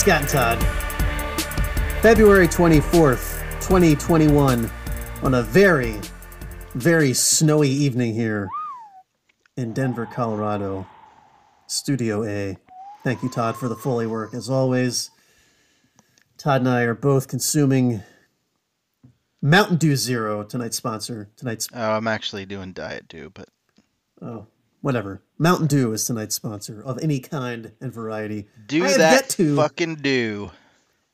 [0.00, 0.62] Scott and Todd.
[2.00, 4.70] February 24th, 2021,
[5.22, 6.00] on a very,
[6.72, 8.48] very snowy evening here
[9.58, 10.86] in Denver, Colorado,
[11.66, 12.56] Studio A.
[13.04, 14.32] Thank you, Todd, for the Foley work.
[14.32, 15.10] As always,
[16.38, 18.02] Todd and I are both consuming
[19.42, 21.28] Mountain Dew Zero, tonight's sponsor.
[21.36, 23.50] Tonight's Oh, I'm actually doing Diet Dew, but
[24.22, 24.46] oh,
[24.80, 25.22] whatever.
[25.38, 28.48] Mountain Dew is tonight's sponsor of any kind and variety.
[28.66, 29.56] do I that to.
[29.56, 30.50] fucking do.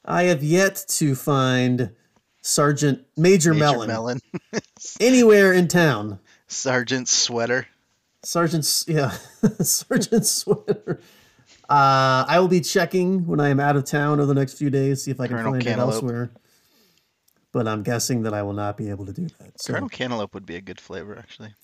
[0.04, 1.90] I have yet to find
[2.42, 4.20] Sergeant Major, Major Melon, Melon.
[5.00, 6.20] anywhere in town.
[6.46, 7.66] Sergeant Sweater.
[8.22, 9.10] Sergeant, yeah,
[9.60, 11.00] Sergeant Sweater.
[11.68, 14.70] Uh, I will be checking when I am out of town over the next few
[14.70, 15.90] days, see if I can Colonel find Cantaloupe.
[15.90, 16.30] it elsewhere.
[17.52, 19.60] But I'm guessing that I will not be able to do that.
[19.60, 21.54] So Colonel Cantaloupe would be a good flavor, actually.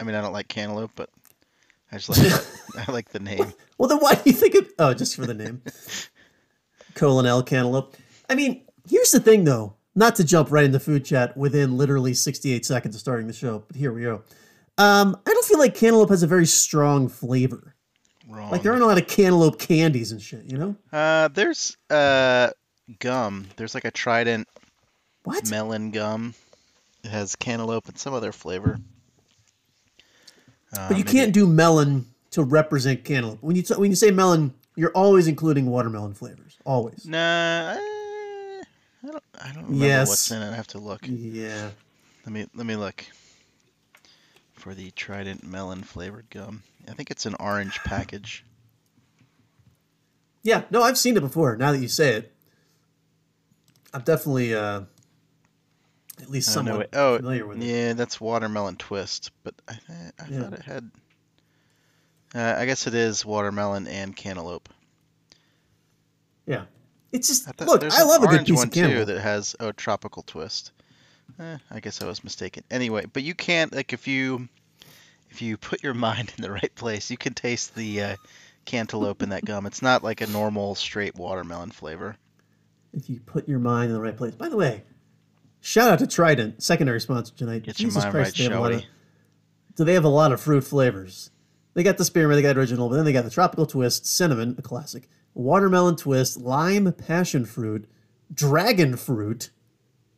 [0.00, 1.10] I mean, I don't like cantaloupe, but
[1.92, 3.52] I just like I like the name.
[3.78, 5.62] Well, then why do you think of Oh, just for the name.
[6.94, 7.96] Colonel Cantaloupe.
[8.28, 9.74] I mean, here's the thing, though.
[9.94, 13.64] Not to jump right into food chat within literally 68 seconds of starting the show,
[13.66, 14.22] but here we go.
[14.78, 17.74] Um, I don't feel like cantaloupe has a very strong flavor.
[18.28, 18.50] Wrong.
[18.50, 20.76] Like there aren't a lot of cantaloupe candies and shit, you know?
[20.92, 22.50] Uh, there's uh
[22.98, 23.46] gum.
[23.56, 24.48] There's like a Trident
[25.24, 25.48] What?
[25.48, 26.34] melon gum.
[27.04, 28.78] It has cantaloupe and some other flavor.
[30.78, 33.42] Uh, but you can't do melon to represent cantaloupe.
[33.42, 36.56] When you t- when you say melon, you're always including watermelon flavors.
[36.64, 37.06] Always.
[37.06, 38.62] Nah, uh, I
[39.02, 39.22] don't.
[39.40, 40.08] I don't remember Yes.
[40.08, 40.50] what's in it.
[40.50, 41.00] I have to look.
[41.04, 41.70] Yeah.
[42.24, 43.04] Let me let me look
[44.54, 46.62] for the Trident melon flavored gum.
[46.88, 48.44] I think it's an orange package.
[50.42, 51.56] Yeah, no, I've seen it before.
[51.56, 52.32] Now that you say it,
[53.92, 54.82] I'm definitely uh,
[56.20, 57.66] at least Oh, no, somewhat oh, familiar with it.
[57.66, 59.30] yeah, that's watermelon twist.
[59.44, 60.42] But I th- I Yeah.
[60.42, 60.90] thought it had.
[62.34, 64.68] Uh, I guess it is watermelon and cantaloupe.
[66.46, 66.64] Yeah,
[67.12, 67.82] it's just I thought look.
[67.92, 69.06] I love a good piece one of cantaloupe.
[69.06, 70.72] too that has a tropical twist.
[71.40, 72.62] Eh, I guess I was mistaken.
[72.70, 74.48] Anyway, but you can't like if you
[75.30, 78.16] if you put your mind in the right place, you can taste the uh,
[78.64, 79.66] cantaloupe in that gum.
[79.66, 82.16] It's not like a normal straight watermelon flavor.
[82.92, 84.34] If you put your mind in the right place.
[84.34, 84.82] By the way,
[85.66, 87.64] shout out to Trident, secondary sponsor tonight.
[87.64, 88.82] Get Jesus Christ, right, they have a lot of,
[89.86, 91.30] they have a lot of fruit flavors?
[91.74, 94.54] They got the spearmint, they got original, but then they got the tropical twist, cinnamon,
[94.58, 97.86] a classic, watermelon twist, lime, passion fruit,
[98.32, 99.50] dragon fruit,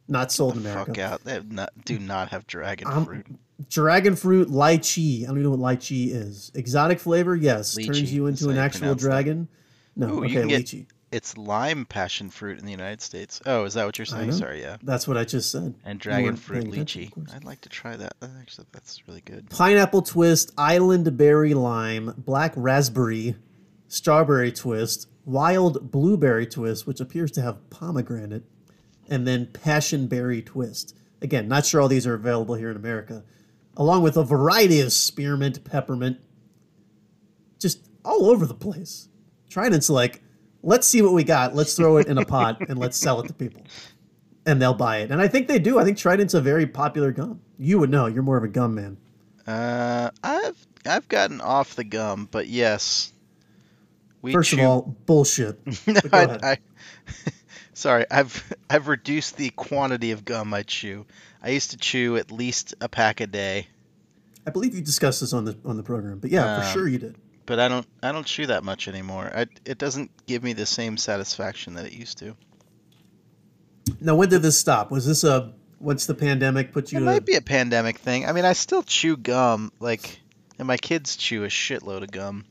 [0.07, 0.93] not sold in America.
[0.93, 1.25] Fuck out!
[1.25, 3.27] They have not, do not have dragon Um, fruit.
[3.69, 5.25] Dragon fruit, lychee.
[5.25, 6.53] I don't even know what lychee is.
[6.55, 7.75] Exotic flavor, yes.
[7.77, 9.09] Lychee, Turns you into an actual pronounce that.
[9.09, 9.49] dragon.
[9.97, 10.87] No, Ooh, you okay, lychee.
[11.11, 13.41] It's lime passion fruit in the United States.
[13.47, 14.33] Oh, is that what you're saying?
[14.33, 14.77] Sorry, yeah.
[14.83, 15.75] That's what I just said.
[15.85, 17.35] And dragon weren't fruit paying attention, of lychee.
[17.35, 18.15] I'd like to try that.
[18.41, 19.49] Actually, that's really good.
[19.49, 23.37] Pineapple twist, island berry lime, black raspberry,
[23.87, 28.45] strawberry twist, wild blueberry twist, which appears to have pomegranate,
[29.09, 30.95] and then passion berry twist.
[31.23, 33.25] Again, not sure all these are available here in America,
[33.77, 36.19] along with a variety of spearmint, peppermint,
[37.59, 39.09] just all over the place.
[39.49, 40.23] Trident's like,
[40.63, 41.55] let's see what we got.
[41.55, 43.63] Let's throw it in a pot and let's sell it to people.
[44.47, 45.11] And they'll buy it.
[45.11, 45.79] And I think they do.
[45.79, 47.41] I think Trident's a very popular gum.
[47.59, 48.07] You would know.
[48.07, 48.97] You're more of a gum man.
[49.47, 53.13] Uh, I've I've gotten off the gum, but yes.
[54.23, 55.61] We First chew of all, bullshit.
[55.87, 56.39] No, I.
[56.43, 56.57] I,
[57.73, 61.07] sorry, I've I've reduced the quantity of gum I chew.
[61.43, 63.69] I used to chew at least a pack a day,
[64.49, 66.89] I believe you discussed this on the on the program, but yeah, for Um, sure
[66.89, 67.17] you did.
[67.49, 69.33] But I don't I don't chew that much anymore.
[69.35, 72.37] I, it doesn't give me the same satisfaction that it used to.
[74.03, 74.91] Now, when did this stop?
[74.91, 76.99] Was this a once the pandemic put you?
[76.99, 78.27] It might be a pandemic thing.
[78.27, 80.21] I mean, I still chew gum, like,
[80.59, 82.45] and my kids chew a shitload of gum.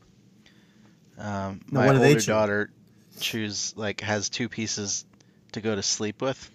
[1.19, 2.25] Um, Now, my what older chew?
[2.31, 2.71] daughter
[3.19, 5.05] chews like has two pieces
[5.51, 6.50] to go to sleep with.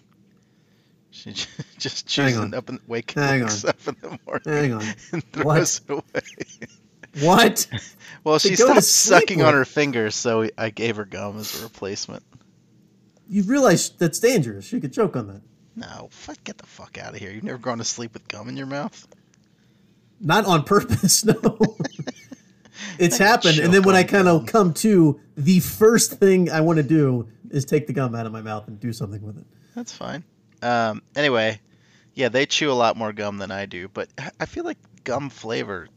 [1.13, 1.33] She
[1.79, 3.71] just chews up and wake, wakes on.
[3.71, 4.83] up in the morning Hang on.
[5.13, 5.55] and What?
[5.69, 6.69] throws it away.
[7.21, 7.67] What?
[8.25, 12.23] Well, she stopped sucking on her fingers, so I gave her gum as a replacement.
[13.29, 14.73] You realize that's dangerous.
[14.73, 15.43] You could choke on that.
[15.75, 17.33] No, fuck, get the fuck out of here.
[17.33, 19.09] You've never gone to sleep with gum in your mouth?
[20.21, 21.35] Not on purpose, no.
[22.99, 26.77] it's happened, and then when I kind of come to, the first thing I want
[26.77, 29.47] to do is take the gum out of my mouth and do something with it.
[29.75, 30.23] That's fine.
[30.63, 31.61] Um, anyway,
[32.15, 35.29] yeah, they chew a lot more gum than I do, but I feel like gum
[35.29, 35.89] flavor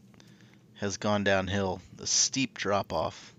[0.76, 1.80] has gone downhill.
[1.96, 3.34] The steep drop off.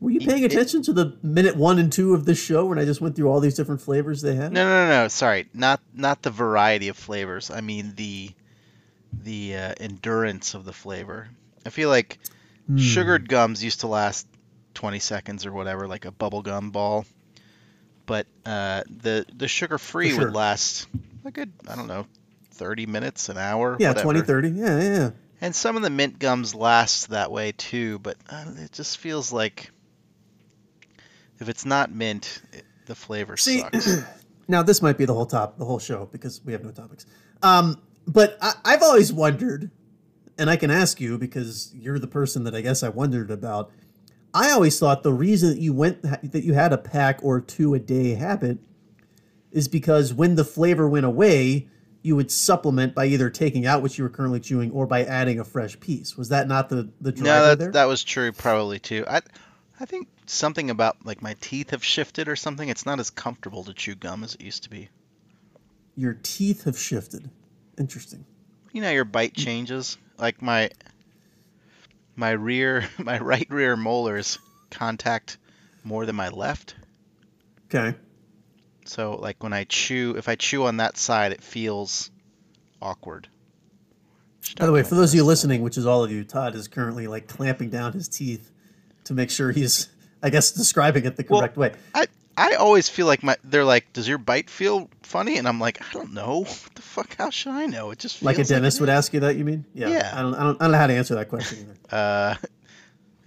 [0.00, 2.78] Were you paying it- attention to the minute one and two of this show when
[2.78, 4.52] I just went through all these different flavors they have?
[4.52, 5.08] No, no, no, no.
[5.08, 7.50] Sorry, not not the variety of flavors.
[7.50, 8.30] I mean the
[9.12, 11.28] the uh, endurance of the flavor.
[11.66, 12.18] I feel like
[12.68, 12.76] Hmm.
[12.76, 14.26] sugared gums used to last
[14.74, 17.06] 20 seconds or whatever, like a bubble gum ball.
[18.06, 20.26] But uh, the the sugar free sure.
[20.26, 20.86] would last
[21.24, 22.06] a good, I don't know,
[22.52, 23.76] 30 minutes, an hour.
[23.80, 24.04] Yeah, whatever.
[24.04, 24.48] 20, 30.
[24.50, 25.10] Yeah, yeah, yeah.
[25.40, 29.32] And some of the mint gums last that way too, but uh, it just feels
[29.32, 29.70] like
[31.38, 34.02] if it's not mint, it, the flavor See, sucks.
[34.48, 37.06] now this might be the whole top, the whole show because we have no topics.
[37.42, 39.70] Um, but I, I've always wondered,
[40.36, 43.70] and I can ask you because you're the person that I guess I wondered about.
[44.34, 47.74] I always thought the reason that you went that you had a pack or two
[47.74, 48.58] a day habit
[49.50, 51.68] is because when the flavor went away,
[52.02, 55.40] you would supplement by either taking out what you were currently chewing or by adding
[55.40, 56.16] a fresh piece.
[56.16, 57.72] Was that not the the driver No, that there?
[57.72, 59.04] that was true probably too.
[59.08, 59.20] I
[59.80, 62.68] I think something about like my teeth have shifted or something.
[62.68, 64.88] It's not as comfortable to chew gum as it used to be.
[65.96, 67.28] Your teeth have shifted.
[67.78, 68.24] Interesting.
[68.72, 69.98] You know, your bite changes.
[70.18, 70.70] Like my
[72.14, 74.38] my rear, my right rear molars
[74.70, 75.38] contact
[75.84, 76.74] more than my left.
[77.66, 77.96] Okay.
[78.88, 82.10] So like when I chew, if I chew on that side, it feels
[82.80, 83.28] awkward.
[84.56, 86.68] By the way, for those of you listening, which is all of you, Todd is
[86.68, 88.50] currently like clamping down his teeth
[89.04, 89.88] to make sure he's,
[90.22, 91.74] I guess, describing it the Well, correct way.
[91.94, 92.06] I
[92.36, 95.36] I always feel like my they're like, does your bite feel funny?
[95.36, 96.38] And I'm like, I don't know.
[96.48, 97.14] What the fuck?
[97.16, 97.90] How should I know?
[97.90, 99.36] It just feels Like a dentist it would ask you that.
[99.36, 99.66] You mean?
[99.74, 99.88] Yeah.
[99.88, 100.12] Yeah.
[100.14, 100.34] I don't.
[100.34, 100.56] I don't.
[100.60, 101.58] I don't know how to answer that question
[101.90, 101.96] either.
[101.96, 102.34] Uh,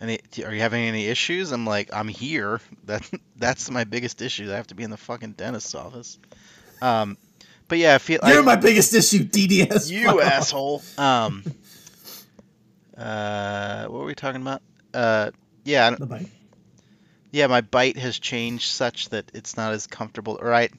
[0.01, 1.51] any, are you having any issues?
[1.51, 2.59] I'm like, I'm here.
[2.85, 3.07] That
[3.37, 4.51] that's my biggest issue.
[4.51, 6.17] I have to be in the fucking dentist's office.
[6.81, 7.17] Um,
[7.67, 9.89] but yeah, I feel You're like my biggest issue, DDS.
[9.89, 10.81] you asshole.
[10.97, 11.43] Um,
[12.97, 14.61] uh, what were we talking about?
[14.93, 15.31] Uh,
[15.63, 16.27] yeah, I The bite.
[17.31, 20.37] yeah, my bite has changed such that it's not as comfortable.
[20.41, 20.69] Or I,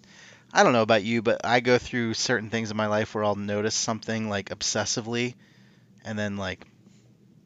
[0.53, 3.25] I don't know about you, but I go through certain things in my life where
[3.25, 5.35] I'll notice something like obsessively,
[6.05, 6.67] and then like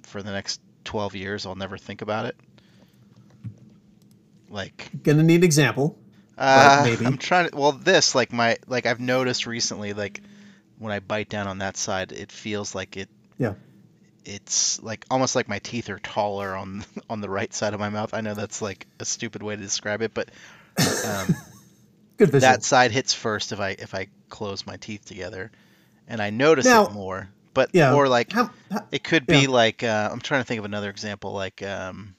[0.03, 2.37] for the next 12 years I'll never think about it.
[4.49, 5.99] Like Gonna need an example.
[6.39, 7.05] uh, maybe.
[7.05, 10.21] I'm trying to well this like my like I've noticed recently like
[10.79, 13.55] when I bite down on that side it feels like it Yeah.
[14.25, 17.89] it's like almost like my teeth are taller on on the right side of my
[17.89, 18.15] mouth.
[18.15, 20.31] I know that's like a stupid way to describe it, but
[21.05, 21.35] um,
[22.19, 25.51] Good that side hits first if I if I close my teeth together,
[26.09, 27.29] and I notice Now- it more.
[27.57, 27.95] But yeah.
[27.95, 29.49] or like How, how, it could be yeah.
[29.49, 31.33] like uh, I'm trying to think of another example.
[31.33, 32.15] Like um,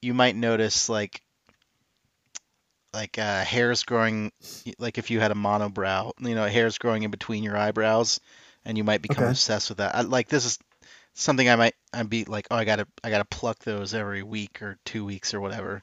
[0.00, 1.20] you might notice like
[2.94, 4.32] like uh, hairs growing,
[4.78, 8.20] like if you had a monobrow, you know, hairs growing in between your eyebrows,
[8.64, 9.30] and you might become Okay.
[9.32, 9.94] obsessed with that.
[9.94, 10.58] I, like this is
[11.12, 14.62] something I might I'd be like, oh, I gotta I gotta pluck those every week
[14.62, 15.82] or two weeks or whatever.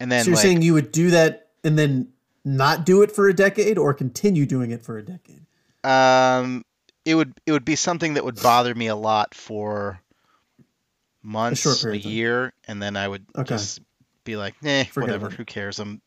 [0.00, 2.08] And then so you're like, saying you would do that and then
[2.46, 5.44] not do it for a decade, or continue doing it for a decade?
[5.84, 6.64] Um,
[7.04, 10.00] it would it would be something that would bother me a lot for
[11.22, 12.10] months, a, time.
[12.10, 13.54] year, and then I would Okay.
[13.56, 13.80] just
[14.24, 15.26] be like, "Nah, Forget whatever.
[15.26, 15.32] it.
[15.34, 15.78] Who cares?
[15.78, 16.00] I'm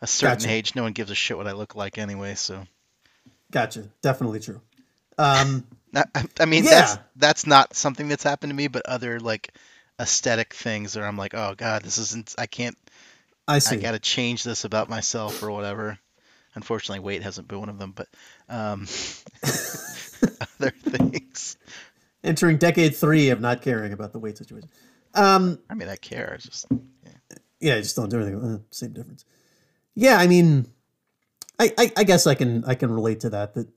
[0.00, 0.50] a certain Gotcha.
[0.50, 0.74] age.
[0.74, 2.64] No one gives a shit what I look like anyway." So,
[3.50, 3.88] Gotcha.
[4.02, 4.60] Definitely true.
[5.18, 6.04] Um, I,
[6.40, 6.70] I- mean, Yeah.
[6.70, 9.54] that's that's not something that's happened to me, but other like
[10.00, 12.34] aesthetic things where I'm like, "Oh God, this isn't.
[12.38, 12.76] I can't.
[13.46, 13.76] I see.
[13.76, 15.98] I got to change this about myself or whatever."
[16.56, 18.08] Unfortunately, weight hasn't been one of them, but
[18.48, 18.86] um,
[20.60, 21.56] other things.
[22.22, 24.68] Entering decade three of not caring about the weight situation.
[25.14, 26.32] Um, I mean, I care.
[26.34, 26.66] I just
[27.60, 28.42] yeah, I just don't do anything.
[28.42, 29.24] Uh, same difference.
[29.94, 30.66] Yeah, I mean,
[31.58, 33.54] I, I, I guess I can I can relate to that.
[33.54, 33.68] That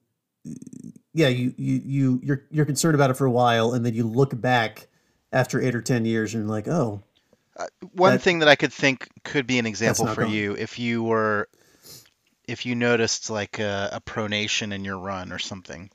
[1.14, 4.08] yeah, you you you you're you're concerned about it for a while, and then you
[4.08, 4.88] look back
[5.32, 7.04] after eight or ten years, and you're like, oh,
[7.94, 10.32] One That- thing that I could think could be an example for gone.
[10.32, 11.48] you if you were
[12.48, 15.90] if you noticed like a, a pronation in your run or something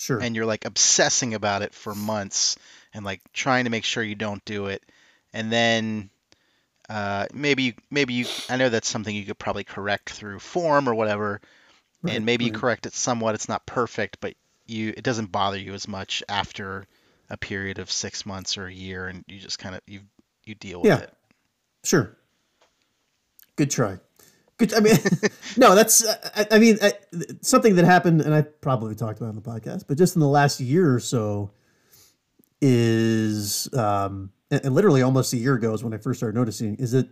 [0.00, 2.56] sure, and you're like obsessing about it for months
[2.94, 4.82] and like trying to make sure you don't do it
[5.32, 6.10] and then
[6.88, 10.88] uh, maybe you maybe you I know that's something you could probably correct through form
[10.88, 11.40] or whatever
[12.02, 14.34] Right, and maybe you correct it somewhat it's not perfect but
[14.66, 16.86] you it doesn't bother you as much after
[17.28, 20.00] a period of six months or a year and you just kind of you
[20.46, 20.98] you deal with Yeah.
[21.00, 21.12] it
[21.84, 22.16] sure.
[23.56, 23.98] Good try.
[24.60, 24.74] Good.
[24.74, 24.96] I mean,
[25.56, 26.06] no, that's.
[26.06, 26.92] I, I mean, I,
[27.40, 30.28] something that happened, and I probably talked about on the podcast, but just in the
[30.28, 31.50] last year or so,
[32.60, 36.76] is um, and, and literally almost a year ago is when I first started noticing.
[36.76, 37.08] Is it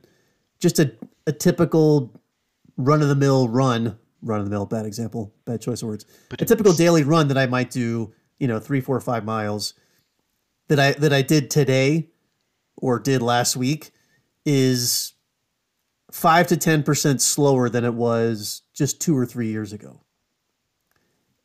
[0.61, 0.93] just a
[1.26, 2.21] a typical
[2.76, 3.99] run of the mill run?
[4.21, 6.05] Run of the mill, bad example, bad choice of words.
[6.33, 9.73] A typical daily run that I might do, you know, three, four, five miles
[10.69, 12.11] that I that I did today
[12.76, 13.93] or did last week
[14.45, 15.14] is
[16.10, 20.02] five to ten percent slower than it was just two or three years ago.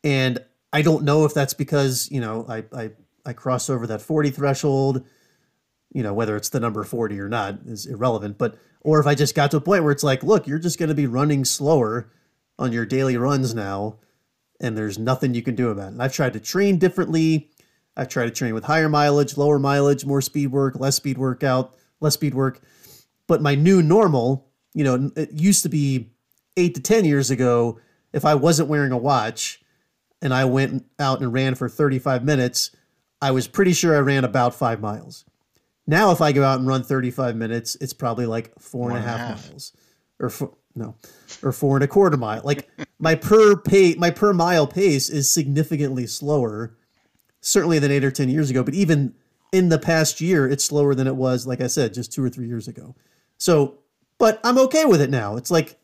[0.02, 0.38] And
[0.72, 2.90] I don't know if that's because you know I I
[3.26, 5.04] I crossed over that forty threshold.
[5.92, 8.36] you know, whether it's the number 40 or not is irrelevant.
[8.36, 10.78] But, or if I just got to a point where it's like, look, you're just
[10.78, 12.10] going to be running slower
[12.58, 13.98] on your daily runs now,
[14.60, 15.92] and there's nothing you can do about it.
[15.92, 17.48] And I've tried to train differently.
[17.96, 21.74] I've tried to train with higher mileage, lower mileage, more speed work, less speed workout,
[22.00, 22.60] less speed work.
[23.28, 26.10] But my new normal, you know, it used to be
[26.56, 27.80] eight to 10 years ago,
[28.12, 29.62] if I wasn't wearing a watch
[30.20, 32.70] and I went out and ran for 35 minutes,
[33.20, 35.24] I was pretty sure I ran about five miles.
[35.86, 39.02] Now, if I go out and run 35 minutes, it's probably like four and a
[39.02, 39.48] half, half.
[39.48, 39.72] miles
[40.18, 40.96] or four, no,
[41.42, 42.40] or four and a quarter mile.
[42.42, 46.76] Like my per pay, my per mile pace is significantly slower,
[47.40, 48.62] certainly than eight or 10 years ago.
[48.62, 49.14] But even
[49.52, 52.30] in the past year, it's slower than it was, like I said, just two or
[52.30, 52.96] three years ago.
[53.36, 53.78] So,
[54.24, 55.36] but I'm okay with it now.
[55.36, 55.78] It's like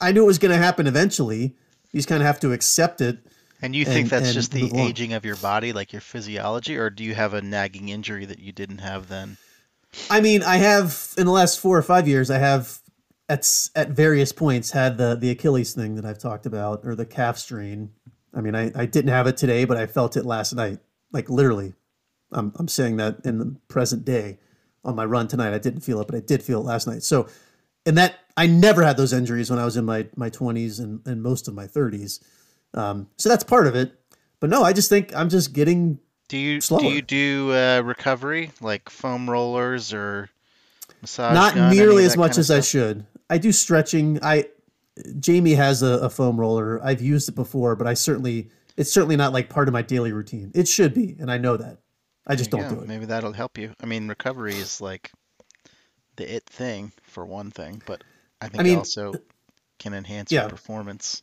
[0.00, 1.56] I knew it was going to happen eventually.
[1.90, 3.18] You just kind of have to accept it.
[3.62, 6.76] And you think and, that's and just the aging of your body, like your physiology,
[6.76, 9.38] or do you have a nagging injury that you didn't have then?
[10.08, 12.78] I mean, I have in the last four or five years, I have
[13.28, 13.44] at
[13.74, 17.38] at various points had the the Achilles thing that I've talked about, or the calf
[17.38, 17.90] strain.
[18.32, 20.78] I mean, I, I didn't have it today, but I felt it last night,
[21.10, 21.74] like literally.
[22.30, 24.38] I'm I'm saying that in the present day
[24.84, 25.54] on my run tonight.
[25.54, 27.02] I didn't feel it, but I did feel it last night.
[27.02, 27.26] So,
[27.86, 31.06] and that I never had those injuries when I was in my my 20s and,
[31.06, 32.20] and most of my 30s.
[32.74, 33.92] Um, so that's part of it.
[34.40, 35.98] But no, I just think I'm just getting.
[36.28, 36.80] Do you slower.
[36.80, 40.30] do you do uh, recovery like foam rollers or
[41.02, 41.34] massage?
[41.34, 43.04] Not gun, nearly as much as I should.
[43.28, 44.18] I do stretching.
[44.22, 44.46] I
[45.18, 46.80] Jamie has a, a foam roller.
[46.84, 50.12] I've used it before, but I certainly it's certainly not like part of my daily
[50.12, 50.52] routine.
[50.54, 51.78] It should be, and I know that.
[52.26, 52.86] I just don't do it.
[52.86, 53.72] Maybe that'll help you.
[53.82, 55.10] I mean, recovery is like
[56.20, 58.04] the it thing for one thing, but
[58.40, 59.14] I think I mean, also
[59.78, 60.42] can enhance yeah.
[60.42, 61.22] your performance.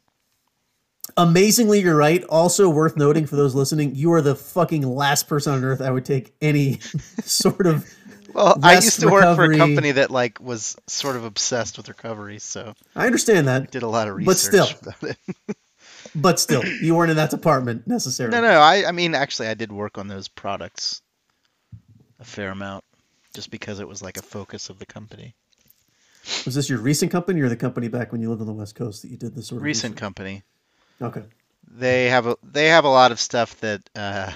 [1.15, 2.23] Amazingly, you're right.
[2.25, 5.91] Also worth noting for those listening, you are the fucking last person on earth I
[5.91, 6.79] would take any
[7.23, 7.87] sort of.
[8.33, 9.27] Well, I used to recovery.
[9.27, 13.47] work for a company that like was sort of obsessed with recovery, so I understand
[13.47, 13.61] that.
[13.61, 15.13] I did a lot of research but still,
[16.15, 18.35] but still, you weren't in that department necessarily.
[18.35, 18.59] No, no.
[18.59, 21.01] I, I mean, actually, I did work on those products
[22.19, 22.83] a fair amount,
[23.37, 25.35] just because it was like a focus of the company.
[26.43, 28.73] Was this your recent company or the company back when you lived on the West
[28.73, 30.01] Coast that you did this sort of recent research?
[30.01, 30.43] company?
[30.99, 31.21] Okay.
[31.69, 34.31] They have a they have a lot of stuff that uh,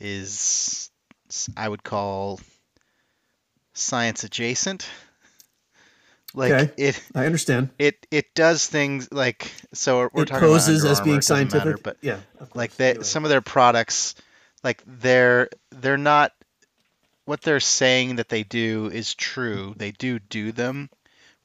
[0.00, 0.88] is
[1.58, 2.40] I would call
[3.74, 4.88] science adjacent.
[6.32, 6.72] Like okay.
[6.78, 7.68] it, I understand.
[7.78, 10.08] It it does things like so.
[10.14, 12.20] We're, it talking poses about as being scientific, matter, but yeah,
[12.54, 13.04] like they, anyway.
[13.04, 14.14] some of their products,
[14.62, 16.32] like they're they're not
[17.24, 19.74] what they're saying that they do is true.
[19.76, 20.90] They do do them.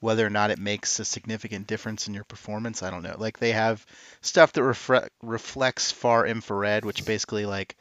[0.02, 3.16] Whether or not it makes a significant difference in your performance, I don't know.
[3.18, 3.86] Like they have
[4.22, 7.76] stuff that refre- reflects far infrared, which basically like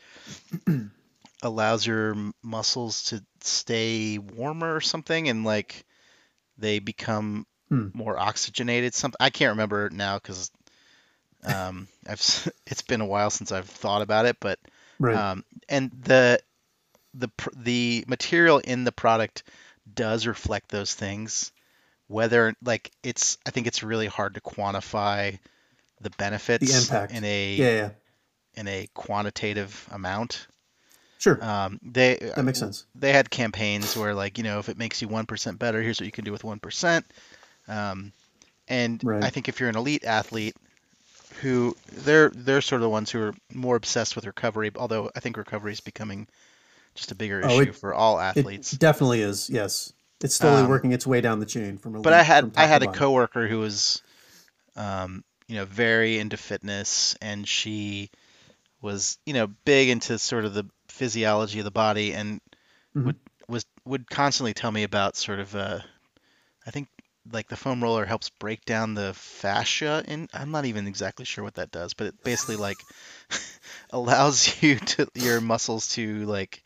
[1.42, 5.84] allows your muscles to stay warmer or something, and like
[6.56, 7.88] they become hmm.
[7.94, 8.94] more oxygenated.
[8.94, 10.50] Something I can't remember now because
[11.44, 14.58] um, I've it's been a while since I've thought about it, but
[14.98, 15.16] right.
[15.16, 16.40] um, and the
[17.14, 19.42] the the material in the product
[19.92, 21.52] does reflect those things.
[22.06, 25.38] Whether like it's, I think it's really hard to quantify
[26.00, 27.12] the benefits the impact.
[27.12, 27.90] in a yeah, yeah.
[28.54, 30.46] in a quantitative amount.
[31.18, 31.42] Sure.
[31.44, 32.86] Um, they that makes sense.
[32.94, 36.00] They had campaigns where like you know if it makes you one percent better, here's
[36.00, 37.04] what you can do with one percent.
[37.66, 38.12] Um,
[38.68, 39.24] and right.
[39.24, 40.56] I think if you're an elite athlete,
[41.42, 44.70] who they're they're sort of the ones who are more obsessed with recovery.
[44.76, 46.28] Although I think recovery is becoming
[46.98, 48.72] just a bigger oh, issue it, for all athletes.
[48.72, 49.48] It definitely is.
[49.48, 52.02] Yes, it's slowly um, working its way down the chain from.
[52.02, 54.02] But I had I had a coworker who was,
[54.76, 58.10] um, you know, very into fitness, and she
[58.80, 62.40] was you know big into sort of the physiology of the body and
[62.94, 63.06] mm-hmm.
[63.06, 63.16] would
[63.48, 65.80] was would constantly tell me about sort of uh,
[66.66, 66.88] I think
[67.30, 71.44] like the foam roller helps break down the fascia and I'm not even exactly sure
[71.44, 72.78] what that does, but it basically like
[73.90, 76.62] allows you to your muscles to like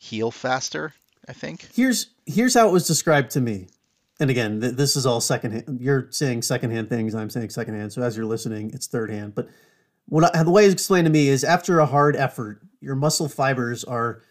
[0.00, 0.94] heal faster,
[1.28, 1.68] I think.
[1.72, 3.68] Here's here's how it was described to me.
[4.18, 5.80] And again, th- this is all secondhand.
[5.80, 7.14] You're saying secondhand things.
[7.14, 7.92] I'm saying secondhand.
[7.92, 9.34] So as you're listening, it's third hand.
[9.34, 9.48] But
[10.06, 13.28] what I, the way it's explained to me is after a hard effort, your muscle
[13.28, 14.22] fibers are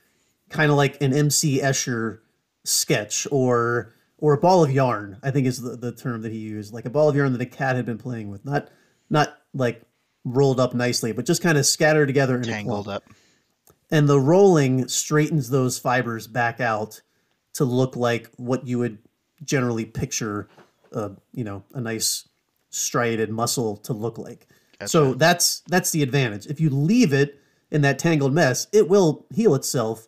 [0.49, 2.19] kind of like an MC Escher
[2.65, 5.17] sketch or or a ball of yarn.
[5.23, 7.41] I think is the, the term that he used, like a ball of yarn that
[7.41, 8.69] a cat had been playing with, not
[9.09, 9.83] not like
[10.25, 13.03] rolled up nicely, but just kind of scattered together and tangled up.
[13.91, 17.01] And the rolling straightens those fibers back out
[17.53, 19.00] to look like what you would
[19.43, 20.48] generally picture,
[20.91, 22.27] a you know, a nice
[22.69, 24.48] striated muscle to look like.
[24.79, 25.19] That's so right.
[25.19, 26.46] that's that's the advantage.
[26.46, 27.39] If you leave it
[27.72, 30.08] in that tangled mess, it will heal itself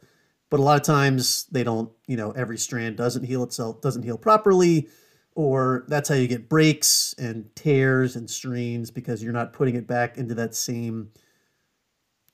[0.52, 1.90] but a lot of times they don't.
[2.06, 4.90] You know, every strand doesn't heal itself, doesn't heal properly,
[5.34, 9.88] or that's how you get breaks and tears and strains because you're not putting it
[9.88, 11.10] back into that same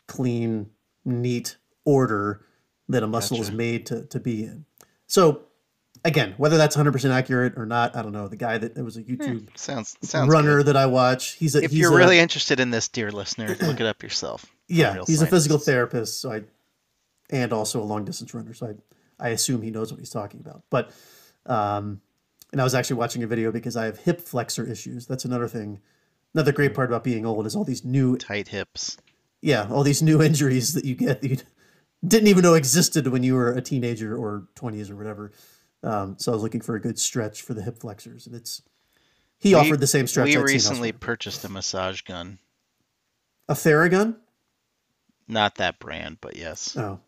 [0.08, 0.72] clean,
[1.08, 2.46] neat order
[2.90, 4.66] that a muscle is made to, to be in.
[5.08, 5.42] So,
[6.06, 8.28] again, whether that's 100% accurate or not, I don't know.
[8.28, 10.68] The guy that it was a YouTube Sounds sounds runner good.
[10.68, 13.48] that I watch, he's a If he's you're a, really interested in this, dear listener,
[13.62, 14.46] look it up yourself.
[14.68, 16.44] yeah, Real he's a physical therapist, so I
[17.30, 18.68] and also a long distance runner, so
[19.20, 20.64] I I assume he knows what he's talking about.
[20.70, 20.92] But
[21.46, 22.02] um,
[22.52, 25.08] and I was actually watching a video because I have hip flexor issues.
[25.08, 25.80] That's another thing.
[26.34, 28.98] Another great part about being old is all these new Tight hips.
[29.41, 31.38] Yeah, all these new injuries that you get that you
[32.06, 35.32] didn't even know existed when you were a teenager or 20s or whatever.
[35.84, 38.62] Um, so I was looking for a good stretch for the hip flexors, and it's
[39.39, 40.27] he We- offered the same stretch.
[40.27, 42.39] We I'd recently purchased a massage gun.
[43.50, 44.15] a Theragun.
[45.27, 46.75] Not that brand, but yes.
[46.77, 47.00] Oh,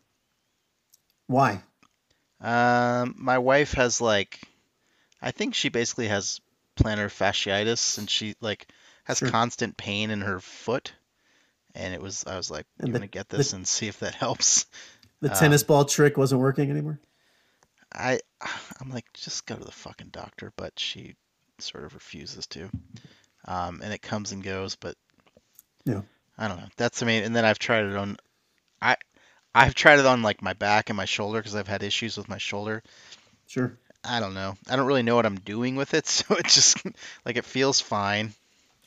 [1.26, 1.62] why?
[2.40, 4.40] Um, my wife has like,
[5.22, 6.40] I think she basically has
[6.78, 8.68] plantar fasciitis, and she like
[9.04, 9.28] has Sure.
[9.30, 10.92] constant pain in her foot.
[11.74, 14.00] And it was, I was like, the- want to get the- this and see if
[14.00, 14.66] that helps.
[15.20, 16.98] The Um, tennis ball trick wasn't working anymore.
[17.92, 18.20] I,
[18.80, 21.16] I'm like, just go to the fucking doctor, but she
[21.58, 22.70] sort of refuses to.
[23.44, 24.94] Um, and it comes and goes, but
[25.84, 26.02] Yeah.
[26.38, 26.68] I don't know.
[26.76, 27.22] That's the main.
[27.24, 28.16] And then I've tried it on,
[28.80, 28.96] I,
[29.54, 32.28] I've tried it on like my back and my shoulder because I've had issues with
[32.28, 32.82] my shoulder.
[33.46, 33.76] Sure.
[34.02, 34.54] I don't know.
[34.70, 36.78] I don't really know what I'm doing with it, so it just
[37.26, 38.32] like it feels fine,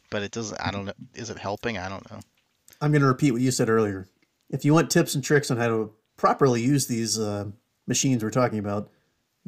[0.10, 0.60] but it doesn't.
[0.60, 0.94] I don't know.
[1.14, 1.78] Is it helping?
[1.78, 2.20] I don't know.
[2.84, 4.08] I'm going to repeat what you said earlier.
[4.50, 7.46] If you want tips and tricks on how to properly use these uh,
[7.88, 8.90] machines we're talking about,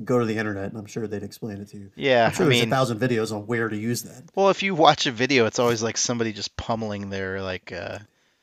[0.04, 1.91] go to the internet, and I'm sure they'd explain it to you.
[1.95, 4.24] Yeah, I'm sure I there's mean, a thousand videos on where to use that.
[4.36, 8.00] well, if you watch a video, it's always like somebody just pummeling their like uh,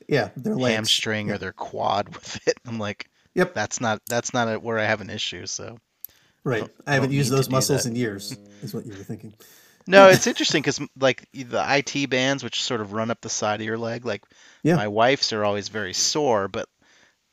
[0.07, 0.75] Yeah, their legs.
[0.75, 1.35] hamstring Yeah.
[1.35, 2.57] or their quad with it.
[2.67, 3.55] I'm like, Yep.
[3.55, 5.47] that's not that's not a, where I have an issue.
[5.47, 5.77] So
[6.43, 6.59] Right.
[6.61, 9.33] don't- I haven't used those muscles in years, is what you were thinking.
[9.87, 13.59] No, it's interesting because like the IT bands, which sort of run up the side
[13.61, 14.23] of your leg, like
[14.63, 14.75] Yeah.
[14.75, 16.67] my wife's are always very sore, but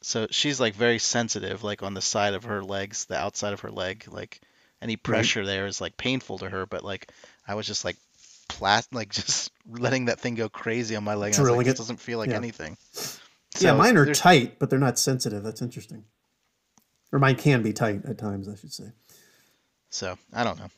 [0.03, 3.61] so she's like very sensitive, like on the side of her legs, the outside of
[3.61, 4.41] her leg, like
[4.83, 6.67] any pressure there is like painful to her.
[6.67, 7.11] But like
[7.47, 7.97] I was just like
[8.49, 11.33] plat, like just letting that thing go crazy on my leg.
[11.33, 11.77] And I was Drilling like, it.
[11.79, 12.37] doesn't feel like Yeah.
[12.37, 12.77] anything.
[13.59, 15.43] yeah, mine are there's- tight, but they're not sensitive.
[15.43, 16.05] That's interesting.
[17.13, 18.93] Or mine can be tight at times, I should say.
[19.91, 20.69] So I don't know.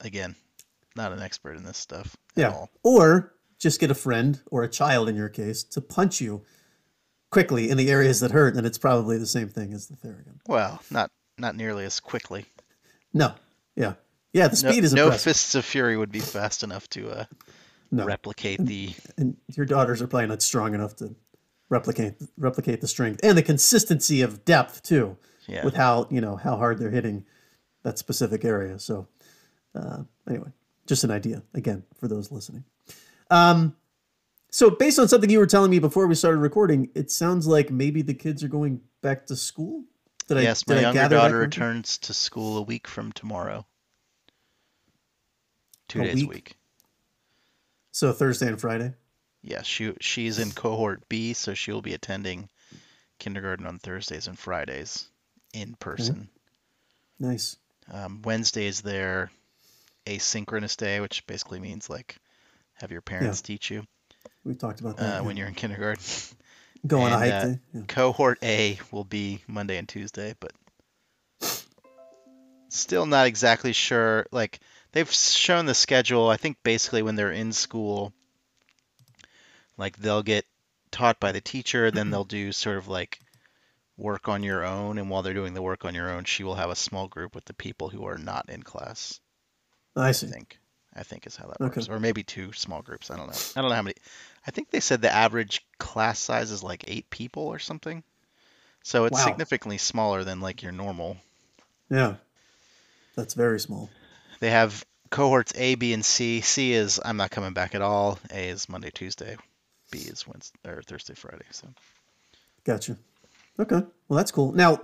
[0.00, 0.34] Again,
[0.98, 2.50] not an expert in this stuff at Yeah.
[2.50, 2.70] all.
[2.82, 6.44] Or just get a friend or a child in your case to punch you
[7.30, 10.40] quickly in the areas that hurt, and it's probably the same thing as the Theragun.
[10.46, 12.46] Well, not not nearly as quickly.
[13.14, 13.34] No.
[13.76, 13.94] Yeah.
[14.32, 17.24] Yeah, the No, speed is no fists of fury would be fast enough to uh,
[17.90, 18.04] No.
[18.04, 18.94] replicate the.
[19.16, 21.14] and your daughters are probably not strong enough to
[21.70, 25.64] replicate replicate the strength and the consistency of depth too Yeah.
[25.64, 27.24] with how you know how hard they're hitting
[27.82, 29.06] that specific area so
[29.74, 30.50] uh, anyway
[30.88, 32.64] just an idea again for those listening
[33.30, 33.76] um,
[34.50, 37.70] so based on something you were telling me before we started recording it sounds like
[37.70, 39.84] maybe the kids are going back to school
[40.26, 43.64] did yes, I, my younger daughter returns to school a week from tomorrow.
[45.88, 46.24] Two A days week?
[46.24, 46.56] a week.
[47.92, 48.92] so thursday and friday
[49.42, 52.48] Yeah, she she's in cohort B, so she'll be attending
[53.18, 55.08] kindergarten on Thursdays and Fridays
[55.54, 56.28] in person.
[57.18, 57.56] nice
[57.90, 59.30] Um, Wednesdays they're
[60.16, 62.16] asynchronous day, which basically means like
[62.74, 63.86] have your parents teach you
[64.44, 66.02] we talked about uh, that when you're in kindergarten.
[66.86, 67.82] go on a hike uh, day yeah.
[67.88, 70.52] Cohort A will be Monday and Tuesday, but
[72.68, 74.26] still not exactly sure.
[74.32, 74.60] Like
[74.92, 76.28] they've shown the schedule.
[76.28, 78.12] I think basically when they're in school,
[79.76, 80.46] like they'll get
[80.90, 83.20] taught by the teacher, then they'll do sort of like
[83.96, 86.54] work on your own, and while they're doing the work on your own, she will
[86.54, 89.20] have a small group with the people who are not in class.
[89.98, 90.58] I I think.
[90.94, 91.80] I think is how that Okay.
[91.80, 93.10] works, or maybe two small groups.
[93.10, 93.36] I don't know.
[93.56, 93.94] I don't know how many.
[94.46, 98.02] I think they said the average class size is like eight people or something.
[98.82, 99.24] So it's Wow.
[99.26, 101.16] significantly smaller than like your normal.
[101.90, 102.14] yeah
[103.14, 103.90] that's very small
[104.40, 106.40] They have cohorts A, B, and C.
[106.40, 108.18] C is I'm not coming back at all.
[108.32, 109.36] A is Monday, Tuesday.
[109.90, 111.46] B is Wednesday or Thursday, Friday.
[111.50, 111.68] So
[112.64, 112.96] Gotcha.
[113.58, 113.82] Okay.
[114.08, 114.52] Well, that's cool.
[114.52, 114.78] Now,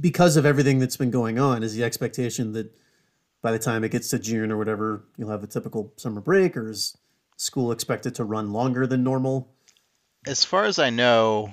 [0.00, 2.72] because of everything that's been going on, is the expectation that
[3.44, 6.56] by the time it gets to June or whatever, you'll have a typical summer break,
[6.56, 6.96] or is
[7.36, 9.50] school expected to run longer than normal?
[10.26, 11.52] as far as I know,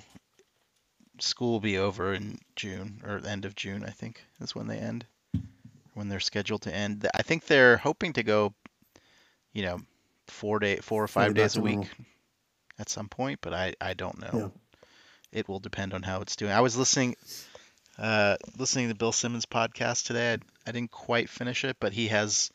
[1.20, 3.84] school will be over in June or end of June.
[3.84, 5.06] I think is when they end,
[5.94, 7.06] when they're scheduled to end.
[7.14, 8.54] I think they're hoping to go,
[9.52, 9.82] you know,
[10.28, 11.90] four day, four or five days a week normal.
[12.80, 13.40] at some point.
[13.42, 14.30] But I, I don't know.
[14.34, 15.40] Yeah.
[15.40, 16.52] It will depend on how it's doing.
[16.52, 17.16] I was listening.
[18.02, 20.34] Uh, listening to Bill Simmons' podcast today.
[20.34, 20.38] I,
[20.68, 22.50] I didn't quite finish it, but he has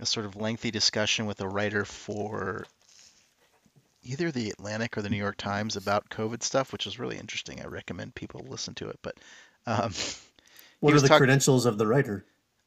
[0.00, 2.66] a sort of lengthy discussion with a writer for
[4.02, 7.62] either the Atlantic or the New York Times about COVID stuff, which is really interesting.
[7.62, 8.98] I recommend people listen to it.
[9.02, 9.14] But
[9.66, 9.92] um,
[10.80, 12.26] What are the talk- credentials of the writer?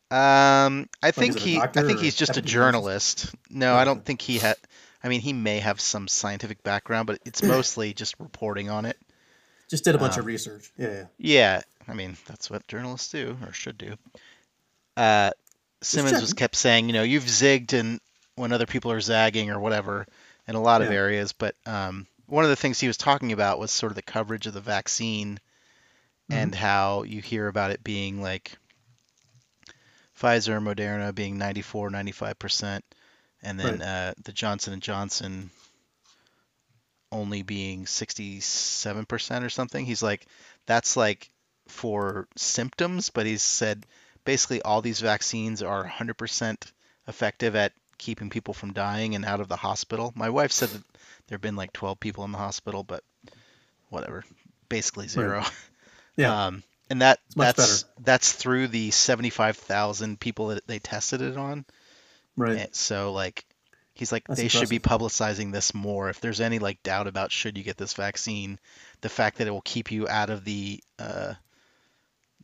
[0.09, 3.35] um, I think it a he, I think he's just a journalist.
[3.49, 4.55] No, I don't think he had.
[5.03, 8.97] I mean, he may have some scientific background, but it's mostly just reporting on it.
[9.69, 10.71] Just did a bunch Um, of research.
[10.77, 11.05] Yeah, yeah.
[11.17, 13.95] Yeah, I mean that's what journalists do or should do.
[14.95, 15.31] Uh,
[15.81, 17.99] Simmons was kept saying, you know, you've zigged and
[18.35, 20.07] when other people are zagging or whatever
[20.47, 23.59] in a lot of areas, but um, one of the things he was talking about
[23.59, 25.39] was sort of the coverage of the vaccine
[26.29, 26.61] and Mm-hmm.
[26.61, 28.57] how you hear about it being like
[30.19, 32.83] Pfizer, and Moderna being 94, 95 percent,
[33.43, 33.81] and then Right.
[33.81, 35.51] uh, the Johnson and Johnson
[37.11, 39.85] only being 67 percent or something.
[39.85, 40.25] He's like,
[40.65, 41.29] that's like
[41.67, 43.85] for symptoms, but he's said
[44.25, 46.71] basically all these vaccines are 100 percent
[47.07, 50.13] effective at keeping people from dying and out of the hospital.
[50.15, 50.83] My wife said that
[51.27, 53.03] there have been like 12 people in the hospital, but
[53.89, 54.23] whatever,
[54.69, 55.39] basically zero.
[55.39, 55.47] Yeah.
[56.47, 61.63] Um, and that that's that's through the 75,000 people that they tested it on.
[62.35, 62.57] right.
[62.57, 63.45] And so like
[63.97, 66.09] he's like That's they should be publicizing this more.
[66.09, 68.59] If there's any like doubt about should you get this vaccine,
[69.01, 71.33] the fact that it will keep you out of the uh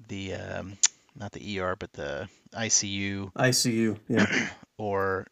[0.08, 0.78] the um
[1.16, 4.00] not the ER but the ICU ICU.
[4.08, 4.50] Yeah.
[4.78, 5.28] or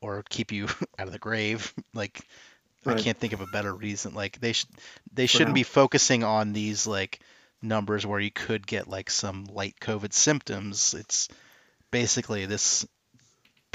[0.00, 0.66] or keep you
[0.98, 2.20] out of the grave like
[2.84, 3.00] Right.
[3.00, 4.68] I can't think of a better reason like they should
[5.12, 5.54] they For shouldn't now.
[5.54, 7.18] be focusing on these like
[7.60, 11.28] numbers where you could get like some light covid symptoms it's
[11.90, 12.86] basically this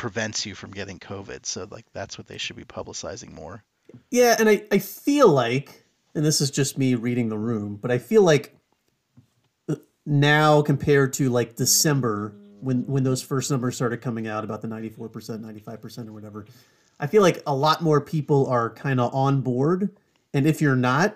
[0.02, 3.64] prevents you from getting covid so like that's what they should be publicizing more
[4.10, 5.84] Yeah, and I, I feel like,
[6.16, 8.56] and this is just me reading the room, but I feel like
[9.70, 14.62] uh, now compared to like December when when those first numbers started coming out about
[14.62, 14.98] the 94%,
[15.42, 16.46] 95% or whatever,
[17.00, 19.90] I feel like a lot more people are kind of on board.
[20.34, 21.16] And if you're not,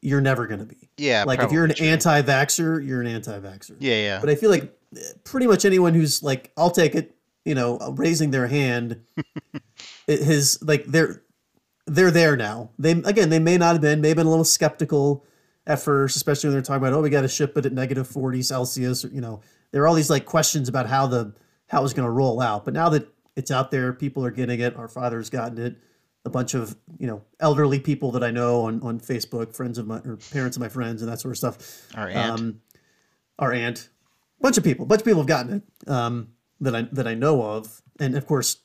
[0.00, 0.88] you're never going to be.
[0.96, 1.86] yeah like if you're an true.
[1.86, 3.76] anti-vaxxer, you're an anti-vaxxer.
[3.80, 7.13] yeah yeah But I feel like uh, pretty much anyone who's like, I'll take it,
[7.44, 9.00] you know, uh, raising their hand,
[10.06, 11.22] it has like they're
[11.86, 12.70] they're there now.
[12.78, 15.24] They again, they may not have been, may have been a little skeptical
[15.66, 18.08] at first, especially when they're talking about, oh, we got to ship it at negative
[18.08, 19.04] forty Celsius.
[19.04, 21.34] Or, you know, there are all these like questions about how the
[21.68, 22.64] how it's going to roll out.
[22.64, 24.76] But now that it's out there, people are getting it.
[24.76, 25.76] Our father's gotten it.
[26.26, 29.86] A bunch of you know elderly people that I know on on Facebook, friends of
[29.86, 32.60] my or parents of my friends, and that sort of stuff our aunt um,
[33.38, 33.90] our aunt,
[34.40, 36.28] bunch of people, bunch of people have gotten it um,
[36.64, 38.58] that I that I know of, and of course,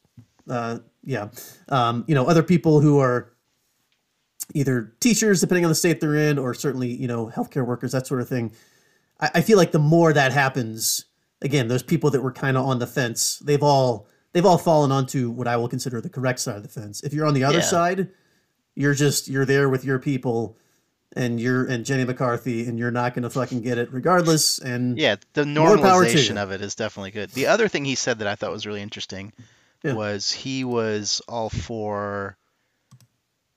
[0.49, 1.29] uh, yeah,
[1.69, 3.31] um, you know, other people who are
[4.53, 8.07] either teachers, depending on the state they're in, or certainly you know healthcare workers, that
[8.07, 8.51] sort of thing.
[9.19, 11.05] I, I feel like the more that happens,
[11.41, 14.91] again, those people that were kind of on the fence, they've all they've all fallen
[14.91, 17.01] onto what I will consider the correct side of the fence.
[17.03, 17.63] If you're on the other Yeah.
[17.65, 18.09] side,
[18.75, 20.57] you're just you're there with your people
[21.15, 24.97] and you're and Jenny McCarthy and you're not going to fucking get it regardless and
[24.97, 27.31] Yeah, the More power to normalization of it is definitely good.
[27.31, 29.33] The other thing he said that I thought was really interesting
[29.83, 29.93] Yeah.
[29.93, 32.37] was he was all for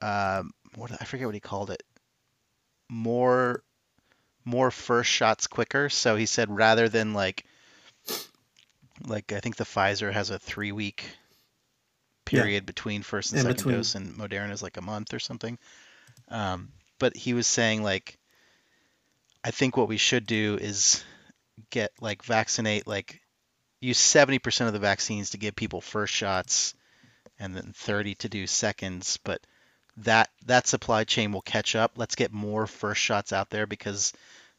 [0.00, 1.82] um what I forget what he called it.
[2.88, 3.62] More
[4.44, 5.88] more first shots quicker.
[5.88, 7.44] So he said rather than like
[9.06, 11.04] like I think the Pfizer has a 3 week
[12.24, 13.74] period between first and In second between.
[13.76, 15.58] dose and Moderna is like a month or something.
[16.28, 16.70] Um
[17.02, 18.16] but he was saying like
[19.42, 21.02] I think what we should do is
[21.70, 23.20] get like vaccinate like
[23.80, 26.74] use 70% of the vaccines to give people first shots
[27.40, 29.40] and then 30 to do seconds but
[29.96, 34.12] that that supply chain will catch up let's get more first shots out there because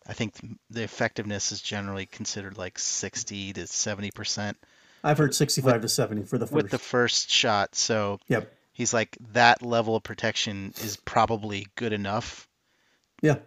[0.05, 0.35] i think
[0.69, 4.55] the effectiveness is generally considered like 60 to 70%
[5.01, 6.53] I've heard 65 to 70 for the first.
[6.53, 8.53] with the first shot so yep.
[8.73, 12.47] He's like that level of protection is probably good enough
[13.21, 13.37] Yeah.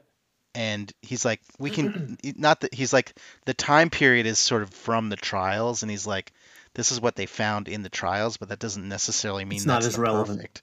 [0.55, 3.13] and he's like we can not that he's like
[3.45, 6.33] the time period is sort of from the trials and he's like
[6.75, 9.83] this is what they found in the trials but that doesn't necessarily mean It's not
[9.83, 10.39] that's as relevant.
[10.39, 10.63] perfect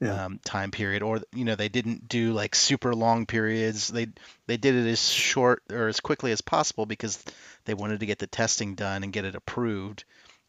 [0.00, 0.24] Yeah.
[0.24, 4.08] um, time period or you know they didn't do like super long periods they
[4.46, 7.22] they did it as short or as quickly as possible because
[7.64, 10.04] they wanted to get the testing done and get it approved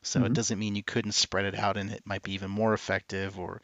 [0.06, 0.36] so it Mhm.
[0.36, 3.62] doesn't mean you couldn't spread it out and it might be even more effective or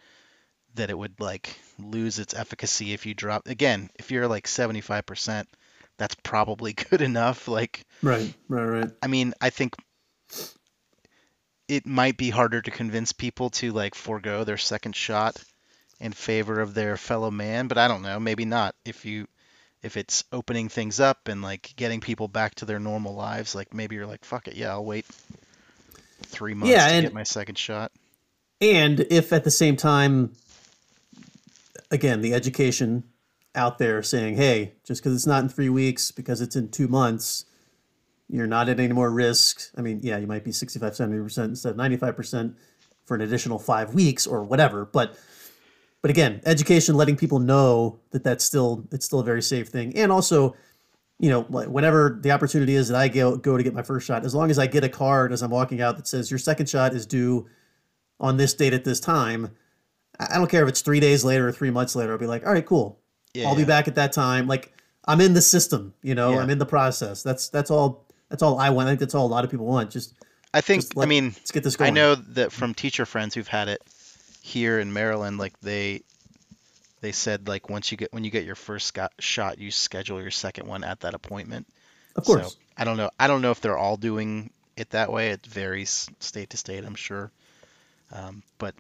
[0.76, 5.48] that it would like lose its efficacy if you drop again if you're like 75%
[5.98, 8.34] that's probably good enough like Right.
[8.50, 8.64] Right.
[8.66, 8.92] Right.
[9.04, 9.76] i mean i think
[11.68, 15.42] it might be harder to convince people to like forego their second shot
[16.00, 19.28] in favor of their fellow man but i don't know maybe not if you
[19.84, 23.74] if it's opening things up and like getting people back to their normal lives, like
[23.74, 25.08] maybe you're like, fuck it, yeah, I'll wait
[26.26, 27.92] three months Yeah, to and- get my second shot.
[28.60, 30.34] And if at the same time,
[31.90, 33.04] again, the education
[33.56, 36.88] out there saying, hey, just because it's not in three weeks, because it's in two
[36.88, 37.46] months,
[38.30, 39.62] you're not at any more risk.
[39.76, 42.56] I mean, yeah, you might be 65, 70% instead of 95%
[43.06, 44.86] for an additional five weeks or whatever.
[44.86, 45.18] But
[46.02, 49.96] but again, education, letting people know that that's still it's still a very safe thing,
[49.96, 50.56] and also,
[51.22, 54.08] you know, like, whenever the opportunity is that I go go to get my first
[54.08, 56.40] shot, as long as I get a card as I'm walking out that says your
[56.40, 57.48] second shot is due
[58.20, 59.52] on this date at this time.
[60.20, 62.12] I don't care if it's three days later or three months later.
[62.12, 63.00] I'll be like, all right, cool.
[63.36, 64.48] Yeah, I'll be back at that time.
[64.48, 64.74] Like
[65.06, 66.40] I'm in the system, you know, Yeah.
[66.40, 67.22] I'm in the process.
[67.22, 68.08] That's that's all.
[68.30, 68.88] That's all I want.
[68.88, 69.92] I think that's all a lot of people want.
[69.92, 70.16] Just
[70.56, 71.92] I think, just I mean, let's get this going.
[71.92, 73.82] I know that from teacher friends who've had it
[74.42, 76.02] here in Maryland, like they
[77.02, 80.32] they said like once you get when you get your first shot, you schedule your
[80.32, 81.68] second one at that appointment.
[82.16, 82.48] Of course.
[82.48, 83.10] So I don't know.
[83.20, 85.32] I don't know if they're all doing it that way.
[85.32, 87.32] It varies state to state, I'm sure.
[88.12, 88.76] Um, but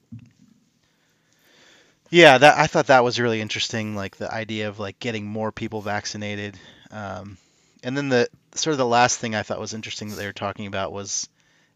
[2.09, 3.95] yeah, that I thought that was really interesting.
[3.95, 6.59] Like the idea of like getting more people vaccinated.
[6.91, 7.37] Um,
[7.83, 10.33] and then the sort of the last thing I thought was interesting that they were
[10.33, 11.29] talking about was,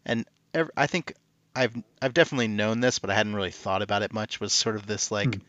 [0.04, 1.14] and ev- I think
[1.54, 4.40] I've I've definitely known this, but I hadn't really thought about it much.
[4.40, 5.40] Was sort of this like Hmm.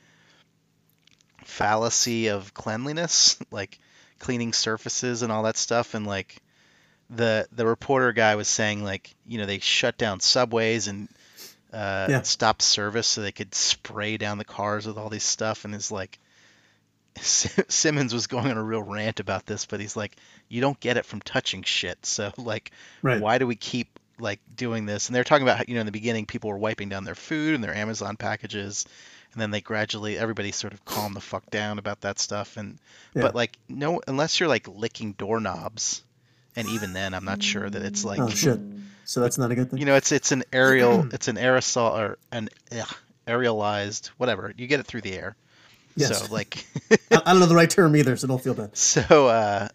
[1.48, 3.80] Fallacy of cleanliness, like
[4.20, 6.38] cleaning surfaces and all that stuff, and like
[7.10, 11.08] the the reporter guy was saying like you know they shut down subways and
[11.74, 12.22] uh, Yeah.
[12.22, 15.92] stopped service so they could spray down the cars with all this stuff, and is
[15.92, 16.20] like.
[17.20, 20.16] Simmons was going on a real rant about this, but he's like,
[20.50, 23.20] "You don't get it from touching shit." So like, Right.
[23.20, 23.88] why do we keep
[24.20, 25.08] like doing this?
[25.08, 27.56] And they're talking about you know in the beginning people were wiping down their food
[27.56, 28.86] and their Amazon packages,
[29.38, 32.58] and then they gradually everybody sort of calmed the fuck down about that stuff.
[32.58, 32.80] And
[33.14, 33.22] Yeah.
[33.22, 36.02] but like no, unless you're like licking doorknobs,
[36.56, 38.60] and even then I'm not sure that it's like Oh shit.
[39.06, 39.78] So that's not a good thing.
[39.78, 42.96] you know it's it's an aerial it's an aerosol or an ugh,
[43.28, 45.36] aerialized whatever you get it through the air.
[45.96, 46.18] Yes.
[46.28, 46.66] So like
[47.12, 48.76] I, I don't know the right term either, so don't feel bad.
[48.78, 49.68] so uh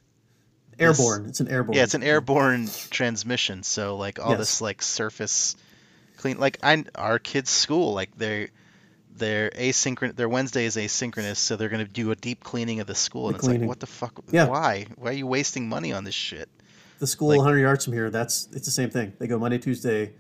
[0.79, 1.27] Airborne.
[1.27, 1.77] It's an airborne.
[1.77, 3.63] Yeah, it's an airborne transmission.
[3.63, 4.39] So like all Yes.
[4.41, 5.55] this like surface
[6.17, 8.49] clean like I our kids' school like they're
[9.17, 10.17] they're asynchronous.
[10.17, 13.35] Their Wednesday is asynchronous, so they're gonna do a deep cleaning of the school, The
[13.35, 13.57] and cleaning.
[13.57, 14.21] it's like, what the fuck?
[14.31, 14.47] Yeah.
[14.49, 14.87] Why?
[14.97, 16.49] Why are you wasting money on this shit?
[16.99, 18.11] The school like- 100 yards from here.
[18.11, 19.13] That's it's the same thing.
[19.19, 20.13] They go Monday, Tuesday,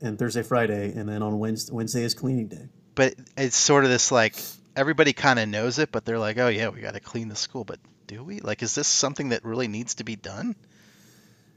[0.00, 2.68] and Thursday, Friday, and then on Wednesday, Wednesday is cleaning day.
[2.94, 4.36] But it's sort of this like
[4.76, 7.36] everybody kind of knows it, but they're like, oh yeah, we got to clean the
[7.36, 7.64] school.
[7.64, 8.40] But do we?
[8.40, 10.54] Like, is this something that really needs to be done?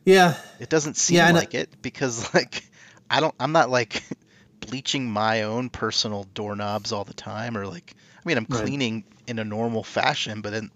[0.05, 2.63] Yeah, It doesn't seem Yeah, like it because like
[3.09, 4.01] I don't I'm not like
[4.59, 8.61] bleaching my own personal doorknobs all the time or like I mean I'm Right.
[8.63, 10.69] cleaning in a normal fashion but then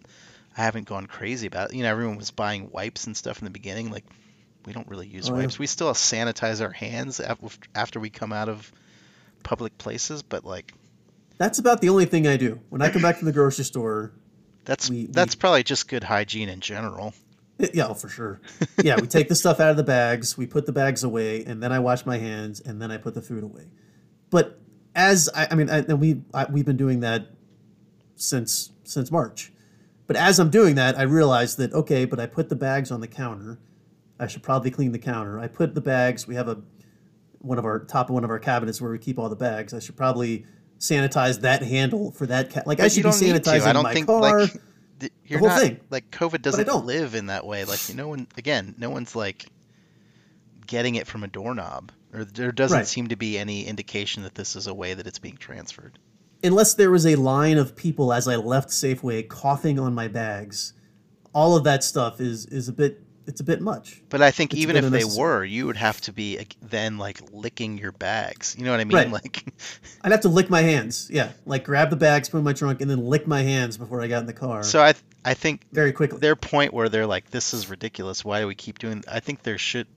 [0.58, 1.76] I haven't gone crazy about it.
[1.76, 4.06] You know everyone was buying wipes and stuff in the beginning like
[4.66, 5.40] we don't really use Oh, yeah.
[5.42, 5.60] wipes.
[5.60, 7.20] We still sanitize our hands
[7.76, 8.72] after we come out of
[9.44, 10.74] public places but like
[11.38, 14.12] that's about the only thing I do when I come back from the grocery store.
[14.66, 17.14] that's We- we- that's probably just good hygiene in general.
[17.74, 18.42] Yeah, oh, for sure.
[18.84, 21.62] Yeah, we take the stuff out of the bags, we put the bags away, and
[21.62, 23.68] then I wash my hands, and then I put the food away.
[24.30, 24.60] But
[24.96, 27.28] as I, I mean, I, and we I, we've been doing that
[28.16, 29.52] since since March.
[30.08, 33.02] But as I'm doing that, I realized that okay, but I put the bags on
[33.02, 33.60] the counter.
[34.20, 35.40] I should probably clean the counter.
[35.40, 36.28] I put the bags.
[36.28, 36.62] We have a
[37.40, 39.74] one of our top of one of our cabinets where we keep all the bags.
[39.74, 40.46] I should probably
[40.80, 42.52] sanitize that handle for that.
[42.52, 43.50] Ca- like I should be don't need to.
[43.50, 44.42] sanitizing my think car.
[44.42, 44.54] like
[45.04, 45.80] th- you're whole not thing.
[45.90, 47.64] like COVID doesn't live in that way.
[47.66, 49.46] Like no one again, no one's like
[50.68, 52.88] getting it from a doorknob, or there doesn't Right.
[52.88, 56.00] seem to be any indication that this is a way that it's being transferred.
[56.46, 60.74] unless there was a line of people as I left Safeway coughing on my bags,
[61.34, 64.02] all of that stuff is is a bit it's a bit much.
[64.10, 67.20] But I think It's even if they were, you would have to be then like
[67.32, 68.56] licking your bags.
[68.58, 68.96] You know what I mean?
[68.98, 69.10] Right.
[69.12, 69.46] Like
[70.02, 71.10] I'd have to lick my hands.
[71.14, 74.02] Yeah, like grab the bags, put in my trunk, and then lick my hands before
[74.02, 74.64] I got in the car.
[74.64, 74.82] so.
[74.82, 76.20] I th- I think very quickly.
[76.20, 78.26] their point where they're like, this is ridiculous.
[78.26, 79.04] Why do we keep doing?
[79.10, 79.88] I think there should.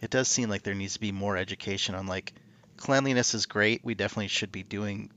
[0.00, 2.32] It does seem like there needs to be more education on like
[2.78, 3.84] cleanliness is great.
[3.84, 5.10] We definitely should be doing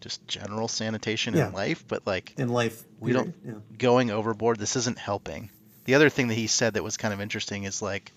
[0.00, 1.48] just general sanitation Yeah.
[1.48, 2.84] in life, but like in life.
[3.00, 3.54] We don't- Yeah.
[3.76, 5.50] going overboard, this isn't helping.
[5.84, 8.12] The other thing that he said that was kind of interesting is like,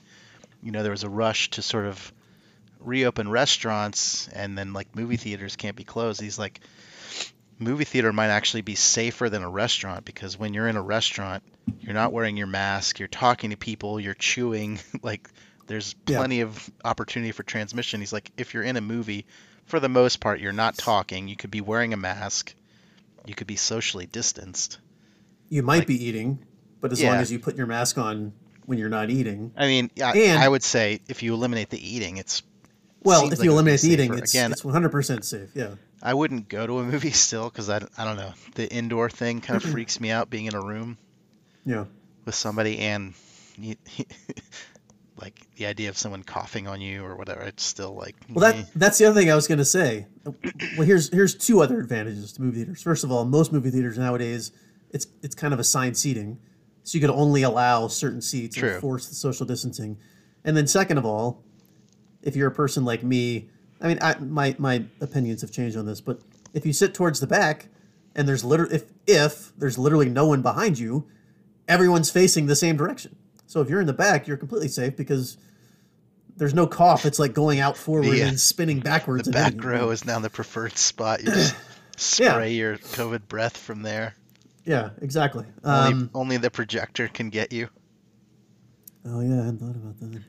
[0.62, 2.12] you know, there was a rush to sort of
[2.80, 6.21] reopen restaurants and then like movie theaters can't be closed.
[6.21, 6.60] He's like,
[7.60, 11.43] movie theater might actually be safer than a restaurant because when you're in a restaurant,
[11.80, 15.30] you're not wearing your mask, you're talking to people, you're chewing, like
[15.67, 16.17] there's Yeah.
[16.17, 18.02] plenty of opportunity for transmission.
[18.02, 19.26] He's like, if you're in a movie,
[19.65, 21.30] for the most part, you're not talking.
[21.30, 22.54] You could be wearing a mask.
[23.26, 24.80] You could be socially distanced.
[25.47, 26.39] You might be eating,
[26.84, 28.34] but as long as you put your mask on
[28.67, 29.52] when you're not eating.
[29.58, 32.43] I mean, I, And- I would say if you eliminate the eating, it's
[33.02, 35.50] Well, if like you eliminate the eating, it's, Again- it's 100% safe.
[35.56, 35.76] Yeah.
[36.02, 39.10] I wouldn't go to a movie still because I, don't- I don't know the indoor
[39.10, 40.98] thing kind of freaks me out being in a room
[41.65, 41.86] Yeah.
[42.26, 43.13] with somebody and
[43.58, 43.76] you,
[45.19, 47.41] like the idea of someone coughing on you or whatever.
[47.41, 50.08] It's still like Well, that that's the other thing I was going to say.
[50.26, 52.82] Well, here's here's two other advantages to movie theaters.
[52.82, 54.52] First of all, most movie theaters nowadays,
[54.91, 56.39] it's it's kind of assigned seating,
[56.84, 58.74] so you could only allow certain seats True.
[58.74, 59.98] and force the social distancing.
[60.43, 61.43] And then second of all,
[62.22, 63.50] if you're a person like me,
[63.82, 66.19] I mean, I, my my opinions have changed on this, but
[66.54, 67.67] if you sit towards the back
[68.15, 71.08] and there's literally if if there's literally no one behind you,
[71.67, 73.15] everyone's facing the same direction.
[73.48, 75.38] So if you're in the back, you're completely safe because
[76.36, 77.06] there's no cough.
[77.06, 79.26] It's like going out forward uh, and spinning backwards.
[79.26, 81.22] the back row is now the preferred spot.
[81.24, 81.56] You just
[82.19, 82.34] Yeah.
[82.34, 84.15] spray your COVID breath from there.
[84.65, 85.45] Yeah, exactly.
[85.63, 87.69] Only, Um, only the projector can get you.
[89.06, 90.21] oh yeah, I hadn't thought about that.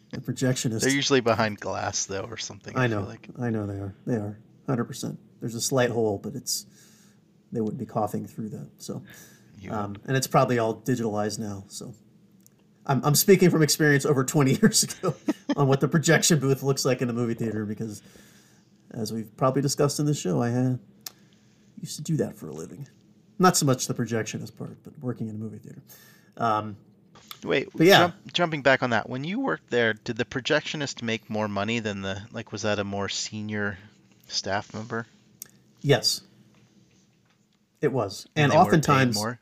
[0.10, 0.80] the projectionist.
[0.82, 2.76] They're usually behind glass though, or something.
[2.76, 3.06] I feel know.
[3.06, 3.28] Like.
[3.40, 3.94] I know they are.
[4.06, 4.38] They are.
[4.66, 5.18] Hundred percent.
[5.40, 6.66] There's a slight hole, but it's
[7.52, 8.68] they wouldn't be coughing through that.
[8.78, 9.02] So,
[9.70, 11.64] um, and it's probably all digitalized now.
[11.68, 11.94] So,
[12.86, 15.14] I'm I'm speaking from experience over 20 years ago
[15.56, 18.02] on what the projection booth looks like in a movie theater because,
[18.90, 20.78] as we've probably discussed in this show, I had
[21.80, 22.88] used to do that for a living.
[23.38, 25.82] Not so much the projectionist part, but working in a movie theater.
[26.36, 26.76] Um,
[27.42, 27.98] Wait, But yeah.
[27.98, 31.78] jump, jumping back on that, when you worked there, did the projectionist make more money
[31.78, 32.52] than the like?
[32.52, 33.78] Was that a more senior
[34.28, 35.06] staff member?
[35.82, 36.22] yes,
[37.82, 39.40] it was, and, weren't oftentimes more.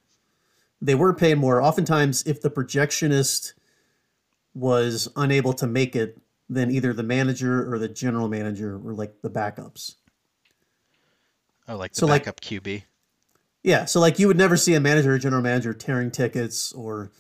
[0.81, 1.63] they were paid more.
[1.63, 3.53] Oftentimes, if the projectionist
[4.53, 9.23] was unable to make it, then either the manager or the general manager were like
[9.23, 9.95] the backups.
[11.69, 12.83] Oh, like the so, like- backup QB.
[13.63, 17.13] Yeah, so like you would never see a manager or general manager tearing tickets or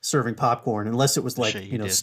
[0.00, 2.02] serving popcorn unless it was like Sure you, you know did.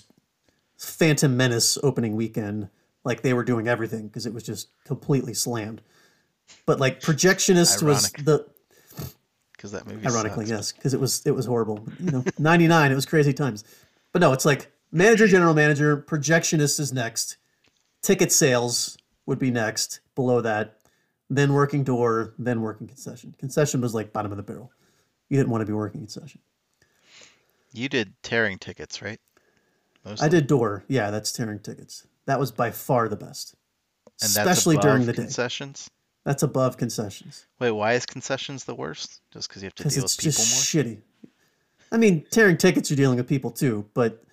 [0.77, 2.69] Phantom Menace opening weekend,
[3.03, 5.81] like they were doing everything because it was just completely slammed.
[6.65, 8.47] But like projectionist was the
[9.53, 10.07] Because that movie.
[10.07, 10.57] ironically sucks.
[10.57, 11.85] yes because it was it was horrible.
[11.99, 13.63] You know, ninety nine it was crazy times.
[14.13, 17.37] But no, it's like manager, general manager, projectionist is next,
[18.01, 20.79] ticket sales would be next below that,
[21.31, 23.33] then working door, then working concession.
[23.39, 24.71] Concession was like bottom of the barrel.
[25.29, 26.41] You didn't want to be working concession.
[27.71, 29.19] You did tearing tickets, right?
[30.05, 30.25] Mostly.
[30.25, 30.83] I did door.
[30.89, 32.05] Yeah, that's tearing tickets.
[32.25, 33.55] That was by far the best,
[34.21, 35.23] and that's especially during the day.
[35.23, 35.89] concessions.
[36.23, 39.21] That's above concessions Wait, why is concessions the worst?
[39.33, 40.61] Just because you have to deal with people more.
[40.61, 40.99] shitty.
[41.91, 44.23] I mean, tearing tickets, you're dealing with people too, but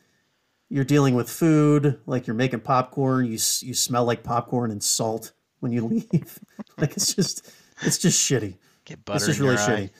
[0.68, 1.98] you're dealing with food.
[2.04, 6.38] Like you're making popcorn, you you smell like popcorn and salt when you leave.
[6.76, 7.50] like it's just
[7.82, 8.54] it's just shitty.
[8.84, 9.90] Get It's butter just really shitty.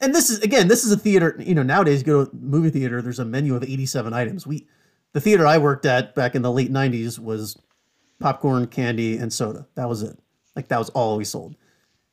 [0.00, 1.36] And this is again, this is a theater.
[1.38, 3.02] You know, nowadays you go to a movie theater.
[3.02, 4.46] There's a menu of 87 items.
[4.46, 4.66] We,
[5.12, 7.58] the theater I worked at back in the late 90s was
[8.18, 9.66] popcorn, candy, and soda.
[9.74, 10.18] That was it.
[10.56, 11.54] Like that was all we sold.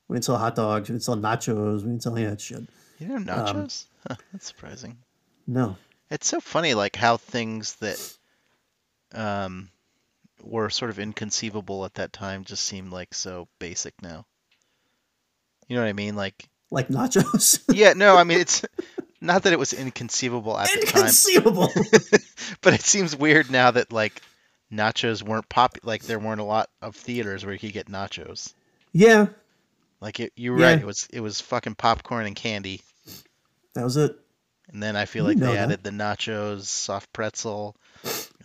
[0.08, 0.88] We didn't sell hot dogs.
[0.88, 1.76] We didn't sell nachos.
[1.82, 2.62] We didn't sell any of that shit.
[2.98, 3.84] You know Um, nachos?
[4.08, 4.96] Huh, that's surprising.
[5.46, 5.76] No.
[6.10, 8.16] It's so funny, like how things that
[9.12, 9.70] um
[10.42, 14.26] were sort of inconceivable at that time just seem like so basic now.
[15.68, 16.16] You know what I mean?
[16.16, 17.62] Like, Like nachos.
[17.74, 18.64] yeah, no, I mean it's
[19.20, 21.70] not that it was inconceivable at the time, Inconceivable.
[22.62, 24.22] but it seems weird now that like
[24.72, 28.52] nachos weren't pop like there weren't a lot of theaters where you could get nachos.
[28.92, 29.26] yeah,
[30.00, 30.66] Like it, you were Yeah.
[30.72, 32.82] right, it was it was fucking popcorn and candy.
[33.74, 34.16] that was it.
[34.70, 35.56] And then I feel You like they that.
[35.70, 37.74] added the nachos, soft pretzel,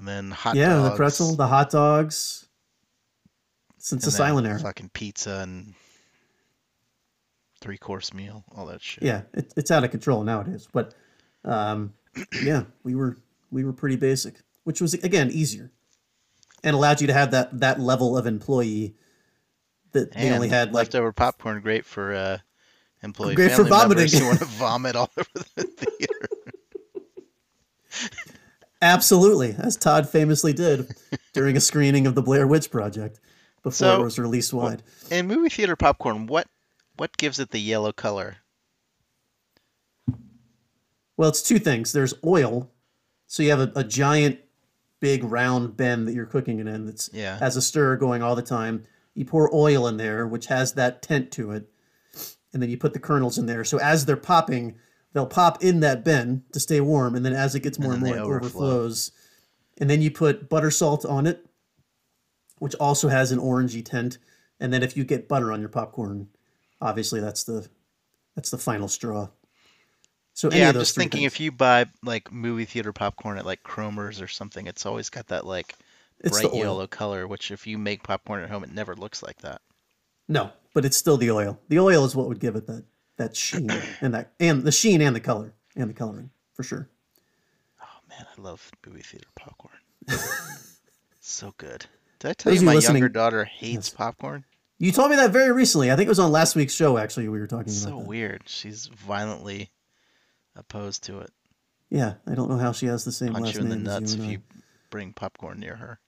[0.04, 0.90] and then hot yeah, dogs.
[0.90, 2.46] the pretzel, the hot dogs.
[3.78, 4.60] Since and the silent era.
[4.60, 5.76] Fucking pizza and
[7.62, 9.02] three course meal, all that shit.
[9.04, 10.68] Yeah, it, it's out of control nowadays.
[10.74, 10.94] But
[11.46, 11.94] um,
[12.44, 13.18] yeah, we were
[13.50, 15.72] we were pretty basic, which was again easier,
[16.66, 18.96] and allowed you to have that that level of employee
[19.94, 22.38] that they only had like leftover popcorn, great for uh,
[23.04, 24.10] employee Great for vomiting.
[24.10, 26.30] who want to vomit all over the theater.
[28.84, 30.94] Absolutely, as Todd famously did
[31.34, 33.20] during a screening of the Blair Witch Project
[33.64, 34.84] before So- it was released wide.
[35.10, 36.48] In movie theater popcorn, what
[36.98, 38.38] what gives it the yellow color?
[41.18, 41.92] Well, it's two things.
[41.92, 42.72] There's oil,
[43.28, 44.40] so you have a, a giant,
[45.00, 47.38] big round bin that you're cooking it in that's Yeah.
[47.40, 48.84] has a stir going all the time.
[49.16, 51.70] You pour oil in there, which has that tent to it,
[52.52, 53.64] and then you put the kernels in there.
[53.64, 54.76] So as they're popping,
[55.14, 58.04] they'll pop in that bin to stay warm, and then as it gets more and,
[58.04, 58.66] then more, it overflow.
[58.66, 59.12] overflows.
[59.80, 61.46] And then you put butter salt on it,
[62.60, 64.18] which also has an orangey tint.
[64.60, 66.30] And then if you get butter on your popcorn,
[66.82, 67.68] obviously that's the
[68.36, 69.30] that's the final straw.
[70.34, 71.34] So Yeah, I'm just thinking things.
[71.34, 75.28] if you buy like movie theater popcorn at like Kromer's or something, it's always got
[75.28, 75.76] that like
[76.20, 79.38] it's bright yellow color, which if you make popcorn at home, it never looks like
[79.40, 79.62] that.
[80.28, 81.60] No, but it's still the oil.
[81.70, 82.86] The oil is what would give it that
[83.18, 83.70] that sheen
[84.02, 86.90] and that and the sheen and the color and the coloring for sure.
[87.82, 89.74] Oh man, I love movie theater popcorn.
[91.20, 91.86] so good.
[92.20, 93.90] Did I tell Those you my listening- younger daughter hates Yes.
[93.90, 94.46] popcorn?
[94.80, 95.92] You told me that very recently.
[95.92, 96.98] I think it was on last week's show.
[96.98, 98.08] Actually, we were talking So about that.
[98.08, 98.44] weird.
[98.48, 99.72] She's violently
[100.56, 101.32] opposed to it.
[101.90, 103.88] Yeah, I don't know how she has the same Punch last you in the name
[103.88, 104.42] as nuts you if you
[104.90, 106.00] bring popcorn near her.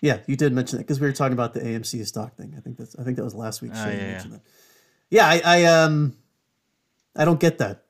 [0.00, 2.54] Yeah, you did mention that because we were talking about the AMC stock thing.
[2.56, 2.94] I think that's.
[2.96, 3.90] I think that was last week's Oh, show.
[3.90, 4.24] you yeah,
[5.14, 5.32] yeah.
[5.32, 6.16] Yeah, I, I um,
[7.16, 7.84] I don't get that.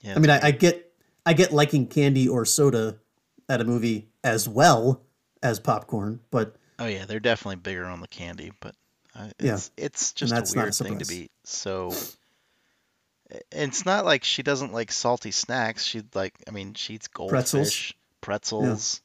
[0.00, 0.92] Yeah, I mean, I, I get,
[1.24, 2.98] I get liking candy or soda
[3.48, 5.02] at a movie as well
[5.42, 8.74] as popcorn, but Oh yeah, they're definitely bigger on the candy, but
[9.14, 9.54] uh, Yeah.
[9.54, 11.92] it's it's just a not a weird thing to be so.
[13.50, 15.82] It's not like she doesn't like salty snacks.
[15.82, 19.00] She like, I mean, she eats goldfish, pretzels, pretzels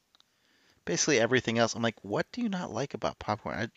[0.86, 1.76] basically everything else.
[1.76, 3.56] I'm like, what do you not like about popcorn?
[3.58, 3.68] I,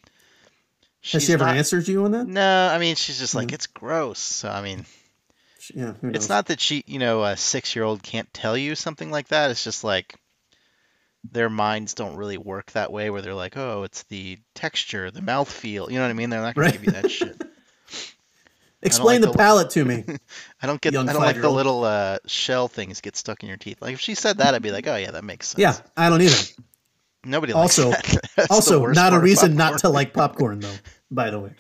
[1.13, 2.27] has she ever not- answered you on that?
[2.27, 3.53] No, I mean, she's just like, Mhm.
[3.55, 4.19] it's gross.
[4.21, 4.87] So I mean,
[5.59, 9.29] She- Yeah, it's not that she, you know, a six-year-old can't tell you something like
[9.29, 9.51] that.
[9.51, 10.15] It's just like
[11.33, 15.23] their minds don't really work that way, where they're like, oh, it's the texture, the
[15.23, 15.91] mouth feel.
[15.91, 16.29] You know what I mean?
[16.29, 16.73] They're not gonna Right.
[16.75, 17.41] give you that shit.
[18.83, 20.05] Explain like the the- palate to me.
[20.61, 20.95] I don't get.
[20.95, 23.81] I don't like the little uh, shell things get stuck in your teeth.
[23.81, 25.61] Like if she said that, I'd be like, oh yeah, that makes sense.
[25.61, 26.37] yeah, I don't either.
[27.25, 27.93] Nobody likes Also-.
[28.51, 30.75] Also, not a reason not to like popcorn, though.
[31.11, 31.53] By the way,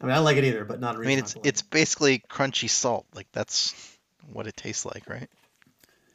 [0.00, 1.06] I mean I like it either, but not a reason.
[1.12, 3.06] I mean, it's it's basically crunchy salt.
[3.14, 3.74] Like that's
[4.32, 5.28] what it tastes like, right?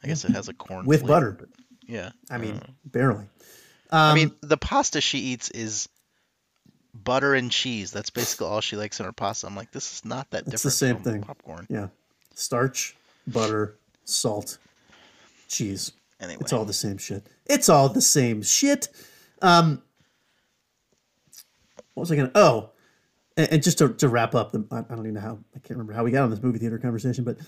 [0.04, 1.32] I guess it has a corn with flavor, butter.
[1.32, 1.48] but
[1.86, 2.10] Yeah.
[2.30, 3.24] I mean, barely.
[3.90, 5.88] Um, I mean, the pasta she eats is
[6.94, 7.90] butter and cheese.
[7.90, 9.46] That's basically all she likes in her pasta.
[9.46, 11.22] I'm like, this is not that It's the same thing.
[11.22, 11.66] popcorn.
[11.68, 11.88] yeah,
[12.34, 14.58] starch, butter, salt,
[15.48, 15.92] cheese.
[16.20, 17.26] Anyway, It's all the same shit.
[17.44, 18.88] It's all the same shit.
[19.42, 19.82] Um,
[21.94, 22.30] what was I gonna?
[22.34, 22.70] Oh,
[23.36, 25.70] and, and just to, to wrap up, the, I, don't even know how I can't
[25.70, 27.38] remember how we got on this movie theater conversation, but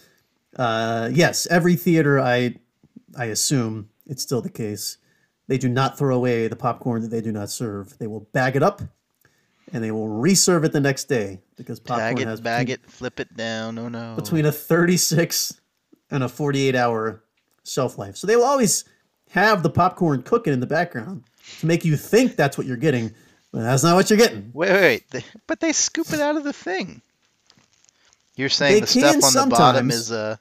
[0.57, 2.57] uh, yes, every theater I
[3.17, 4.99] I assume it's still the case.
[5.47, 7.97] They do not throw away the popcorn that they do not serve.
[7.99, 8.83] They will bag it up,
[9.73, 12.91] and they will reserve it the next day because popcorn tag has bag between, it,
[12.91, 13.79] flip it down.
[13.79, 14.15] Oh no.
[14.15, 15.59] between a 36
[16.11, 17.25] and a 48 hour
[17.69, 18.17] shelf life.
[18.17, 18.85] So they will always
[19.31, 21.25] have the popcorn cooking in the background
[21.61, 23.15] to make you think that's what you're getting,
[23.53, 24.51] but that's not what you're getting.
[24.55, 25.25] Wait, wait, wait.
[25.47, 27.03] But they scoop it out of the thing.
[28.37, 29.95] You're saying They the stuff on the bottom sometimes.
[29.95, 30.37] is uh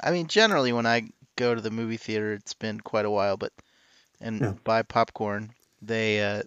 [0.00, 3.36] I mean generally when I go to the movie theater it's been quite a while
[3.36, 3.52] but
[4.20, 4.52] and Yeah.
[4.64, 5.50] buy popcorn
[5.82, 6.42] they uh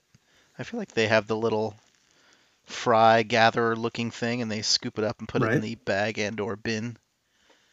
[0.57, 1.76] I feel like they have the little
[2.66, 6.18] fry gatherer looking thing and they scoop it up and put it in the bag
[6.18, 6.97] and or bin.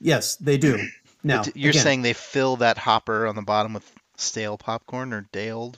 [0.01, 0.79] Yes, they do.
[1.27, 5.13] Now, But you're again, saying they fill that hopper on the bottom with stale popcorn
[5.13, 5.75] or daled?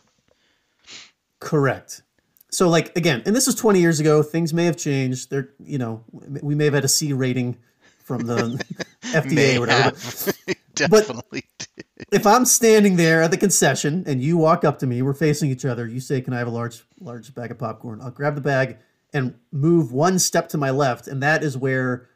[1.40, 2.02] correct.
[2.50, 4.22] So, like again, and this was 20 years ago.
[4.22, 5.30] Things may have changed.
[5.30, 7.58] There, you know, we may have had a C rating
[7.98, 8.62] from the
[9.04, 9.90] FDA or whatever.
[10.46, 10.54] but-.
[10.74, 11.84] Definitely did.
[12.12, 15.50] if I'm standing there at the concession and you walk up to me, we're facing
[15.50, 15.86] each other.
[15.86, 18.78] You say, "Can I have a large, large bag of popcorn?" I'll grab the bag
[19.12, 22.08] and move one step to my left, and that is where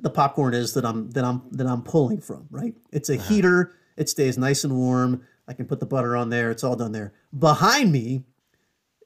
[0.00, 2.46] the popcorn is that I'm that I'm that I'm pulling from.
[2.50, 2.74] Right?
[2.92, 3.28] It's a uh-huh.
[3.28, 3.74] heater.
[3.96, 5.22] It stays nice and warm.
[5.48, 6.50] I can put the butter on there.
[6.50, 7.12] It's all done there.
[7.36, 8.24] Behind me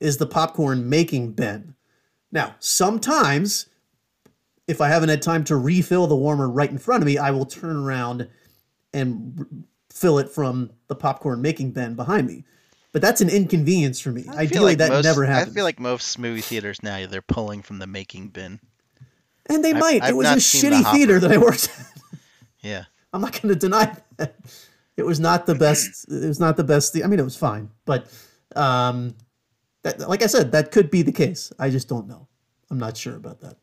[0.00, 1.74] is the popcorn making bin.
[2.32, 3.66] Now, sometimes
[4.66, 7.30] if I haven't had time to refill the warmer right in front of me, I
[7.30, 8.28] will turn around
[8.92, 9.46] and r-
[9.90, 12.44] fill it from the popcorn making bin behind me.
[12.92, 14.22] But that's an inconvenience for me.
[14.22, 15.52] I feel Ideally, like that most- never happens.
[15.52, 18.60] I feel like most movie theaters now they're pulling from the making bin.
[19.48, 20.02] And they I've- might.
[20.02, 21.86] I've it was a seen the shitty theater that I worked at.
[22.60, 22.84] Yeah.
[23.12, 24.36] I'm not going to deny that.
[24.96, 26.06] It was not the best.
[26.08, 26.96] It was not the best.
[26.96, 28.06] I mean, it was fine, but
[28.54, 29.16] um,
[29.82, 31.52] that, like I said, that could be the case.
[31.58, 32.28] I just don't know.
[32.70, 33.56] I'm not sure about that.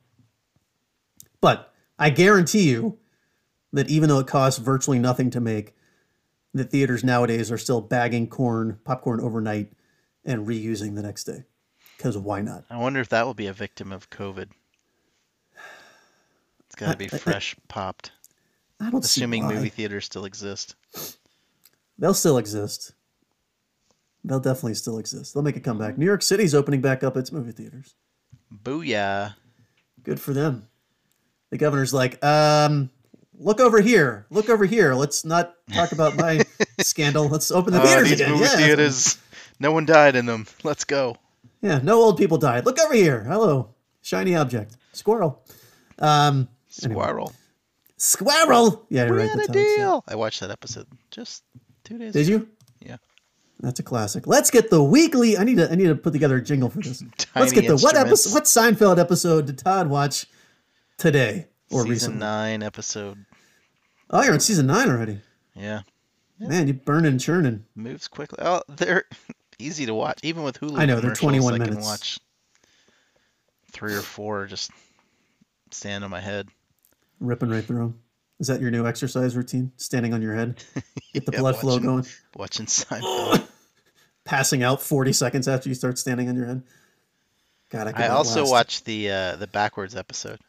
[1.40, 2.98] But I guarantee you
[3.72, 5.76] that even though it costs virtually nothing to make,
[6.54, 9.72] the theaters nowadays are still bagging corn, popcorn overnight,
[10.26, 11.46] and reusing the next day.
[11.96, 12.66] Because why not?
[12.70, 14.50] I wonder if that will be a victim of COVID.
[16.80, 18.12] Got to be I- I- fresh popped.
[18.82, 20.76] I don't Assuming movie theaters still exist.
[21.98, 22.94] They'll still exist.
[24.24, 25.34] They'll definitely still exist.
[25.34, 25.98] They'll make a comeback.
[25.98, 27.96] New York City's opening back up its movie theaters.
[28.64, 29.36] Booyah.
[30.04, 30.68] Good for them.
[31.50, 32.90] The governor's like, um,
[33.38, 34.26] look over here.
[34.30, 34.94] Look over here.
[34.94, 36.42] Let's not talk about my
[36.80, 37.28] scandal.
[37.28, 38.32] Let's open the Uh, theaters these again.
[38.32, 38.56] movie yeah.
[38.58, 39.18] theaters,
[39.60, 40.48] no one died in them.
[40.64, 41.18] Let's go.
[41.62, 42.66] Yeah, no old people died.
[42.66, 43.24] Look over here.
[43.26, 43.76] Hello.
[44.02, 44.78] Shiny object.
[44.94, 45.44] Squirrel.
[45.98, 46.48] Um.
[46.84, 47.34] Squirrel.
[47.98, 48.86] Squirrel.
[48.90, 49.30] Yeah, We right.
[49.30, 50.02] had a said.
[50.08, 51.44] I watched that episode just
[51.84, 52.16] two days.
[52.16, 52.24] Ago.
[52.24, 52.46] Did ago.
[52.46, 52.88] you?
[52.88, 52.98] Yeah.
[53.60, 54.26] That's a classic.
[54.26, 55.38] Let's get the weekly.
[55.38, 55.70] I need to.
[55.70, 57.04] I need to put together a jingle for this.
[57.36, 58.34] Let's get the what episode?
[58.34, 60.28] What Seinfeld episode did Todd watch
[60.98, 61.84] today or recently.
[61.84, 62.20] Season recently?
[62.20, 63.26] nine, episode.
[64.12, 65.20] Oh, you're on season nine already.
[65.56, 65.82] Yeah,
[66.40, 67.66] Man, you're burning and churning.
[67.76, 68.38] moves quickly.
[68.42, 69.04] Oh, they're
[69.60, 70.78] easy to watch, even with Hulu.
[70.80, 72.18] I know, they're commercials, 21 I can watch
[73.74, 74.72] three or four just
[75.72, 76.48] stand on my head.
[77.20, 78.00] Ripping right through 'em.
[78.40, 79.72] Is that your new exercise routine?
[79.78, 80.64] Standing on your head,
[81.14, 82.06] get the Yeah, blood flow going.
[82.36, 83.46] Watching Seinfeld.
[84.26, 86.64] Passing out 40 seconds after you start standing on your head.
[87.70, 88.52] God, I, I also last.
[88.52, 90.40] watched the uh, the backwards episode.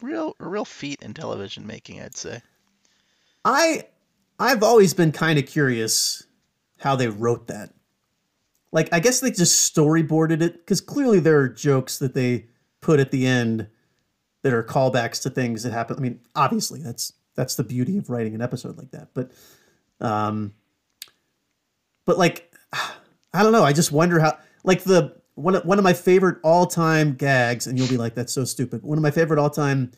[0.00, 2.40] Real a real feat in television making, I'd say.
[3.44, 3.84] I
[4.38, 6.24] I've always been kind of curious
[6.78, 7.70] how they wrote that.
[8.72, 12.46] Like I guess they just storyboarded it because clearly there are jokes that they
[12.80, 13.68] put at the end
[14.42, 15.96] that are callbacks to things that happen.
[15.96, 19.08] I mean, obviously that's that's the beauty of writing an episode like that.
[19.14, 19.30] But
[20.00, 20.54] um
[22.04, 22.52] but like
[23.34, 26.38] I don't know, I just wonder how like the one of, one of my favorite
[26.42, 28.82] all-time gags and you'll be like that's so stupid.
[28.82, 29.92] One of my favorite all-time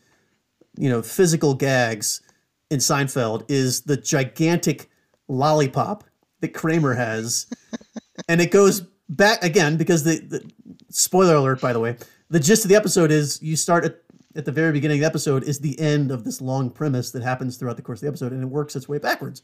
[0.77, 2.21] you know, physical gags
[2.69, 4.89] in Seinfeld is the gigantic
[5.27, 6.03] lollipop
[6.41, 7.47] that Kramer has.
[8.27, 10.51] and it goes back again because the, the
[10.89, 11.97] spoiler alert, by the way,
[12.29, 14.03] the gist of the episode is you start
[14.35, 17.23] at, the very beginning of the episode is the end of this long premise that
[17.23, 19.41] happens throughout the course of the episode and it works its way backwards.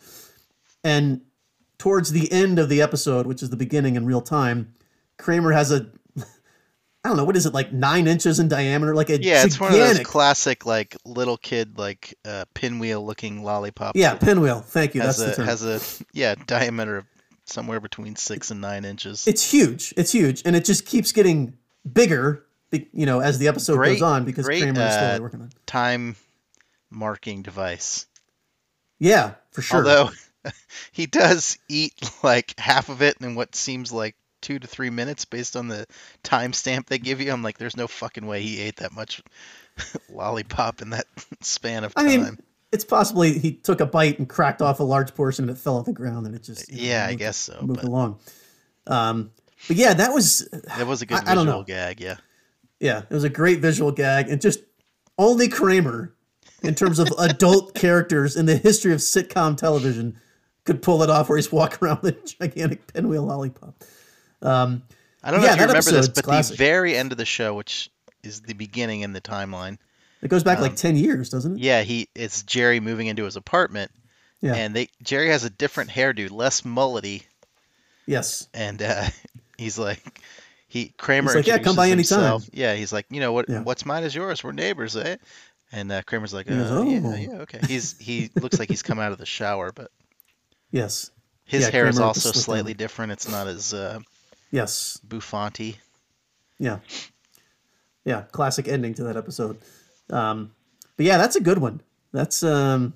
[0.84, 1.22] And
[1.78, 4.74] towards the end of the episode, which is the beginning in real time,
[5.18, 5.88] Kramer has a
[7.04, 9.60] I don't know what is it like nine inches in diameter, like a Yeah, it's
[9.60, 13.96] one of those classic like little kid like uh, pinwheel looking lollipop.
[13.96, 14.62] Yeah, pinwheel.
[14.62, 15.02] Thank you.
[15.02, 15.48] has That's the term.
[15.48, 17.06] has a yeah diameter of
[17.46, 19.28] somewhere between six and nine inches.
[19.28, 19.94] it's huge.
[19.98, 21.58] It's huge, and it just keeps getting
[21.92, 22.46] bigger.
[22.72, 25.42] You know, as the episode Great- goes on, because great, Kramer is slowly uh, working
[25.42, 25.50] on.
[25.66, 26.16] Time
[26.90, 28.06] marking device.
[29.00, 29.80] Yeah, for sure.
[29.80, 30.12] Although
[30.92, 31.94] he does eat
[32.24, 35.86] like half of it in what seems like two to three minutes based on the
[36.24, 37.32] timestamp they give you.
[37.32, 39.22] I'm like, there's no fucking way he ate that much
[40.10, 41.06] lollipop in that
[41.42, 42.06] span of time.
[42.06, 42.40] I mean,
[42.72, 45.78] it's possibly he took a bite and cracked off a large portion, and it fell
[45.78, 47.58] on the ground, and it just you know, yeah, I guess so.
[47.62, 48.20] moved But along.
[48.88, 49.32] Um,
[49.68, 50.48] but yeah, that was
[50.78, 51.66] that was a good I- I don't visual know.
[51.66, 52.00] gag.
[52.00, 52.18] Yeah.
[52.82, 54.60] Yeah, it was a great visual gag, and just
[55.18, 56.14] only Kramer,
[56.64, 60.20] in terms of adult characters in the history of sitcom television,
[60.66, 63.76] could pull it off, where he's walking around with a gigantic pinwheel lollipop.
[64.42, 64.84] Um,
[65.24, 66.58] I don't know Yeah, if you remember this, but classic.
[66.58, 67.90] the very end of the show, which
[68.24, 69.78] is the beginning in the timeline,
[70.22, 71.60] it goes back like Um, ten years, doesn't it?
[71.64, 73.92] yeah, he it's Jerry moving into his apartment,
[74.42, 74.54] Yeah.
[74.56, 77.24] and they Jerry has a different hairdo, less mullety,
[78.06, 78.48] Yes.
[78.54, 79.06] and uh,
[79.58, 80.20] he's like
[80.72, 82.50] he Kramer He's like, "Yeah, come by anytime." himself.
[82.54, 83.50] Yeah, he's like, you know what?
[83.50, 83.62] Yeah.
[83.62, 84.42] What's mine is yours.
[84.42, 85.18] We're neighbors, eh?
[85.74, 87.60] And uh, Kramer's like, uh, "Oh." yeah, yeah, okay.
[87.68, 89.92] He's he looks like he's come out of the shower, but
[90.72, 91.12] Yes.
[91.44, 93.12] his Yeah, hair is Kramer the also slightly different.
[93.12, 94.00] It's not as uh,
[94.50, 95.00] Yes.
[95.06, 95.76] bouffanty.
[96.58, 96.80] Yeah.
[98.06, 98.22] Yeah.
[98.32, 99.58] Classic ending to that episode.
[100.10, 100.54] Um,
[100.96, 101.82] but yeah, that's a good one.
[102.14, 102.94] That's um,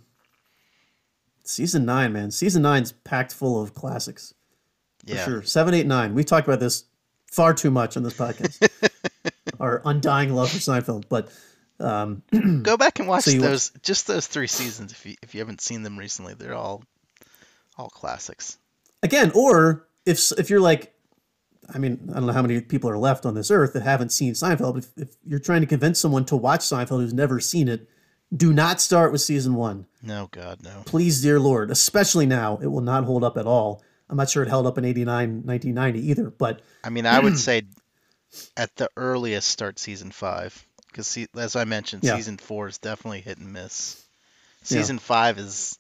[1.43, 2.31] season nine, man.
[2.31, 4.33] Season nine's packed full of classics.
[5.05, 5.43] For Yeah, sure.
[5.43, 6.13] Seven, eight, nine.
[6.15, 6.85] We talked about this
[7.35, 8.67] far too much on this podcast.
[9.59, 11.05] Our undying love for Seinfeld.
[11.09, 11.29] But
[11.79, 12.23] um,
[12.63, 15.39] go back and watch So watch- those just those three seasons if you if you
[15.41, 16.33] haven't seen them recently.
[16.33, 16.83] They're all
[17.77, 18.57] all classics.
[19.03, 20.93] again, or if if you're like,
[21.73, 24.11] I mean, I don't know how many people are left on this earth that haven't
[24.11, 24.73] seen Seinfeld.
[24.75, 27.89] But if, if you're trying to convince someone to watch Seinfeld who's never seen it,
[28.35, 29.87] do not start with season one.
[30.01, 30.83] No, God, no.
[30.85, 33.83] Please, dear Lord, especially now, it will not hold up at all.
[34.09, 37.37] I'm not sure it held up in 89, 1990 either, but I mean, I would
[37.39, 37.63] say
[38.57, 42.15] at the earliest start season five because as I mentioned, Yeah.
[42.15, 44.01] season four is definitely hit and miss.
[44.61, 44.79] Yeah.
[44.79, 45.77] Season five is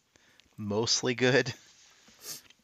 [0.57, 1.53] mostly good.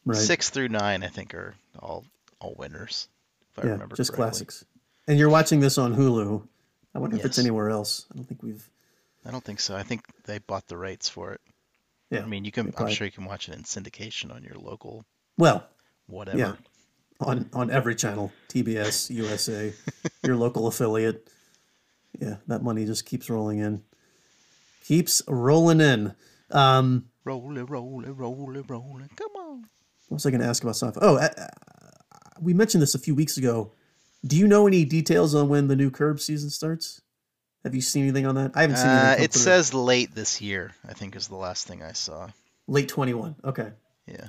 [0.05, 0.17] right.
[0.17, 2.05] Six through nine, I think, are all
[2.39, 3.07] all winners.
[3.51, 4.23] If I yeah, remember just correctly.
[4.45, 4.65] classics.
[5.07, 6.47] And you're watching this on Hulu.
[6.95, 8.05] I wonder if it's anywhere else.
[8.11, 8.67] I don't think we've.
[9.25, 9.75] I don't think so.
[9.75, 11.41] I think they bought the rights for it.
[12.09, 12.21] Yeah.
[12.23, 12.73] I mean, you can.
[12.77, 15.05] I'm sure you can watch it in syndication on your local
[15.37, 15.67] Well,
[16.07, 16.37] whatever.
[16.37, 16.53] Yeah.
[17.19, 19.73] on on every channel, TBS, USA,
[20.23, 21.27] your local affiliate.
[22.19, 23.83] Yeah, that money just keeps rolling in.
[24.85, 26.13] Keeps rolling in.
[26.51, 29.15] Um, Roll it, roll it, roll it, roll it.
[29.15, 29.61] Come on.
[30.07, 30.97] what was I going to ask about Seinfeld?
[31.03, 31.47] Oh, uh, uh,
[32.41, 33.71] we mentioned this a few weeks ago.
[34.25, 36.99] Do you know any details on when the new Curb season starts?
[37.63, 38.51] Have you seen anything on that?
[38.55, 39.07] I haven't seen anything.
[39.21, 39.41] Uh, it through.
[39.41, 40.73] says late this year.
[40.87, 42.29] I think is the last thing I saw.
[42.67, 43.35] late twenty one.
[43.45, 43.69] Okay,
[44.07, 44.27] Yeah.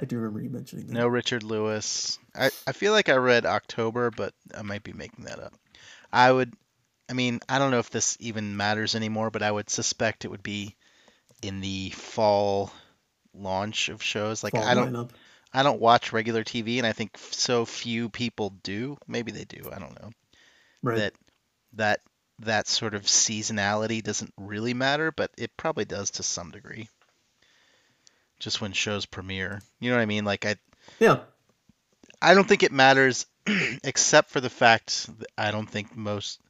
[0.00, 0.92] I do remember you mentioning that.
[0.92, 2.18] No Richard Lewis.
[2.34, 5.54] I, I feel like I read October, but I might be making that up.
[6.12, 6.54] I would
[7.08, 10.30] I mean, I don't know if this even matters anymore, but I would suspect it
[10.30, 10.74] would be
[11.42, 12.72] in the fall
[13.34, 14.42] launch of shows.
[14.42, 15.10] Like Fall I don't lineup.
[15.52, 18.96] I don't watch regular TV, and I think so few people do.
[19.06, 19.70] Maybe they do.
[19.72, 20.10] I don't know.
[20.82, 20.96] Right.
[20.96, 21.12] That
[21.74, 22.00] that
[22.40, 26.88] that sort of seasonality doesn't really matter, but it probably does to some degree.
[28.40, 30.24] Just when shows premiere, you know what I mean?
[30.24, 30.56] Like I
[30.98, 31.20] yeah.
[32.20, 33.26] I don't think it matters,
[33.84, 36.40] except for the fact that I don't think most.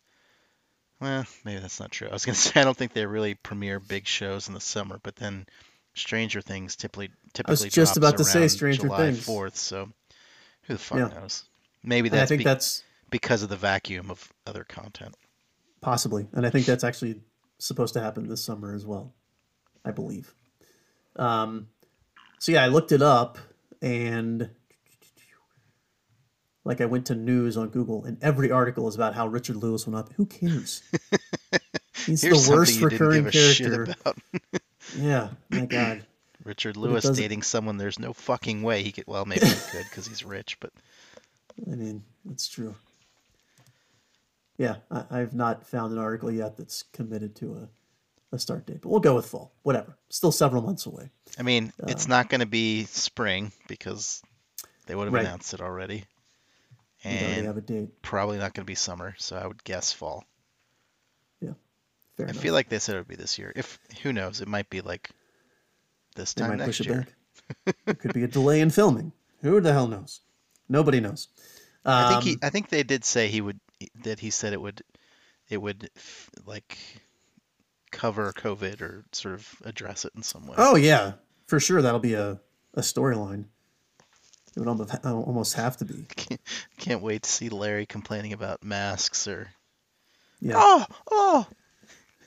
[1.01, 2.09] Well, maybe that's not true.
[2.09, 4.99] I was gonna say I don't think they really premiere big shows in the summer,
[5.03, 5.47] but then
[5.95, 9.27] Stranger Things typically typically was just drops about to say Stranger July Things.
[9.27, 9.89] 4th, so
[10.63, 11.09] who the fuck Yeah.
[11.21, 11.45] knows?
[11.83, 15.15] Maybe And I that's think be- that's because of the vacuum of other content.
[15.81, 17.21] possibly, and I think that's actually
[17.59, 19.13] supposed to happen this summer as well.
[19.85, 20.35] I believe.
[21.17, 21.69] Um,
[22.45, 23.39] so yeah, I looked it up,
[23.81, 24.51] and
[26.63, 29.87] like I went to news on Google, and every article is about how Richard Lewis
[29.87, 30.13] went up.
[30.13, 30.83] Who cares?
[32.05, 33.95] He's Here's the worst something you didn't recurring give a shit character.
[34.99, 36.05] Yeah, my God.
[36.45, 39.07] Richard Lewis dating someone there's no fucking way he could.
[39.07, 40.71] Well, maybe he could because he's rich, but
[41.67, 42.75] I mean, that's true.
[44.59, 47.69] Yeah, I, I've not found an article yet that's committed to a,
[48.35, 49.53] a start date, but we'll go with fall.
[49.63, 49.97] Whatever.
[50.11, 51.11] Still several months away.
[51.39, 54.23] I mean, it's not going to be spring because
[54.87, 55.25] they would have Right.
[55.25, 56.05] announced it already.
[57.03, 58.01] And have a date.
[58.03, 60.25] probably not going to be summer, so I would guess fall.
[61.41, 61.53] Yeah.
[62.17, 62.43] Fair I enough.
[62.43, 63.53] feel like they said it would be this year.
[63.55, 65.11] If who knows, it might be like
[66.17, 67.07] this they time next it year.
[67.67, 67.77] back.
[67.87, 69.13] it could be a delay in filming.
[69.43, 70.21] Who the hell knows?
[70.69, 71.29] Nobody knows.
[71.85, 72.39] I think Um, he.
[72.43, 73.61] I think they did say he would.
[74.05, 74.83] That he said it would.
[75.51, 75.91] It would
[76.47, 76.79] like
[77.95, 80.55] cover COVID or sort of address it in some way.
[80.59, 81.13] Oh yeah,
[81.47, 81.81] for sure.
[81.81, 82.41] That'll be a,
[82.75, 83.47] a storyline.
[84.57, 86.07] It would almost almost have to be.
[86.79, 89.49] Can't wait to see Larry complaining about masks or
[90.41, 90.55] Yeah.
[90.57, 91.47] oh oh,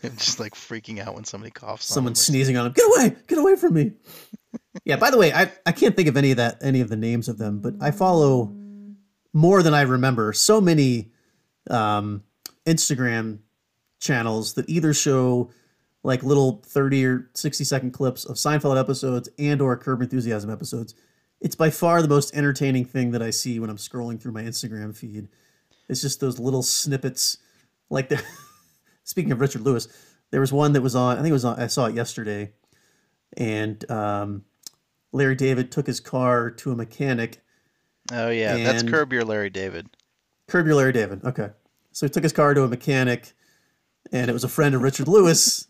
[0.03, 1.89] and just like freaking out when somebody coughs.
[1.91, 2.73] on Someone or sneezing on him.
[2.73, 3.15] Get away!
[3.27, 3.91] Get away from me!
[4.85, 4.95] yeah.
[4.97, 7.29] By the way, I I can't think of any of that any of the names
[7.29, 8.53] of them, but I follow
[9.33, 10.33] more than I remember.
[10.33, 11.11] So many
[11.69, 12.23] um,
[12.65, 13.39] Instagram
[13.99, 15.49] channels that either show
[16.03, 20.95] like little 30 or 60 second clips of Seinfeld episodes and or Curb Enthusiasm episodes.
[21.41, 24.43] It's by far the most entertaining thing that I see when I'm scrolling through my
[24.43, 25.27] Instagram feed.
[25.89, 27.37] It's just those little snippets
[27.89, 28.21] like the
[29.03, 29.87] speaking of Richard Lewis,
[30.31, 32.53] there was one that was on I think it was on I saw it yesterday
[33.35, 34.45] and um,
[35.11, 37.41] Larry David took his car to a mechanic
[38.11, 39.89] Oh yeah, that's Curb Your Larry David.
[40.47, 41.23] Curb your Larry David.
[41.25, 41.49] Okay.
[41.91, 43.33] So he took his car to a mechanic,
[44.11, 45.67] and it was a friend of Richard Lewis,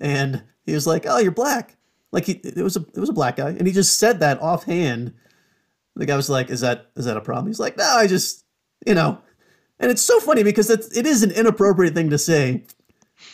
[0.00, 1.76] and he was like, "Oh, you're black."
[2.10, 4.40] Like he, it was a, it was a black guy, and he just said that
[4.40, 5.14] offhand.
[5.96, 8.44] The guy was like, "Is that, is that a problem?" He's like, "No, I just,
[8.86, 9.18] you know."
[9.78, 12.62] And it's so funny because it's, it is an inappropriate thing to say,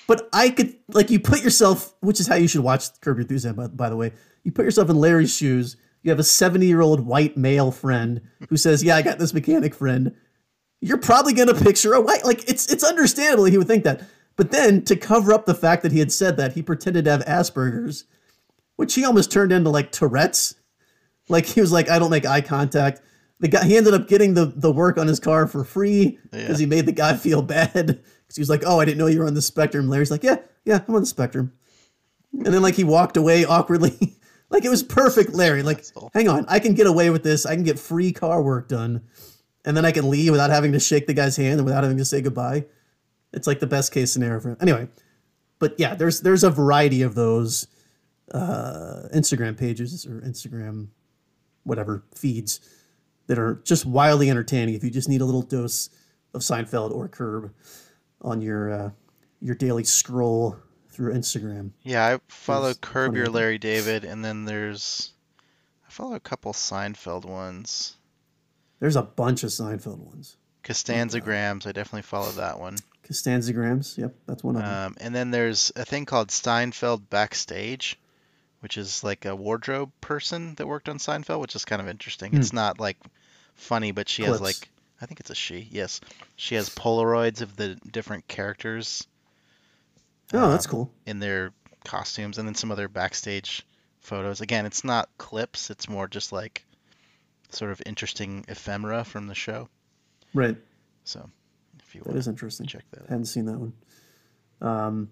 [0.06, 3.22] but I could like you put yourself, which is how you should watch Curb Your
[3.22, 3.56] Enthusiasm.
[3.56, 4.12] By, by the way,
[4.44, 5.76] you put yourself in Larry's shoes.
[6.02, 9.34] You have a 70 year old white male friend who says, "Yeah, I got this
[9.34, 10.14] mechanic friend."
[10.80, 14.02] you're probably to picture a white like it's it's understandable he would think that
[14.38, 17.10] but then to cover up the fact that he had said that he pretended to
[17.10, 18.04] have asperger's
[18.78, 20.54] which he almost turned into like tourette's.
[21.28, 23.02] Like he was like i don't make eye contact.
[23.40, 26.58] The guy he ended up getting the the work on his car for free because
[26.58, 29.18] he made the guy feel bad because he was like oh i didn't know you
[29.18, 29.88] were on the spectrum.
[29.88, 31.52] Larry's like yeah yeah i'm on the spectrum.
[32.32, 34.16] And then like he walked away awkwardly.
[34.48, 35.62] Like it was perfect larry.
[35.62, 35.84] Like
[36.14, 37.44] hang on i can get away with this.
[37.44, 39.02] I can get free car work done
[39.64, 41.98] and then I can leave without having to shake the guy's hand and without having
[41.98, 42.64] to say goodbye.
[43.32, 44.56] It's like the best case scenario for him.
[44.60, 44.88] Anyway,
[45.58, 47.66] but yeah, there's there's a variety of those
[48.32, 50.88] uh, Instagram pages or Instagram
[51.64, 52.60] whatever feeds
[53.26, 54.74] that are just wildly entertaining.
[54.74, 55.90] If you just need a little dose
[56.34, 57.52] of Seinfeld or Curb
[58.22, 58.90] on your uh,
[59.40, 60.56] your daily scroll
[60.88, 61.70] through Instagram.
[61.82, 63.26] Yeah, I follow There's Curb Your.
[63.26, 65.12] Larry David, and then there's
[65.86, 67.96] I follow a couple Seinfeld ones.
[68.80, 70.36] There's a bunch of Seinfeld ones.
[70.64, 72.76] Costanzagrams, I definitely follow that one.
[73.08, 74.86] Costanzagrams, yep, that's one of them.
[74.86, 77.98] Um, and then there's a thing called Seinfeld Backstage,
[78.60, 82.36] which is like a wardrobe person that worked on Seinfeld, which is kind of interesting.
[82.36, 82.98] It's not like
[83.54, 84.44] funny, but she has Hmm.
[84.44, 84.68] Like
[85.00, 85.68] I think it's a she.
[85.70, 86.00] Yes,
[86.36, 89.06] she has Polaroids of the different characters
[90.32, 90.90] oh, that's um, cool.
[91.06, 91.52] in their
[91.84, 93.66] costumes, and then some other backstage
[94.00, 94.40] photos.
[94.40, 96.64] Again, it's not clips; it's more just like
[97.50, 99.68] sort of interesting ephemera from the show.
[100.34, 100.56] Right.
[101.04, 101.30] So,
[101.88, 102.66] if you That is interesting.
[102.66, 103.08] check that out.
[103.08, 103.72] hadn't seen that one.
[104.60, 105.10] Um,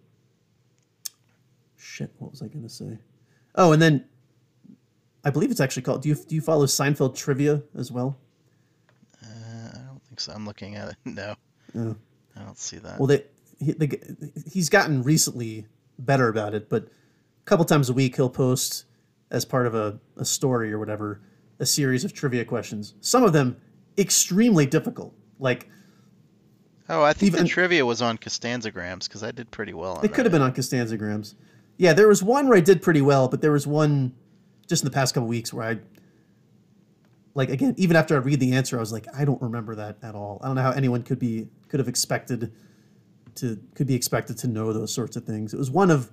[1.76, 2.98] shit, what was I going to say?
[3.54, 4.04] Oh, and then
[5.24, 6.02] I believe it's actually called.
[6.02, 8.18] Do you do you follow Seinfeld trivia as well?
[9.22, 9.26] Uh,
[9.74, 10.32] I don't think so.
[10.32, 10.96] I'm looking at it.
[11.06, 11.34] No,
[11.76, 11.96] Oh.
[12.36, 12.98] I don't see that.
[12.98, 13.24] Well, they
[13.58, 13.98] he, the,
[14.52, 15.66] he's gotten recently
[15.98, 18.84] better about it, but a couple times a week he'll post
[19.30, 21.20] as part of a, a story or whatever
[21.58, 22.94] a series of trivia questions.
[23.00, 23.56] Some of them
[23.96, 25.14] extremely difficult.
[25.38, 25.70] Like
[26.88, 30.04] Oh, I think Even- the trivia was on Costanzagrams because I did pretty well on
[30.04, 31.34] it could have been on Costanzagrams.
[31.78, 34.14] Yeah, there was one where I did pretty well, but there was one
[34.68, 35.78] just in the past couple weeks where I
[37.34, 39.98] like again, even after I read the answer, I was like, I don't remember that
[40.02, 40.40] at all.
[40.42, 42.52] I don't know how anyone could be could have expected
[43.36, 45.52] to could be expected to know those sorts of things.
[45.52, 46.10] It was one of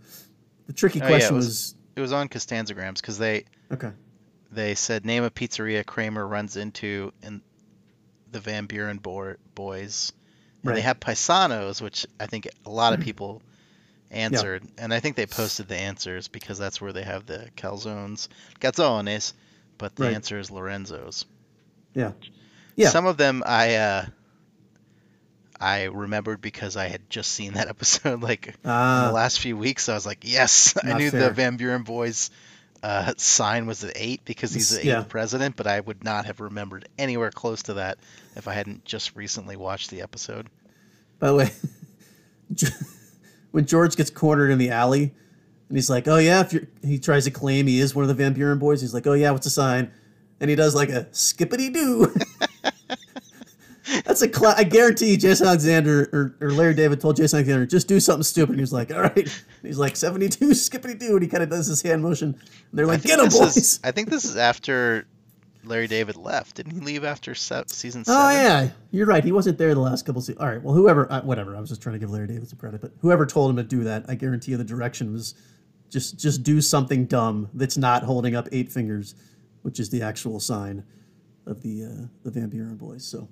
[0.68, 3.92] the tricky Oh, yeah, it question was- was, It was on Costanzagrams because they okay.
[4.52, 7.42] they said name a pizzeria Kramer runs into in
[8.32, 10.12] the Van Buren bo- boys.
[10.64, 13.42] And they have paisanos, which I think a lot of people
[14.12, 18.28] answered, and I think they posted the answers because that's where they have the calzones,
[18.62, 19.34] calzones,
[19.78, 20.14] but the Right.
[20.16, 21.26] answer is Lorenzo's.
[21.94, 22.12] Yeah.
[22.76, 22.90] Yeah.
[22.90, 24.06] Some of them I uh,
[25.60, 29.58] I remembered because I had just seen that episode like in Ah, the last few
[29.58, 29.90] weeks.
[29.90, 31.22] I was like, yes, I knew fair.
[31.22, 32.30] the Van Buren boys
[32.84, 35.04] uh, sign was at eight because he's the eighth Yeah.
[35.08, 37.98] president, but I would not have remembered anywhere close to that
[38.36, 40.48] if I hadn't just recently watched the episode.
[41.20, 41.52] By the way,
[43.52, 45.14] when George gets cornered in the alley,
[45.70, 48.10] and he's like, "Oh yeah," if you're, he tries to claim he is one of
[48.10, 49.92] the Van Buren boys, he's like, "Oh yeah, what's the sign?"
[50.40, 52.14] And he does like a skippity doo.
[54.06, 57.88] That's a cla- I guarantee Jason Alexander or, or Larry David told Jason Alexander just
[57.88, 58.52] do something stupid.
[58.52, 59.32] And he was like, "All right." And
[59.62, 62.30] he's like seventy two skippity doo, and he kind of does his hand motion.
[62.30, 62.40] And
[62.74, 65.06] they're like, "Get him, boys!" is- I think this is after
[65.66, 66.56] Larry David left.
[66.56, 68.22] Didn't he leave after se- season seven?
[68.22, 69.24] Oh yeah, you're right.
[69.24, 70.22] He wasn't there the last couple.
[70.22, 70.62] Se- All right.
[70.62, 71.56] Well, whoever, uh, whatever.
[71.56, 73.64] I was just trying to give Larry David some credit, but whoever told him to
[73.64, 75.36] do that, I guarantee you the direction was
[75.90, 79.16] just just do something dumb that's not holding up eight fingers,
[79.62, 80.84] which is the actual sign
[81.46, 83.06] of the uh, the Van Buren boys.
[83.06, 83.30] So,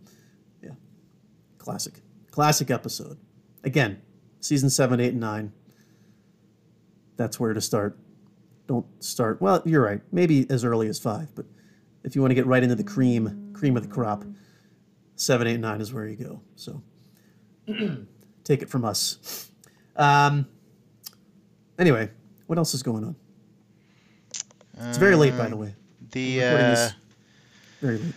[1.62, 2.02] classic,
[2.32, 3.18] classic episode.
[3.64, 4.02] Again,
[4.40, 5.54] season seven, eight, and nine.
[7.18, 8.00] That's where to start.
[8.68, 9.42] Don't start.
[9.42, 10.02] Well, you're right.
[10.12, 11.46] Maybe as early as five, but
[12.04, 14.26] if you want to get right into the cream, cream of the crop,
[15.16, 16.42] seven, eight, nine is where you go.
[16.56, 16.82] So
[18.44, 19.52] take it from us.
[19.96, 20.48] Um,
[21.78, 22.10] anyway,
[22.48, 23.16] what else is going on?
[24.88, 25.76] It's very late, by the way.
[26.12, 26.90] The uh,
[27.82, 28.14] very late.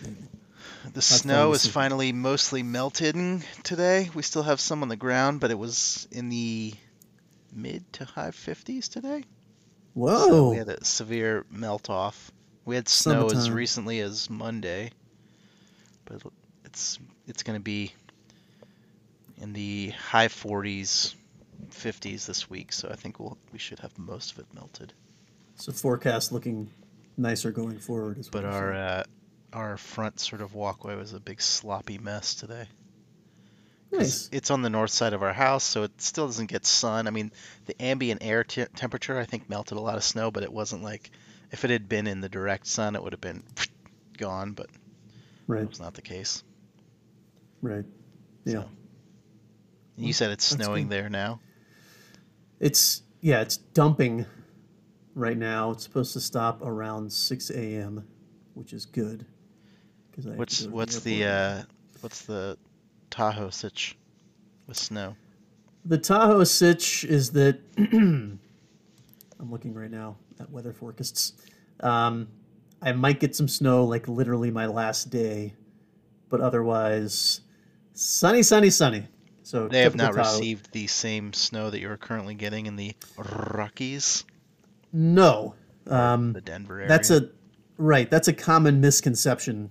[0.93, 3.15] The falling snow is finally mostly melted
[3.63, 4.09] today.
[4.13, 6.73] We still have some on the ground, but it was in the
[7.53, 9.21] mid to high 50s today.
[9.21, 9.27] So
[9.93, 10.49] Whoa!
[10.51, 12.31] we had a severe melt off.
[12.65, 14.91] We had snow as recently as Monday,
[16.05, 16.21] but
[16.65, 17.93] it's it's going to be
[19.41, 21.15] in the high 40s,
[21.69, 22.73] 50s this week.
[22.73, 24.93] So I think we'll we should have most of it melted.
[25.55, 26.69] so forecast looking
[27.17, 28.17] nicer going forward.
[28.17, 29.03] Is what But our uh,
[29.55, 32.67] our front sort of walkway was a big sloppy mess today.
[33.91, 34.27] nice.
[34.33, 37.07] It's on the north side of our house, so it still doesn't get sun.
[37.07, 37.31] I mean,
[37.65, 40.83] the ambient air te- temperature I think melted a lot of snow, but it wasn't
[40.83, 41.09] like
[41.51, 43.43] if it had been in the direct sun, it would have been
[44.17, 44.51] gone.
[44.51, 44.67] But
[45.47, 45.61] Right.
[45.61, 46.43] that was not the case.
[47.61, 47.85] Right.
[48.43, 48.53] Yeah.
[48.63, 48.69] So-
[49.97, 51.39] You said it's snowing there now.
[52.59, 54.25] It's yeah, it's dumping
[55.13, 55.71] right now.
[55.71, 58.05] It's supposed to stop around six a.m.,
[58.53, 59.19] which is good.
[59.19, 59.27] 'cause I
[59.91, 61.63] have to What's to what's the uh,
[62.01, 62.57] what's the
[63.09, 63.97] Tahoe sitch
[64.67, 65.15] with snow?
[65.83, 68.39] The Tahoe sitch is that I'm
[69.39, 71.33] looking right now at weather forecasts.
[71.81, 72.29] Um,
[72.81, 75.53] I might get some snow like literally my last day,
[76.29, 77.41] but otherwise
[77.93, 79.07] sunny, sunny, sunny.
[79.43, 80.37] So They have not Tahoe.
[80.37, 84.23] received the same snow that you're currently getting in the Rockies,
[84.91, 85.53] No,
[85.87, 86.87] um, the Denver area.
[86.87, 87.29] that's a
[87.77, 88.09] right.
[88.09, 89.69] That's a common misconception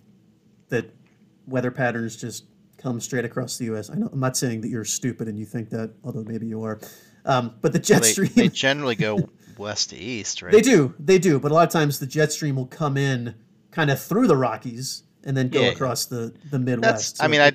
[1.46, 2.44] weather patterns just
[2.78, 3.90] come straight across the U.S.
[3.90, 6.62] I know I'm not saying that you're stupid and you think that, although maybe you
[6.64, 6.80] are.
[7.24, 10.52] Um, but the jet Well, they, stream they generally go west to east, right?
[10.52, 13.34] They do, they do, but a lot of times the jet stream will come in
[13.70, 15.68] kind of through the Rockies and then go Yeah.
[15.68, 17.16] across the the Midwest.
[17.18, 17.22] That's.
[17.22, 17.52] I mean, I.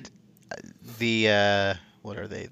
[0.98, 2.48] The uh, what are they?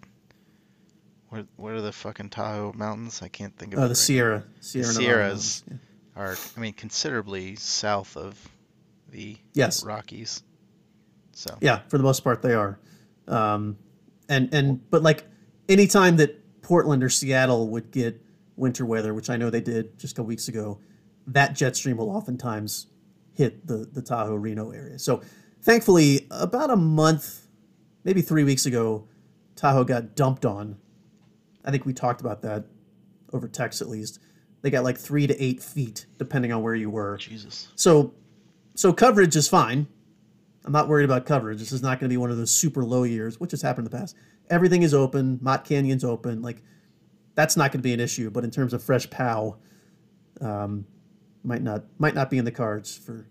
[1.30, 3.20] What what are the fucking Tahoe mountains?
[3.22, 5.64] I can't think of oh, the right Sierra, Sierra Nevada Sierras.
[6.16, 8.36] Are I mean considerably south of
[9.10, 10.42] the Yes, Rockies.
[11.38, 12.80] So yeah, for the most part they are,
[13.28, 13.78] um,
[14.28, 15.24] and and but like
[15.68, 18.20] anytime that Portland or Seattle would get
[18.56, 20.80] winter weather, which I know they did just a couple weeks ago,
[21.28, 22.88] that jet stream will oftentimes
[23.34, 24.98] hit the the Tahoe Reno area.
[24.98, 25.22] So
[25.62, 27.46] thankfully, about a month,
[28.02, 29.06] maybe three weeks ago,
[29.54, 30.76] Tahoe got dumped on.
[31.64, 32.64] I think we talked about that
[33.32, 34.18] over text at least.
[34.62, 37.16] They got like three to eight feet, depending on where you were.
[37.16, 37.68] Jesus.
[37.76, 38.14] So,
[38.74, 39.86] so coverage is fine.
[40.68, 41.60] I'm not worried about coverage.
[41.60, 43.86] This is not going to be one of those super low years, which has happened
[43.86, 44.14] in the past.
[44.50, 45.38] everything is open.
[45.40, 46.42] Mott Canyon's open.
[46.42, 46.62] Like
[47.34, 48.28] that's not going to be an issue.
[48.28, 49.56] But in terms of fresh pow,
[50.42, 50.84] um,
[51.42, 53.26] might not might not be in the cards for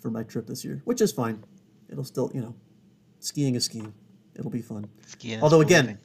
[0.00, 1.42] for my trip this year, which is fine.
[1.88, 2.54] It'll still you know,
[3.20, 3.94] skiing is skiing.
[4.34, 4.86] It'll be fun.
[5.06, 6.02] Skiing is Although again, believing.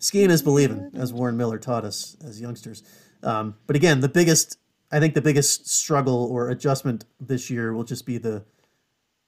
[0.00, 2.82] skiing is believing, as Warren Miller taught us as youngsters.
[3.22, 4.58] Um, but again, the biggest,
[4.92, 8.44] I think, the biggest struggle or adjustment this year will just be the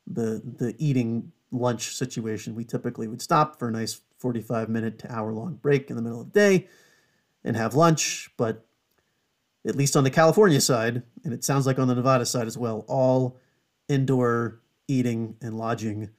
[0.07, 2.55] the the eating lunch situation.
[2.55, 6.03] We typically would stop for a nice forty-five minute to hour long break in the
[6.03, 6.69] middle of the day
[7.45, 8.65] and have lunch, but
[9.67, 12.57] at least on the California side, and it sounds like on the Nevada side as
[12.57, 13.37] well, all
[13.89, 16.11] indoor eating and lodging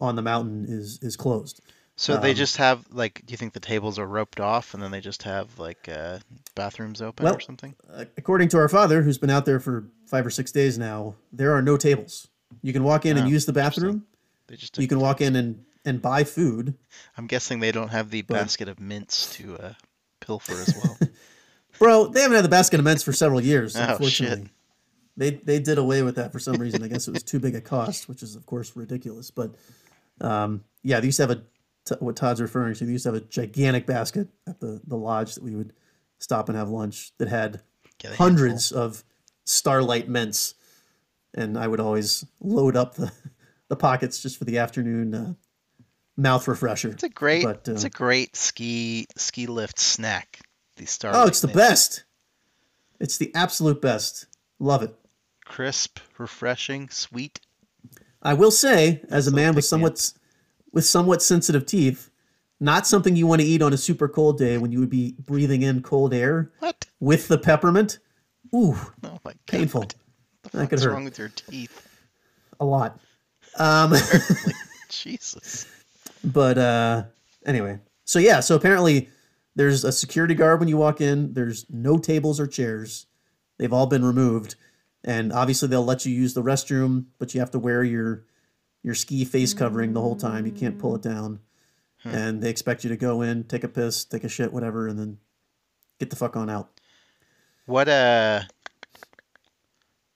[0.00, 1.60] on the mountain is is closed.
[1.94, 4.82] So they um, just have like, do you think the tables are roped off and
[4.82, 6.18] then they just have like uh,
[6.54, 7.76] bathrooms open Well, or something?
[7.92, 11.14] Uh, according to our father, who's been out there for five or six days now,
[11.32, 12.28] there are no tables.
[12.62, 14.04] You can walk in and Oh, use the bathroom.
[14.48, 16.74] They just You can walk in and, and buy food.
[17.16, 19.72] I'm guessing they don't have the But- basket of mints to uh,
[20.20, 20.98] pilfer as well.
[21.78, 24.46] Bro, they haven't had the basket of mints for several years, Oh, shit.
[25.16, 26.82] They they did away with that for some reason.
[26.82, 29.30] I guess it was too big a cost, which is of course ridiculous.
[29.30, 29.54] But
[30.22, 31.42] um, yeah, they used to have a
[31.84, 32.84] t- what Todd's referring to.
[32.86, 35.74] They used to have a gigantic basket at the the lodge that we would
[36.18, 37.56] stop and have lunch that had
[38.04, 38.26] a handful.
[38.26, 39.04] hundreds of
[39.44, 40.54] starlight mints,
[41.34, 43.12] and I would always load up the
[43.68, 45.34] the pockets just for the afternoon uh,
[46.16, 46.90] mouth refresher.
[46.90, 50.40] It's a great, But, it's uh, a great ski ski lift snack.
[50.76, 51.16] These stars.
[51.16, 52.04] Oh, it's the best.
[53.00, 54.26] It's the absolute best.
[54.58, 54.94] Love it.
[55.44, 57.40] Crisp, refreshing, sweet.
[58.22, 60.12] I will say, as a man with somewhat
[60.72, 62.10] with somewhat sensitive teeth,
[62.60, 65.16] not something you want to eat on a super cold day when you would be
[65.18, 66.86] breathing in cold air What?
[67.00, 67.98] with the peppermint.
[68.54, 69.38] Ooh, Oh my god.
[69.46, 69.86] painful.
[70.52, 70.92] That could fuck's hurt.
[70.92, 71.88] wrong with your teeth?
[72.60, 72.98] A lot.
[73.58, 73.92] Um,
[74.88, 75.66] Jesus.
[76.24, 77.02] but uh,
[77.44, 79.10] anyway, so yeah, so apparently
[79.54, 81.34] there's a security guard when you walk in.
[81.34, 83.04] There's no tables or chairs.
[83.58, 84.54] They've all been removed,
[85.04, 88.24] and obviously they'll let you use the restroom, but you have to wear your
[88.82, 90.46] your ski face covering the whole time.
[90.46, 91.40] You can't pull it down,
[92.04, 94.98] and they expect you to go in, take a piss, take a shit, whatever, and
[94.98, 95.18] then
[96.00, 96.80] get the fuck on out.
[97.66, 98.44] What uh?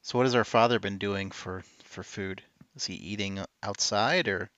[0.06, 2.40] So what has our father been doing for for food?
[2.76, 4.48] Is he eating outside or?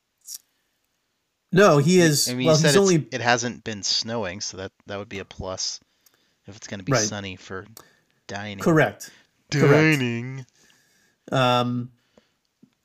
[1.51, 2.28] No, he is.
[2.28, 5.09] I mean, well, you said he's only it hasn't been snowing, so that that would
[5.09, 5.80] be a plus.
[6.46, 7.01] If it's going to be Right.
[7.01, 7.64] sunny for
[8.26, 8.62] dining.
[8.62, 9.11] correct.
[9.51, 9.72] correct.
[9.72, 10.44] Dining.
[11.32, 11.92] Um,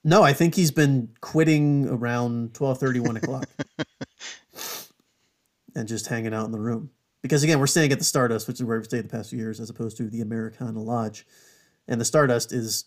[0.05, 3.45] no, I think he's been quitting around twelve thirty, one o'clock,
[5.75, 6.91] and just hanging out in the room.
[7.23, 9.39] Because again, we're staying at the Stardust, which is where we've stayed the past few
[9.39, 11.25] years, as opposed to the Americana Lodge,
[11.87, 12.85] and the Stardust is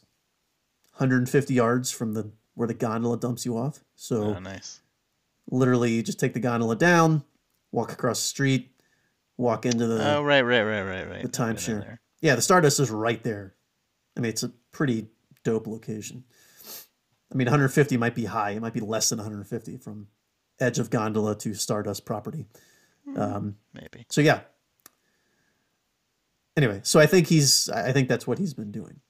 [0.93, 3.85] 150 yards from the where the gondola dumps you off.
[3.95, 4.81] So Oh, nice.
[5.51, 7.23] literally, you just take the gondola down,
[7.71, 8.71] walk across the street,
[9.37, 11.23] walk into the Oh, right, right, right, right, right.
[11.23, 11.99] the I've been in timeshare.
[12.23, 13.55] Yeah, the Stardust is right there.
[14.17, 15.09] I mean, it's a pretty
[15.45, 16.25] dope location.
[17.31, 18.53] I mean, 150 might be high.
[18.53, 20.07] It might be less than 150 from
[20.59, 22.47] edge of gondola to Stardust property.
[23.17, 24.07] Um, Maybe.
[24.09, 24.41] so yeah.
[26.57, 27.69] Anyway, so I think he's.
[27.69, 29.01] I think that's what he's been doing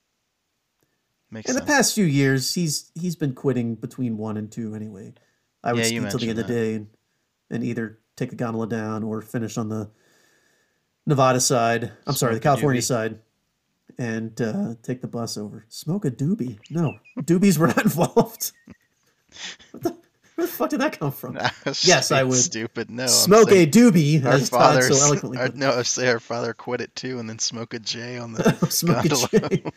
[1.31, 2.55] Makes in the past few years.
[2.55, 5.15] He's he's been quitting between one and two anyway.
[5.63, 6.89] I would Yeah, ski till the end of the day and,
[7.51, 9.91] and either take the gondola down or finish on the
[11.07, 11.93] Nevada side.
[12.07, 12.85] I'm sorry, the California doobie.
[12.85, 13.19] side,
[13.99, 15.67] and uh, take the bus over.
[15.69, 16.59] Smoke a doobie?
[16.71, 18.53] No, doobies were not involved.
[19.73, 19.97] what the,
[20.37, 21.37] where the fuck did that come from?
[21.83, 22.37] Yes, I would.
[22.39, 22.91] Stupid.
[22.91, 23.07] No.
[23.09, 24.83] Smoke a doobie, Our father.
[24.83, 28.19] so eloquently our, no, say our father quit it too, and then smoke a J
[28.19, 29.49] on the Smoke a gondola.
[29.49, 29.65] J.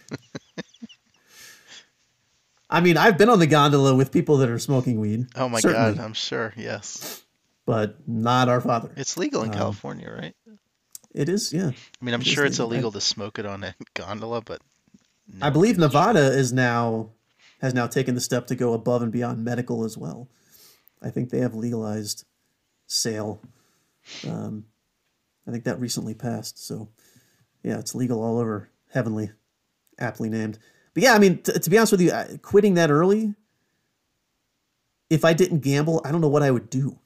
[2.70, 5.26] I mean, I've been on the gondola with people that are smoking weed.
[5.36, 6.54] Oh my certainly, god, I'm sure.
[6.56, 7.24] Yes,
[7.66, 8.92] but not our father.
[8.96, 10.36] it's legal in Um, California, right?
[11.16, 11.72] It is, yeah.
[11.72, 12.68] I mean, I'm it sure it's legal.
[12.72, 14.62] I- illegal to smoke it on a gondola, but
[15.28, 15.82] no I believe a.
[15.82, 17.10] Nevada is now
[17.62, 20.30] has now taken the step to go above and beyond medical as well.
[21.02, 22.26] I think they have legalized
[22.88, 23.42] sale.
[24.28, 24.66] Um,
[25.48, 26.66] I think that recently passed.
[26.66, 26.90] So,
[27.64, 28.70] yeah, it's legal all over.
[28.92, 29.32] Heavenly,
[30.00, 30.60] aptly named.
[30.94, 33.36] But yeah, I mean, t- to be honest with you, I- quitting that early.
[35.10, 37.00] If I didn't gamble, I don't know what I would do.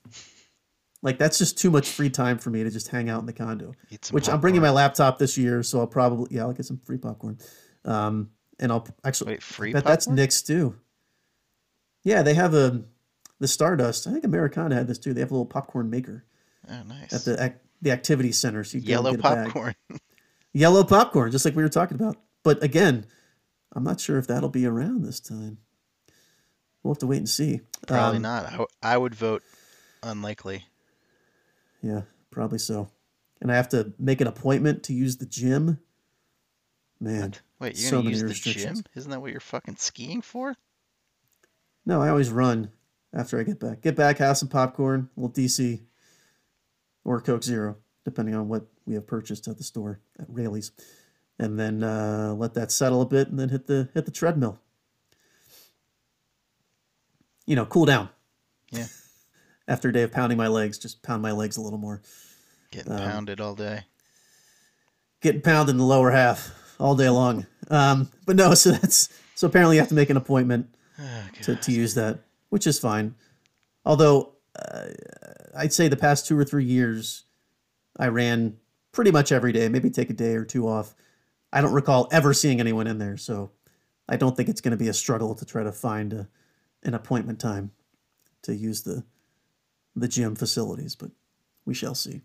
[1.02, 3.34] Like that's just too much free time for me to just hang out in the
[3.34, 3.74] condo.
[4.12, 6.98] Which I'm bringing my laptop this year, so I'll probably yeah I'll get some free
[6.98, 7.38] popcorn.
[7.86, 10.16] Um, and I'll actually Wait, free I bet that's popcorn?
[10.16, 10.76] Nick's too.
[12.06, 12.84] Yeah, they have a
[13.44, 14.08] the Stardust.
[14.08, 15.14] I think Americana had this too.
[15.14, 16.24] They have a little popcorn maker
[16.70, 17.14] Oh, nice.
[17.14, 19.46] at the ac- the activity center, so you Yellow get a bag.
[19.48, 19.76] popcorn.
[20.54, 22.16] Yellow popcorn, just like we were talking about.
[22.44, 23.06] But again,
[23.74, 25.58] I'm not sure if that'll be around this time.
[26.82, 27.62] We'll have to wait and see.
[27.88, 28.46] Probably Um, not.
[28.46, 29.44] I, w- I would vote
[30.02, 30.66] unlikely.
[31.82, 32.89] Yeah, probably so.
[33.41, 35.80] And I have to make an appointment to use the gym.
[37.00, 38.84] Man, Wait, you're so gonna use the gym?
[38.96, 40.56] Isn't that what you're fucking skiing for?
[41.86, 42.72] No, I always run
[43.14, 43.82] after I get back.
[43.82, 45.82] Get back, have some popcorn, a little DC,
[47.05, 50.72] or Coke Zero, depending on what we have purchased at the store at Raley's,
[51.39, 54.59] and then uh, let that settle a bit, and then hit the hit the treadmill.
[57.45, 58.09] You know, cool down.
[58.72, 58.88] Yeah.
[59.68, 62.01] After a day of pounding my legs, just pound my legs a little more.
[62.72, 63.84] Getting Um, pounded all day.
[65.22, 67.45] Getting pounded in the lower half all day long.
[67.70, 70.70] Um, but no, so that's so apparently you have to make an appointment.
[70.99, 72.20] Oh, to, to use that,
[72.54, 73.16] which is fine.
[73.84, 74.86] Although uh,
[75.58, 77.24] I'd say the past two or three years,
[77.97, 78.58] I ran
[78.91, 80.93] pretty much every day, maybe take a day or two off.
[81.51, 83.49] I don't recall ever seeing anyone in there, so
[84.08, 86.30] I don't think it's going to be a struggle to try to find a,
[86.84, 87.72] an appointment time
[88.43, 89.04] to use the
[89.95, 91.10] the gym facilities, but
[91.66, 92.22] we shall see.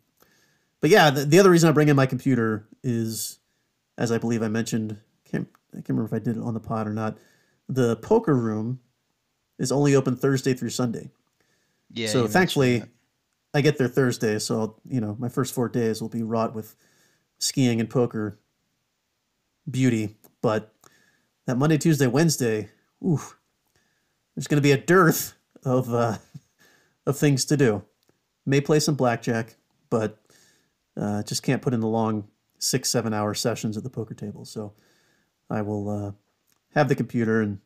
[0.81, 3.39] But yeah, the, the other reason I bring in my computer is,
[3.97, 6.61] as I believe I mentioned, can't, I can't remember if I did it on the
[6.61, 7.17] pod or not.
[7.67, 8.81] The poker room
[9.59, 11.11] is only open Thursday through Sunday.
[11.93, 12.09] Yeah.
[12.09, 12.83] so thankfully.
[13.55, 14.39] I get there Thursday.
[14.39, 16.77] So I'll, you know, my first four days will be wrought with
[17.39, 18.39] skiing and poker
[19.69, 20.17] beauty.
[20.43, 20.73] But
[21.47, 22.69] that Monday, Tuesday, Wednesday,
[23.03, 23.21] ooh,
[24.35, 25.35] there's going to be a dearth
[25.65, 26.19] of uh,
[27.07, 27.83] of things to do.
[28.47, 29.57] May play some blackjack,
[29.91, 30.19] but
[30.97, 32.29] uh, just can't put in the long
[32.59, 34.45] six, seven hour sessions at the poker table.
[34.45, 34.75] So
[35.51, 36.13] I will uh,
[36.75, 37.59] have the computer and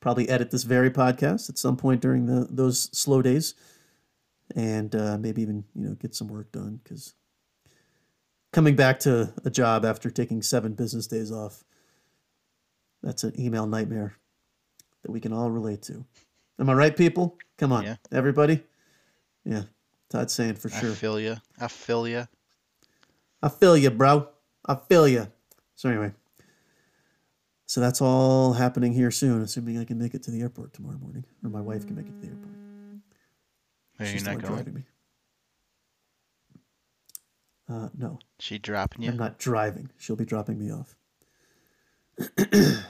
[0.00, 3.54] probably edit this very podcast at some point during the those slow days,
[4.56, 7.14] and uh, maybe even you know get some work done because
[8.52, 11.64] coming back to a job after taking seven business days off,
[13.02, 14.16] that's an email nightmare
[15.02, 16.04] that we can all relate to.
[16.58, 17.38] Am I right, people?
[17.58, 17.96] Come on, Yeah.
[18.12, 18.62] everybody.
[19.44, 19.62] Yeah,
[20.10, 20.90] Todd's saying for sure.
[20.90, 21.36] I feel you.
[21.58, 22.26] I feel you.
[23.42, 24.28] I feel you, bro.
[24.66, 25.28] I feel you.
[25.74, 26.12] So anyway,
[27.70, 30.98] so that's all happening here soon, assuming I can make it to the airport tomorrow
[30.98, 32.48] morning, or my wife can make it to the airport.
[34.00, 34.54] Are She's not going?
[34.54, 34.82] driving me.
[37.68, 39.10] Uh, no, She dropping you?
[39.10, 39.88] I'm not driving.
[39.98, 40.96] She'll be dropping me off.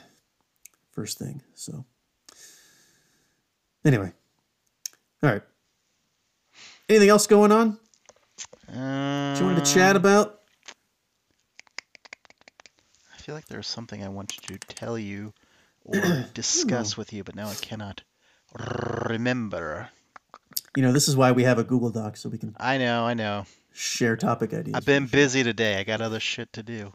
[0.93, 1.43] First thing.
[1.53, 1.85] So
[3.85, 4.15] anyway,
[5.23, 5.43] all right.
[6.89, 7.79] Anything else going on?
[8.67, 10.40] Uh, Do you want to chat about?
[13.31, 15.33] Feel like there's something I wanted to tell you
[15.85, 18.03] or discuss with you, but now I cannot
[19.09, 19.89] remember.
[20.75, 23.05] You know, this is why we have a Google Doc so we can I know,
[23.07, 23.47] I know.
[23.73, 24.75] share topic ideas.
[24.75, 25.79] I've been busy today.
[25.79, 26.93] I got other shit to do.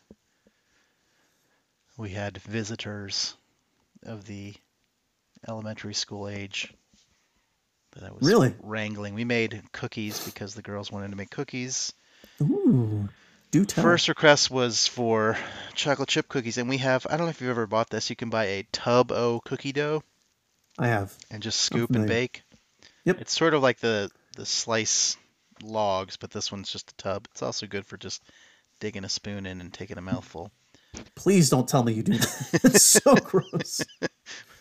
[1.98, 3.38] We had visitors
[4.04, 4.56] of the
[5.48, 6.74] elementary school age
[7.94, 8.54] that I was Really?
[8.62, 9.14] wrangling.
[9.14, 11.94] We made cookies because the girls wanted to make cookies.
[12.42, 13.08] Ooh,
[13.56, 13.84] do tell.
[13.84, 15.38] First request was for
[15.74, 18.10] chocolate chip cookies, and we have I don't know if you've ever bought this.
[18.10, 20.03] You can buy a tub o cookie dough
[20.78, 21.14] I have.
[21.32, 22.43] and just scoop and bake.
[23.06, 23.22] Yep.
[23.22, 25.16] It's sort of like the the slice
[25.64, 27.28] logs, but this one's just a tub.
[27.32, 28.22] It's also good for just
[28.80, 30.51] digging a spoon in and taking a mouthful.
[31.16, 32.49] Please don't tell me you do that.
[32.64, 33.82] it's so gross.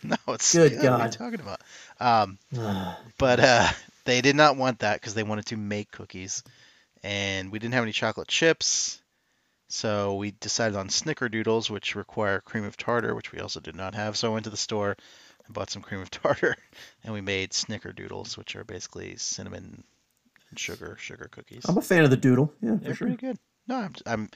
[0.07, 1.61] No, it's Good God, What are you talking about?
[1.99, 2.39] Um,
[3.19, 3.67] but uh,
[4.05, 6.43] they did not want that because they wanted to make cookies,
[7.05, 9.01] and we didn't have any chocolate chips,
[9.69, 13.95] so we decided on snickerdoodles, which require cream of tartar, which we also did not
[13.95, 14.17] have.
[14.17, 14.97] So I went to the store
[15.47, 16.57] and bought some cream of tartar,
[17.05, 19.85] and we made snickerdoodles, which are basically cinnamon
[20.51, 21.65] and sugar sugar cookies.
[21.69, 22.53] I'm a fan of the doodle.
[22.63, 23.07] Yeah, for They're sure.
[23.09, 23.39] pretty good.
[23.67, 24.29] No, I'm, I'm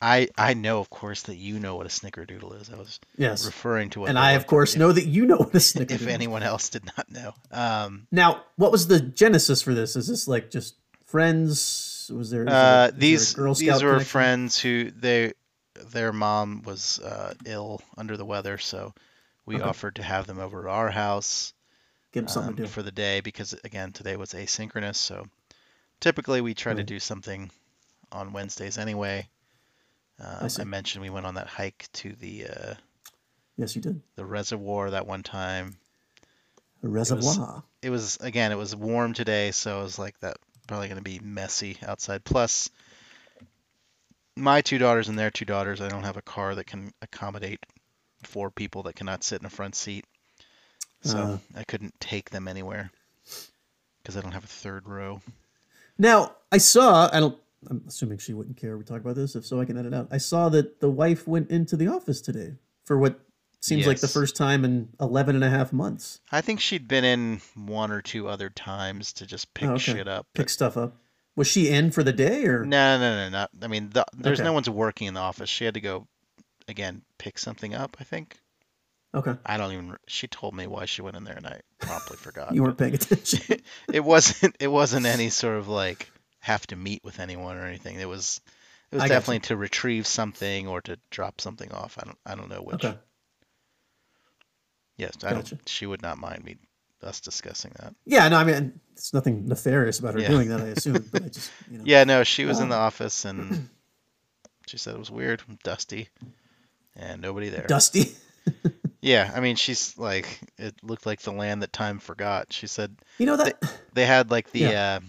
[0.00, 2.68] I I know of course that you know what a snickerdoodle is.
[2.68, 3.46] I was Yes.
[3.46, 5.90] referring to what And I, of course, if- know that you know what a snickerdoodle
[5.92, 6.02] is.
[6.02, 7.32] If anyone else did not know.
[7.52, 9.94] Um, Now, what was the genesis for this?
[9.96, 10.74] Is this like just
[11.06, 11.90] friends?
[12.12, 14.04] Was there, there- uh, there these Girl these were connection?
[14.04, 15.32] friends who they
[15.90, 18.94] their mom was uh, ill under the weather, so
[19.46, 19.64] we Okay.
[19.64, 21.52] offered to have them over to our house
[22.12, 22.68] Give them something um, to do.
[22.68, 24.96] for the day because again today was asynchronous.
[24.96, 25.26] So
[26.00, 27.50] typically we try to do something
[28.12, 29.28] on Wednesdays anyway.
[30.20, 30.62] Um, see.
[30.62, 32.74] I mentioned we went on that hike to the uh,
[33.56, 34.00] Yes, you did.
[34.16, 35.76] the reservoir that one time.
[36.84, 37.62] A reservoir.
[37.80, 40.36] it was again it was warm today so it was like that
[40.66, 42.70] probably going to be messy outside plus
[44.36, 47.60] my two daughters and their two daughters i don't have a car that can accommodate
[48.22, 50.04] four people that cannot sit in a front seat
[51.02, 51.38] so Uh.
[51.56, 52.90] i couldn't take them anywhere
[54.02, 55.20] because i don't have a third row
[55.98, 57.38] Now, I saw, I don't,
[57.68, 59.36] I'm assuming she wouldn't care we talk about this.
[59.36, 60.08] If so, I can edit out.
[60.10, 62.54] I saw that the wife went into the office today
[62.84, 63.20] for what
[63.62, 66.20] seems like the first time in 11 and a half months.
[66.30, 69.92] i think she'd been in one or two other times to just pick Oh, okay.
[69.94, 70.96] shit up Pick stuff up.
[71.36, 72.64] Was she in for the day or?
[72.64, 73.46] No, no, no, no.
[73.62, 74.44] I mean, the, there's Okay.
[74.46, 75.48] no one's working in the office.
[75.48, 76.06] She had to go,
[76.68, 77.96] again, pick something up.
[77.98, 78.36] I think.
[79.14, 79.96] Okay, I don't even.
[80.06, 82.52] She told me why she went in there, and I promptly forgot.
[82.54, 83.60] you weren't paying attention.
[83.92, 84.56] it wasn't.
[84.60, 86.10] It wasn't any sort of like
[86.40, 87.98] have to meet with anyone or anything.
[87.98, 88.42] It was.
[88.90, 91.96] It was I definitely to retrieve something or to drop something off.
[91.98, 92.18] I don't.
[92.26, 92.84] I don't know which.
[92.84, 92.98] okay,
[94.96, 95.56] Yes, I Gotcha.
[95.56, 95.68] don't.
[95.68, 96.56] She would not mind me
[97.02, 97.94] us discussing that.
[98.06, 100.28] yeah, no, I mean it's nothing nefarious about her Yeah.
[100.28, 100.60] doing that.
[100.60, 101.84] I assume, but I just you know.
[101.86, 103.68] Yeah, no, she was in the office and
[104.66, 106.08] she said it was weird, dusty,
[106.94, 107.66] and nobody there.
[107.66, 108.12] Dusty.
[109.04, 112.52] Yeah, I mean, she's like, it looked like the land that time forgot.
[112.52, 113.60] She said You know that?
[113.92, 115.00] they had like the, Yeah.
[115.02, 115.06] uh,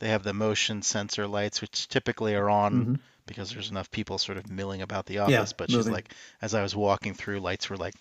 [0.00, 3.00] they have the motion sensor lights, which typically are on Mhm.
[3.24, 5.52] because there's enough people sort of milling about the Yeah, office.
[5.52, 5.92] but she's moving.
[5.92, 6.12] like,
[6.42, 7.94] as I was walking through, lights were like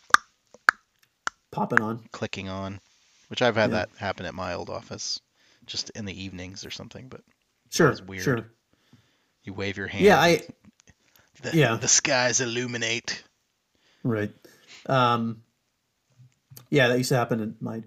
[1.57, 2.03] Popping on.
[2.11, 2.79] clicking on,
[3.29, 3.77] which I've had Yeah.
[3.77, 5.19] that happen at my old office,
[5.65, 7.09] just in the evenings or something.
[7.09, 7.21] But
[7.69, 8.23] Sure, weird.
[8.23, 8.51] sure.
[9.43, 10.03] you wave your hand.
[10.05, 10.41] Yeah, I
[11.41, 11.75] the, yeah.
[11.75, 13.23] the skies illuminate.
[14.03, 14.31] right.
[14.87, 15.41] Um,
[16.69, 17.83] yeah, that used to happen at my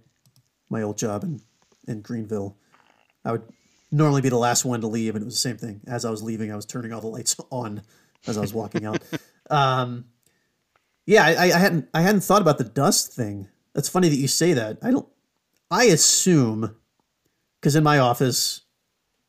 [0.69, 1.41] my old job in
[1.87, 2.57] in Greenville.
[3.25, 3.43] I would
[3.91, 5.81] normally be the last one to leave, and it was the same thing.
[5.87, 7.83] As I was leaving, I was turning all the lights on
[8.27, 9.03] as I was walking out.
[9.51, 10.05] um,
[11.07, 13.49] yeah, I, I hadn't I hadn't thought about the dust thing.
[13.75, 14.79] That's funny that you say that.
[14.83, 15.09] I don't.
[15.71, 16.75] I assume
[17.61, 18.63] because in my office,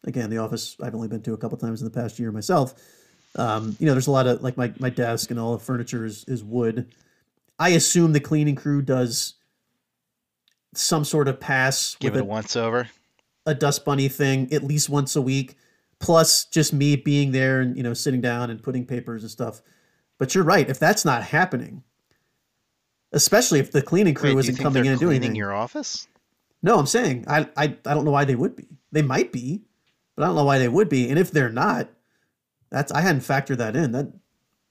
[0.06, 2.74] again, the office I've only been to a couple times in the past year myself.
[3.36, 6.06] Um, you know, there's a lot of like my my desk and all the furniture
[6.06, 6.94] is, is wood.
[7.60, 9.36] I assume the cleaning crew does
[10.74, 12.90] some sort of pass Give it a, a once over.
[13.46, 15.58] a dust bunny thing at least once a week,
[16.00, 19.62] plus just me being there and you know sitting down and putting papers and stuff.
[20.18, 20.70] But you're right.
[20.70, 21.84] If that's not happening,
[23.12, 25.54] especially if the cleaning crew Wait, isn't coming they're in and doing cleaning anything, your
[25.54, 26.08] office?
[26.62, 28.68] no, I'm saying I, I I don't know why they would be.
[28.92, 29.64] They might be,
[30.16, 31.10] but I don't know why they would be.
[31.10, 31.90] And if they're not,
[32.70, 33.92] that's I hadn't factored that in.
[33.92, 34.12] That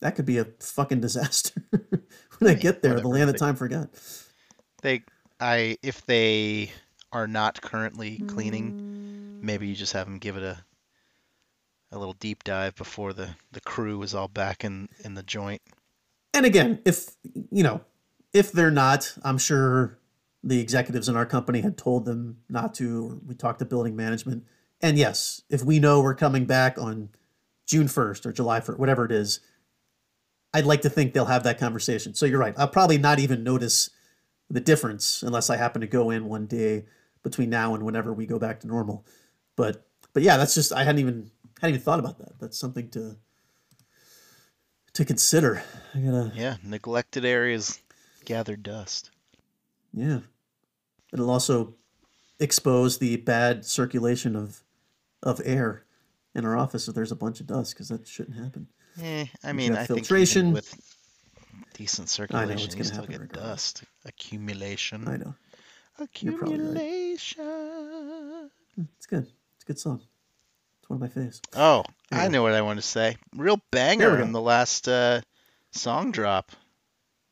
[0.00, 2.02] that could be a fucking disaster when
[2.42, 2.98] I mean, get there.
[3.00, 3.90] The land that They- time forgot.
[4.82, 5.02] They,
[5.38, 6.70] I, if they
[7.12, 9.42] are not currently cleaning, mm.
[9.44, 10.56] maybe you just have them give it a,
[11.92, 15.60] a little deep dive before the the crew is all back in in the joint.
[16.32, 17.10] And again, if
[17.50, 17.82] you know,
[18.32, 19.98] if they're not, I'm sure
[20.42, 23.20] the executives in our company had told them not to.
[23.26, 24.44] We talked to building management,
[24.80, 27.10] and yes, if we know we're coming back on
[27.66, 29.40] June 1st or July 1st, whatever it is,
[30.52, 32.14] I'd like to think they'll have that conversation.
[32.14, 32.54] So you're right.
[32.56, 33.90] I'll probably not even notice
[34.48, 36.84] the difference unless I happen to go in one day
[37.22, 39.06] between now and whenever we go back to normal.
[39.56, 42.38] But but yeah, that's just I hadn't even hadn't even thought about that.
[42.40, 43.16] That's something to
[44.94, 45.62] to consider.
[45.94, 47.80] I gotta Yeah, neglected areas
[48.30, 49.10] gather dust.
[49.92, 50.20] yeah.
[51.12, 51.74] It'll also
[52.38, 54.62] expose the bad circulation of
[55.24, 55.84] of air
[56.36, 58.68] in our office if there's a bunch of dust because that shouldn't happen.
[59.02, 60.42] Eh, I mean, I think filtration.
[60.42, 60.72] even with
[61.74, 63.72] decent circulation, it's circulation, gonna you still get regardless.
[63.72, 65.08] dust accumulation.
[65.08, 65.34] I know.
[66.20, 66.42] You're right.
[66.42, 68.50] Accumulation.
[68.96, 69.26] It's good.
[69.56, 70.00] It's a good song.
[70.80, 71.40] It's one of my faves.
[71.56, 71.82] Oh,
[72.12, 73.16] I know what I want to say.
[73.36, 75.20] Real banger in the last uh,
[75.72, 76.52] song drop.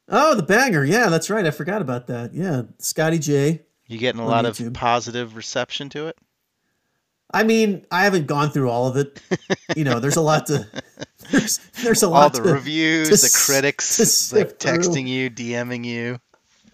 [0.09, 0.85] Oh, the banger.
[0.85, 1.45] Yeah, that's right.
[1.45, 2.33] I forgot about that.
[2.35, 2.63] Yeah.
[2.79, 3.63] Scotty J.
[3.87, 6.17] You getting a lot of positive reception to it?
[7.33, 9.21] I mean, I haven't gone through all of it.
[9.77, 10.67] You know, there's a lot to
[11.31, 15.85] there's there's a All lot the to, reviews, to the critics, like texting you, DMing
[15.85, 16.19] you.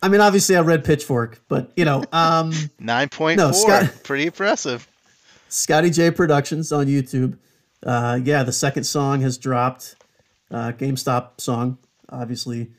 [0.00, 4.04] I mean, obviously I read Pitchfork, but you know, um Nine point No, four, Scott-
[4.04, 4.86] pretty impressive.
[5.48, 7.38] Scotty J Productions on YouTube.
[7.84, 9.96] Uh, yeah, the second song has dropped.
[10.50, 11.78] Uh, GameStop song,
[12.08, 12.70] obviously.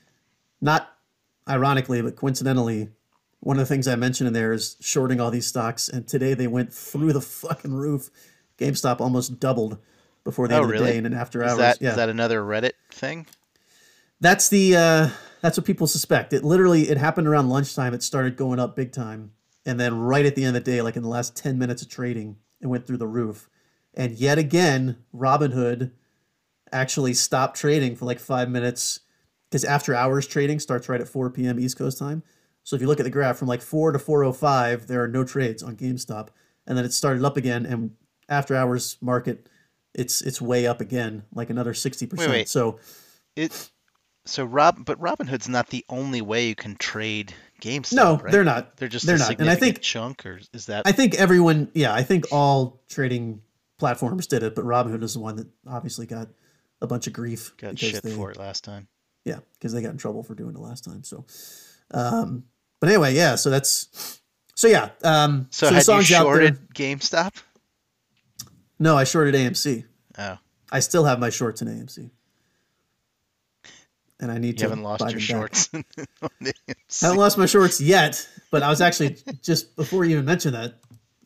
[0.61, 0.89] Not
[1.47, 2.89] ironically, but coincidentally,
[3.39, 6.33] one of the things I mentioned in there is shorting all these stocks, and today
[6.33, 8.09] they went through the fucking roof.
[8.57, 9.77] GameStop almost doubled
[10.23, 11.57] before the Oh, end of the day, and then after Is hours.
[11.59, 13.27] that is yeah, that another Reddit thing?
[14.21, 15.09] that's the uh,
[15.41, 16.33] that's what people suspect.
[16.33, 17.93] It literally it happened around lunchtime.
[17.93, 19.31] It started going up big time,
[19.65, 21.81] and then right at the end of the day, like in the last ten minutes
[21.81, 23.49] of trading, it went through the roof.
[23.93, 25.91] And yet again, Robinhood
[26.71, 29.01] actually stopped trading for like five minutes
[29.49, 31.59] because after hours trading starts right at 4 p.m.
[31.59, 32.23] East Coast time.
[32.63, 35.23] So if you look at the graph from like 4 to 4:05, there are no
[35.23, 36.29] trades on GameStop,
[36.65, 37.65] and then it started up again.
[37.65, 37.91] And
[38.27, 39.47] after hours market,
[39.93, 42.31] it's it's way up again, like another 60 percent.
[42.31, 42.49] wait.
[42.49, 42.79] So
[43.35, 43.69] It
[44.25, 47.93] so Rob, but Robinhood's not the only way you can trade GameStop.
[47.93, 48.31] no, right?
[48.31, 48.77] they're not.
[48.77, 49.39] They're just they're a not.
[49.39, 53.41] And I think chunk, or is that I think everyone, yeah, I think all trading
[53.77, 56.29] platforms did it, but Robinhood is the one that obviously got
[56.81, 58.87] a bunch of grief got shit they, for it last time?
[59.25, 61.03] Yeah, because they got in trouble for doing it last time.
[61.03, 61.25] So,
[61.91, 62.45] um,
[62.79, 64.21] but anyway, yeah, so that's
[64.55, 64.91] so yeah.
[65.03, 66.21] Um, So, the had you song's there.
[66.21, 67.35] shorted GameStop?
[68.79, 69.85] No, I shorted AMC.
[70.17, 70.37] Oh,
[70.71, 72.11] I still have my shorts in AMC.
[74.19, 75.69] And I need you to haven't lost your shorts.
[75.73, 75.83] on
[76.39, 80.25] the I haven't lost my shorts yet, but I was actually just before you even
[80.25, 80.79] mentioned that,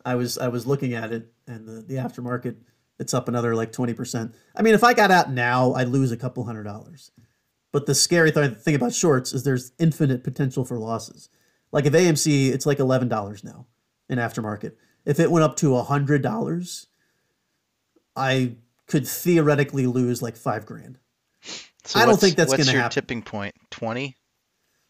[0.04, 2.56] I was I was looking at it and the, the aftermarket
[3.00, 4.34] it's up another like 20%.
[4.56, 7.12] I mean, if I got out now, I'd lose a couple hundred dollars.
[7.72, 11.30] But the scary th- thing about shorts is there's infinite potential for losses.
[11.72, 13.68] Like if AMC, it's like $11 now
[14.10, 14.74] in aftermarket.
[15.06, 16.88] If it went up to $100,
[18.16, 18.56] I
[18.88, 20.98] could theoretically lose like 5 grand.
[21.86, 22.82] So I don't think that's gonna happen.
[22.82, 23.56] What's your tipping point?
[23.72, 24.18] Twenty,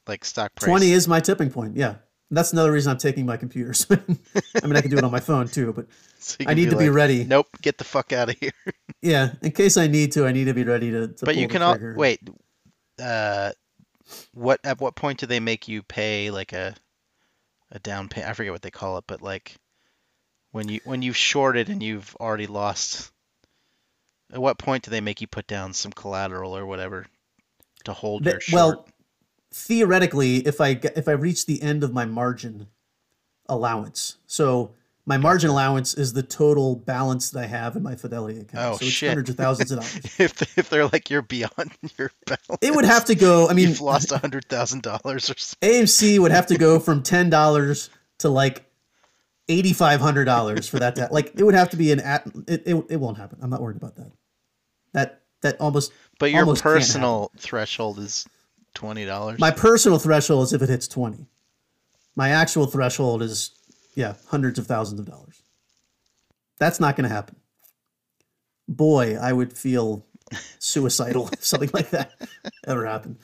[0.08, 0.68] like stock price.
[0.68, 1.78] 20 is my tipping point.
[1.78, 1.96] Yeah.
[2.32, 3.74] That's another reason I'm taking my computer.
[3.92, 5.88] I mean, I can do it on my phone too, but
[6.20, 7.24] So I need to be ready.
[7.24, 8.52] Nope, get the fuck out of here.
[9.02, 11.08] Yeah, in case I need to, I need to be ready to.
[11.08, 12.20] to but pull you can all wait.
[13.00, 13.52] Uh,
[14.34, 16.76] what at what point do they make you pay like a
[17.72, 18.24] a down pay?
[18.24, 19.56] I forget what they call it, but like
[20.52, 23.12] when you when you've shorted and you've already lost.
[24.32, 27.08] At what point do they make you put down some collateral or whatever
[27.86, 28.78] to hold Th- your short?
[28.78, 28.88] well,
[29.52, 32.68] theoretically, if I get- if I reach the end of my margin
[33.48, 34.76] allowance, so
[35.10, 38.76] my margin allowance is the total balance that I have in my Fidelity account.
[38.76, 39.10] Oh, so it's shit.
[39.10, 40.20] hundreds of thousands of dollars.
[40.20, 43.50] if if they're like you're beyond your balance, It would have to go.
[43.50, 45.68] I mean, you've lost a hundred thousand dollars or something.
[45.70, 48.66] AMC would have to go from ten dollars to like
[49.48, 50.96] eighty five hundred dollars for that.
[50.98, 52.28] To, like it would have to be an at.
[52.48, 53.40] It, it it won't happen.
[53.42, 54.12] I'm not worried about that.
[54.94, 58.28] That that almost But your almost personal threshold is
[58.76, 59.40] twenty dollars.
[59.40, 61.26] My personal threshold is if it hits 20.
[62.16, 63.52] My actual threshold is,
[64.00, 65.42] yeah, hundreds of thousands of dollars.
[66.58, 67.36] That's not going to happen.
[68.68, 70.06] Boy, I would feel
[70.60, 72.12] suicidal if something like that
[72.68, 73.18] ever happened.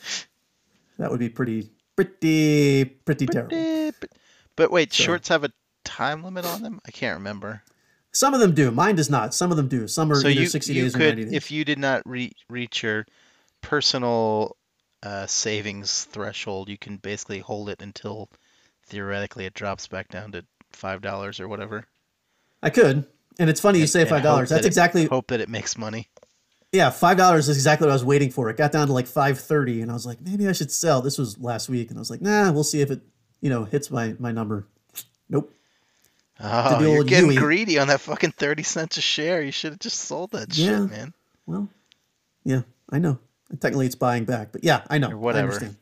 [0.98, 3.56] That would be pretty, pretty, pretty terrible.
[3.56, 4.10] Eh, but,
[4.58, 5.52] but wait, So- shorts have a
[5.86, 6.80] time limit on them?
[6.86, 7.62] I can't remember.
[8.12, 8.72] Some of them do.
[8.72, 9.34] Mine does not.
[9.34, 9.88] Some of them do.
[9.88, 11.34] Some are So either you 60 you days or could 90 days.
[11.34, 13.06] if you did not re- reach your
[13.62, 14.56] personal
[15.04, 18.30] uh, savings threshold, you can basically hold it until
[18.88, 20.46] theoretically it drops back down to
[20.76, 21.86] five dollars or whatever.
[22.62, 23.06] I could.
[23.38, 24.10] And it's funny you say $5.
[24.10, 26.10] hope that That's it- exactly, Hope that it makes money.
[26.72, 28.50] Yeah, five dollars is exactly what I was waiting for.
[28.50, 31.02] It got down to like five thirty, and I was like, maybe I should sell.
[31.02, 33.02] This was last week, and I was like, nah, we'll see if it,
[33.40, 34.68] you know, hits my my number.
[35.30, 35.54] Nope.
[36.40, 37.38] Oh, you're getting Yui.
[37.38, 39.42] greedy on that fucking thirty cents a share.
[39.42, 40.82] You should have just sold that Yeah.
[40.82, 41.14] shit, man.
[41.46, 41.70] Well,
[42.44, 43.20] yeah, I know.
[43.62, 45.12] Technically, it's buying back, but yeah, I know.
[45.12, 45.76] Or whatever.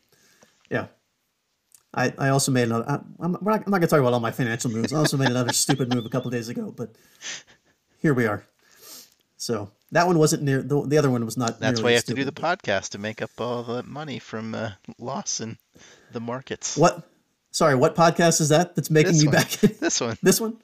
[1.94, 2.86] I I, also made another.
[3.20, 4.94] I'm, not, I'm not gonna talk about all my financial moves.
[4.94, 6.96] I also made another stupid move a couple days ago, but
[8.02, 8.46] here we are.
[9.38, 10.62] So that one wasn't near.
[10.62, 11.60] The, the other one was not.
[11.60, 14.56] That's why you have to do the podcast to make up all the money from
[14.56, 15.58] uh, loss in
[16.12, 16.78] the markets.
[16.78, 17.08] What?
[17.52, 18.76] Sorry, what podcast is that?
[18.76, 19.36] That's making This you one.
[19.38, 19.50] back.
[19.80, 20.18] This one.
[20.24, 20.58] This one.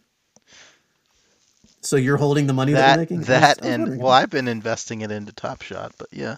[1.82, 3.22] So you're holding the money that, That you're making?
[3.28, 4.02] That and wondering.
[4.02, 6.38] well, I've been investing it into Top Shot, but yeah.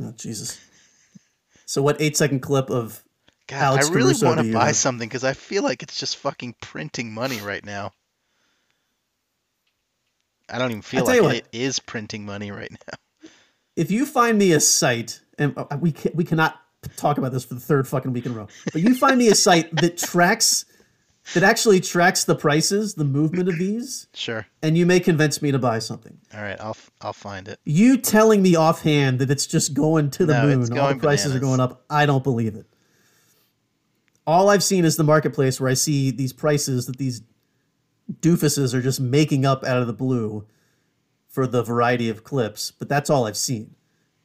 [0.00, 0.60] oh Jesus.
[1.64, 3.02] So what eight second clip of
[3.50, 4.76] God, Alex I really want to buy have?
[4.76, 7.92] something because I feel like it's just fucking printing money right now.
[10.48, 11.34] I don't even feel like what.
[11.36, 13.30] it is printing money right now.
[13.76, 16.60] if you find me a site and uh, we ca- we cannot
[16.96, 19.28] talk about this for the third fucking week in a row, but you find me
[19.28, 20.64] a site that tracks
[21.34, 24.46] that actually tracks the prices, the movement of these, Sure.
[24.62, 26.18] and you may convince me to buy something.
[26.34, 27.60] All right, I'll I'll find it.
[27.64, 31.34] You telling me offhand that it's just going to the No, moon, all the prices
[31.36, 32.66] are going up, I don't believe it.
[34.26, 37.22] All I've seen is the marketplace where I see these prices that these
[38.20, 40.46] doofuses are just making up out of the blue
[41.28, 43.76] for the variety of clips, but that's all I've seen.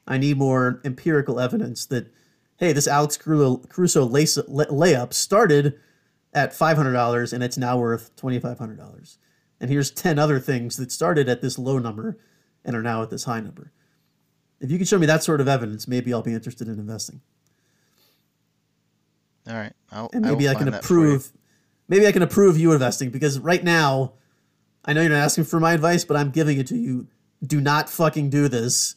[0.07, 2.11] I need more empirical evidence that,
[2.57, 5.79] hey, this Alex Cru- Caruso layup started
[6.33, 9.17] at $500 and it's now worth $2,500.
[9.59, 12.17] And here's 10 other things that started at this low number
[12.63, 13.71] and are now at this high number.
[14.59, 17.21] If you can show me that sort of evidence, maybe I'll be interested in investing.
[19.47, 20.99] All right, I'll And maybe I, find can that for you.
[21.01, 21.31] approve
[21.87, 24.13] maybe I can approve you investing because right now
[24.85, 27.07] I know you're not asking for my advice, but I'm giving it to you.
[27.45, 28.95] Do not fucking do this.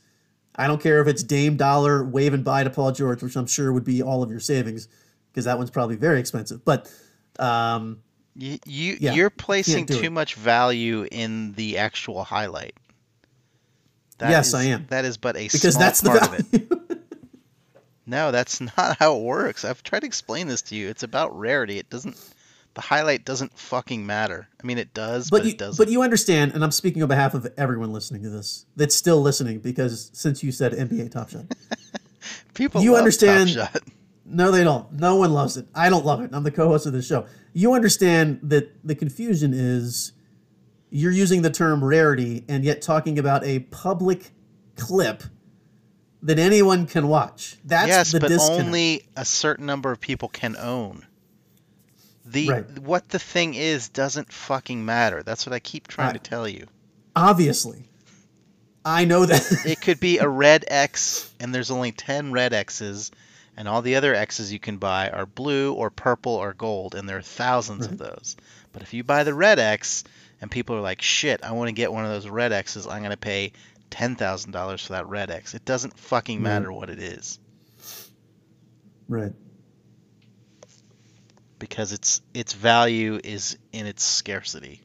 [0.56, 3.46] I don't care if it's Dame Dollar, wave and buy to Paul George, which I'm
[3.46, 4.88] sure would be all of your savings,
[5.30, 6.64] because that one's probably very expensive.
[6.64, 6.90] But
[7.38, 8.00] um,
[8.34, 10.10] You, you Yeah, you're placing too it.
[10.12, 12.74] much value in the actual highlight.
[14.18, 14.86] That Yes, is- I am.
[14.88, 16.67] That is but a because small that's the part of it.
[18.08, 19.64] No, that's not how it works.
[19.64, 20.88] I've tried to explain this to you.
[20.88, 21.78] It's about rarity.
[21.78, 22.16] It doesn't.
[22.74, 24.46] The highlight doesn't fucking matter.
[24.62, 25.84] I mean, it does, but, but you, it doesn't.
[25.84, 29.20] but you understand, and I'm speaking on behalf of everyone listening to this that's still
[29.20, 31.46] listening, because since you said NBA Top Shot,
[32.54, 33.82] People you love understand- Top Shot.
[34.30, 34.92] No, they don't.
[34.92, 35.66] No one loves it.
[35.74, 36.28] I don't love it.
[36.34, 37.24] I'm the co-host of the show.
[37.54, 40.12] You understand that the confusion is
[40.90, 44.32] you're using the term rarity and yet talking about a public
[44.76, 45.22] clip
[46.22, 47.56] that anyone can watch.
[47.64, 48.64] That's yes, the but disconnect.
[48.66, 51.04] only a certain number of people can own.
[52.24, 52.78] The Right.
[52.80, 55.22] what the thing is doesn't fucking matter.
[55.22, 56.22] That's what I keep trying Right.
[56.22, 56.66] to tell you.
[57.16, 57.84] Obviously.
[58.84, 59.44] I know that.
[59.66, 63.10] It could be a red X and there's only 10 red X's
[63.56, 67.08] and all the other X's you can buy are blue or purple or gold and
[67.08, 68.36] there are thousands of those.
[68.72, 70.04] But if you buy the red X
[70.40, 72.86] and people are like, "Shit, I want to get one of those red X's.
[72.86, 73.52] I'm going to pay
[73.90, 77.38] $10,000 for that red X." It doesn't fucking matter what it is.
[79.08, 79.32] right.
[81.58, 84.80] because its its value is in its scarcity.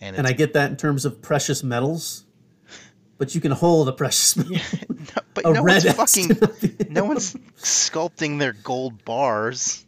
[0.00, 2.24] And, And I get that in terms of precious metals,
[3.16, 4.56] but you can hold a precious metal.
[4.88, 9.84] no, but a no red one's X fucking no one's sculpting their gold bars,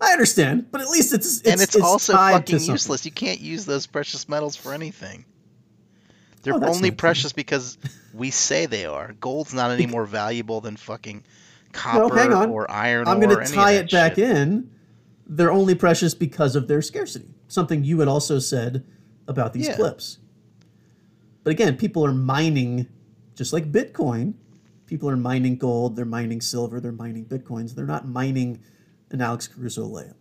[0.00, 3.04] I understand, but at least it's, it's and it's, also tied fucking useless.
[3.04, 5.24] You can't use those precious metals for anything.
[6.44, 7.76] They're Oh, only precious because
[8.12, 9.14] we say they are.
[9.20, 11.24] Gold's not any more valuable than fucking
[11.72, 12.50] copper No, hang on.
[12.50, 14.30] or iron I'm going to tie it back shit.
[14.30, 14.70] in.
[15.26, 17.28] They're only precious because of their scarcity.
[17.48, 18.84] Something you had also said
[19.26, 19.76] about these Yeah.
[19.76, 20.18] clips.
[21.42, 22.86] But again, people are mining,
[23.34, 24.34] just like Bitcoin.
[24.86, 27.74] People are mining gold, they're mining silver, they're mining bitcoins.
[27.74, 28.60] They're not mining
[29.10, 30.14] an Alex Caruso layup.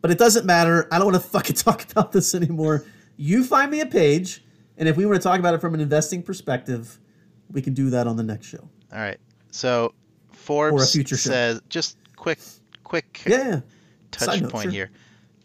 [0.00, 0.86] But it doesn't matter.
[0.92, 2.84] I don't want to fucking talk about this anymore.
[3.16, 4.43] You find me a page,
[4.78, 6.98] and if we want to talk about it from an investing perspective,
[7.50, 8.68] we can do that on the next show.
[8.92, 9.18] All right.
[9.50, 9.94] So
[10.32, 11.30] Forbes future show.
[11.30, 12.38] says just quick
[12.82, 13.60] quick Yeah.
[14.10, 14.72] touch note, point sure.
[14.72, 14.90] here.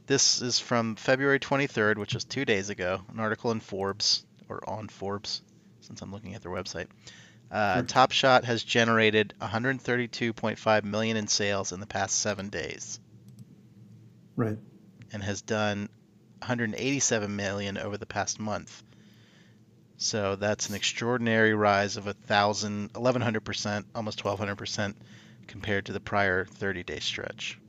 [0.07, 3.01] This is from February 23rd, which was two days ago.
[3.13, 5.43] An article in Forbes or on Forbes,
[5.81, 6.87] since I'm looking at their website.
[7.51, 7.83] Uh, Sure.
[7.83, 12.99] Top Shot has generated 132.5 million in sales in the past seven days,
[14.35, 14.57] Right.
[15.13, 15.89] and has done
[16.41, 18.83] 187 million over the past month.
[20.01, 24.95] So that's an extraordinary rise of a thousand, 1100 percent, almost 1200 percent,
[25.45, 27.59] compared to the prior 30-day stretch.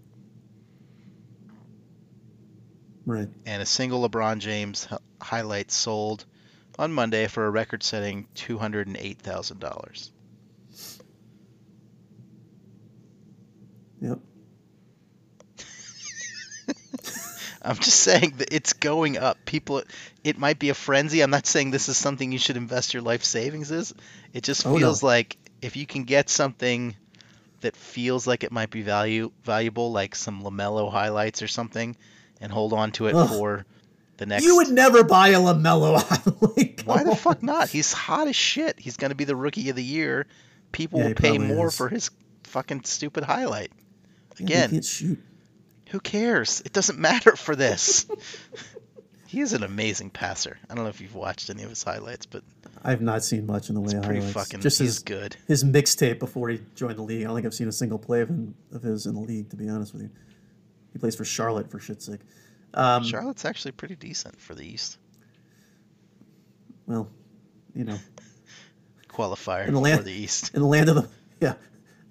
[3.05, 3.29] Right.
[3.45, 4.87] and a single LeBron James
[5.21, 6.25] highlight sold
[6.79, 10.13] on Monday for a record-setting two hundred and eight thousand dollars.
[14.01, 14.21] Yep.
[17.63, 19.39] I'm just saying that it's going up.
[19.45, 19.83] People,
[20.25, 21.21] it might be a frenzy.
[21.21, 23.93] I'm not saying this is something you should invest your life savings is.
[24.33, 24.79] It just Oh, no.
[24.79, 26.97] feels like if you can get something
[27.61, 31.95] that feels like it might be value valuable, like some LaMelo highlights or something,
[32.41, 33.29] and hold on to it Ugh.
[33.29, 33.67] for
[34.17, 34.45] the next.
[34.45, 36.87] You would never buy a LaMelo highlight.
[36.87, 37.69] Why the fuck not?
[37.69, 38.81] He's hot as shit.
[38.81, 40.27] He's going to be the rookie of the year.
[40.73, 41.77] People Yeah, will pay more is.
[41.77, 42.11] for his
[42.45, 43.71] fucking stupid highlight.
[43.75, 45.19] Yeah, he Again, can't shoot.
[45.91, 46.63] Who cares?
[46.65, 48.07] It doesn't matter for this.
[49.27, 50.59] he is an amazing passer.
[50.69, 52.43] I don't know if you've watched any of his highlights, but
[52.83, 54.33] I've not seen much in the way pretty highlights.
[54.33, 54.61] fucking.
[54.61, 55.37] Just he's his good.
[55.47, 57.23] his mixtape before he joined the league.
[57.23, 59.51] I don't think I've seen a single play of him of his in the league.
[59.51, 60.11] To be honest with you,
[60.93, 62.21] he plays for Charlotte for shit's sake.
[62.75, 64.97] Um, Charlotte's actually pretty decent for the East
[66.87, 67.09] Well,
[67.75, 67.99] you know,
[69.09, 70.53] qualifier In the for land- the East.
[70.55, 71.09] in the land of the
[71.41, 71.55] yeah,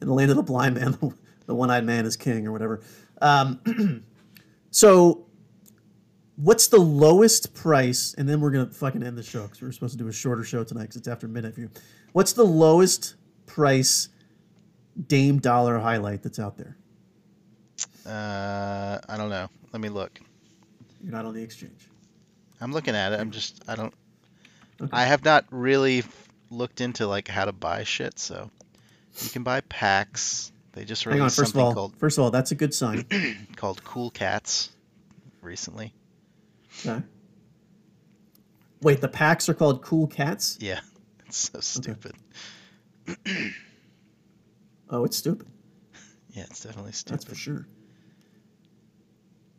[0.01, 0.97] in the land of the blind man,
[1.45, 2.81] the one-eyed man is king or whatever.
[3.21, 4.03] Um,
[4.71, 5.27] so,
[6.35, 8.15] what's the lowest price?
[8.17, 10.13] And then we're gonna fucking end the show because we are supposed to do a
[10.13, 11.69] shorter show tonight because it's after midnight for you.
[12.13, 13.15] What's the lowest
[13.45, 14.09] price
[15.07, 16.77] Dame Dollar highlight that's out there?
[18.05, 19.49] Uh, I don't know.
[19.71, 20.19] Let me look.
[21.03, 21.87] You're not on the exchange.
[22.59, 23.19] I'm looking at it.
[23.19, 23.63] I'm just.
[23.67, 23.93] I don't.
[24.81, 24.89] Okay.
[24.91, 26.03] I have not really
[26.49, 28.17] looked into like how to buy shit.
[28.19, 28.49] So
[29.21, 30.51] you can buy packs.
[30.73, 31.17] They just Hang on.
[31.19, 33.05] released First of something all, called first of all, that's a good sign.
[33.55, 34.69] called Cool Cats
[35.41, 35.93] recently.
[36.85, 37.03] Okay.
[38.81, 40.57] Wait, the packs are called Cool Cats.
[40.61, 40.79] Yeah,
[41.25, 42.13] it's so stupid.
[44.91, 45.47] Oh, it's stupid.
[46.31, 47.19] Yeah, it's definitely stupid.
[47.19, 47.67] That's for sure.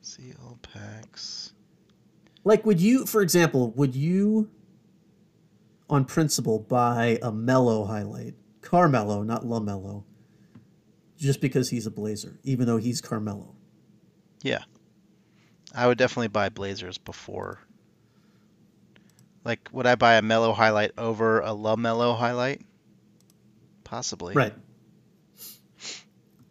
[0.02, 1.52] See all packs.
[2.44, 4.48] Like, would you, for example, would you,
[5.88, 10.04] on principle, buy a Melo highlight, Carmelo, not LaMelo,
[11.20, 13.54] just because he's a Blazer, even though he's Carmelo?
[14.42, 14.62] Yeah,
[15.74, 17.60] I would definitely buy Blazers before.
[19.44, 22.62] Like, would I buy a Melo highlight over a LaMelo highlight?
[23.84, 24.34] Possibly.
[24.34, 24.54] Right.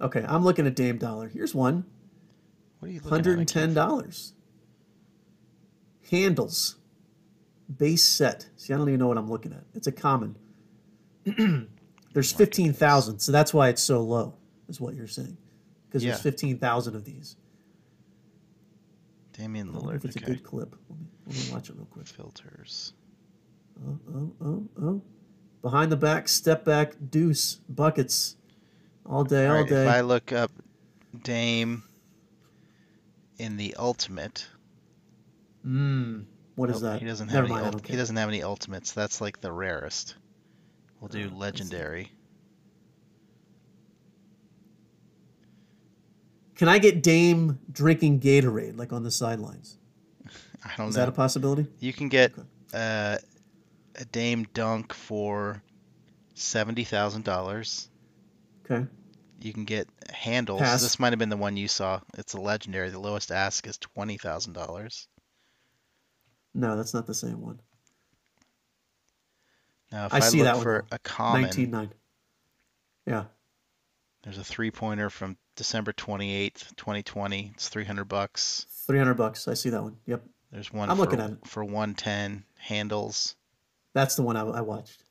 [0.02, 1.28] Okay, I'm looking at Dame Dollar.
[1.28, 1.86] Here's one,
[2.80, 3.74] What are you looking hundred at?
[3.74, 4.34] dollars.
[6.10, 6.78] Handles,
[7.78, 8.50] base set.
[8.56, 9.64] See, I don't even know what I'm looking at.
[9.76, 10.36] It's a common.
[12.14, 14.34] There's fifteen thousand, so that's why it's so low.
[14.70, 15.38] Is what you're saying?
[15.88, 16.12] Because Yeah.
[16.12, 17.36] there's fifteen thousand of these.
[19.34, 20.06] Damian wonder if Lillard.
[20.06, 20.76] it's a good clip.
[20.90, 22.08] Let me, let me watch it real quick.
[22.08, 22.94] Filters.
[23.88, 25.02] Oh, oh, oh, oh.
[25.62, 28.36] Behind the back, step back, deuce, buckets.
[29.06, 29.84] All day, All all right, day.
[29.84, 30.52] if I look up
[31.24, 31.84] Dame
[33.38, 34.46] in the ultimate,
[35.66, 36.26] Mmm.
[36.56, 37.00] What is nope, that?
[37.02, 37.72] He doesn't Never have mind, any.
[37.72, 38.92] Don't Ult- he doesn't have any ultimates.
[38.92, 40.16] That's like the rarest.
[41.00, 41.34] We'll do see.
[41.36, 42.12] legendary.
[46.60, 49.78] Can I get Dame drinking Gatorade, like on the sidelines?
[50.66, 50.88] I don't Is know.
[50.90, 51.68] Is that a possibility?
[51.80, 52.42] You can get Okay.
[52.74, 53.18] uh,
[53.96, 55.64] a Dame dunk for
[56.34, 57.88] seventy thousand dollars.
[58.70, 58.86] Okay.
[59.40, 60.60] You can get handles.
[60.60, 60.82] Pass.
[60.82, 62.02] This might have been the one you saw.
[62.18, 62.90] It's a legendary.
[62.90, 65.08] The lowest ask is twenty thousand dollars.
[66.54, 67.62] No, that's not the same one.
[69.94, 70.96] Now, if I I, see look that one, for though.
[70.98, 71.90] a common, 19.9.
[73.08, 73.24] Yeah.
[74.24, 77.52] there's a three-pointer from December twenty eighth, twenty twenty.
[77.54, 78.66] It's three hundred bucks.
[78.88, 79.46] 300 bucks.
[79.50, 79.98] I see that one.
[80.06, 80.24] Yep.
[80.54, 81.38] There's one I'm for, looking at it.
[81.46, 83.36] for one ten handles.
[83.94, 85.04] That's the one I, I watched.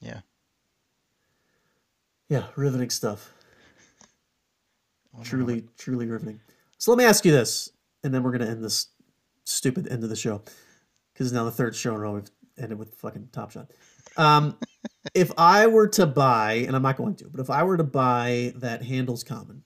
[0.00, 0.20] Yeah.
[2.28, 3.32] Yeah, riveting stuff.
[4.02, 6.40] I wonder how Truly, truly riveting.
[6.76, 7.70] So let me ask you this,
[8.04, 8.88] and then we're gonna end this
[9.44, 10.42] stupid end of the show
[11.14, 13.70] because now the third show in a row we've ended with fucking Top Shot.
[14.20, 14.56] Um,
[15.14, 17.84] if I were to buy, and I'm not going to, but if I were to
[17.84, 19.62] buy that Handles Common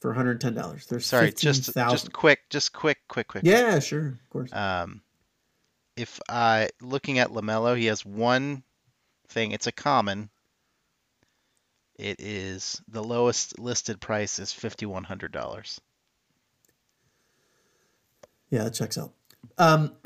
[0.00, 1.90] for 110 dollars, there's Sorry, just 15,000.
[1.96, 3.44] just quick, just quick, quick, quick.
[3.44, 4.52] yeah, sure, of course.
[4.52, 5.00] Um,
[5.96, 8.62] if I looking at LaMelo, he has one
[9.28, 9.52] thing.
[9.52, 10.28] It's a common.
[11.98, 15.80] It is the lowest listed price is fifty one hundred dollars.
[18.50, 19.14] yeah, that checks out.
[19.56, 19.92] Um,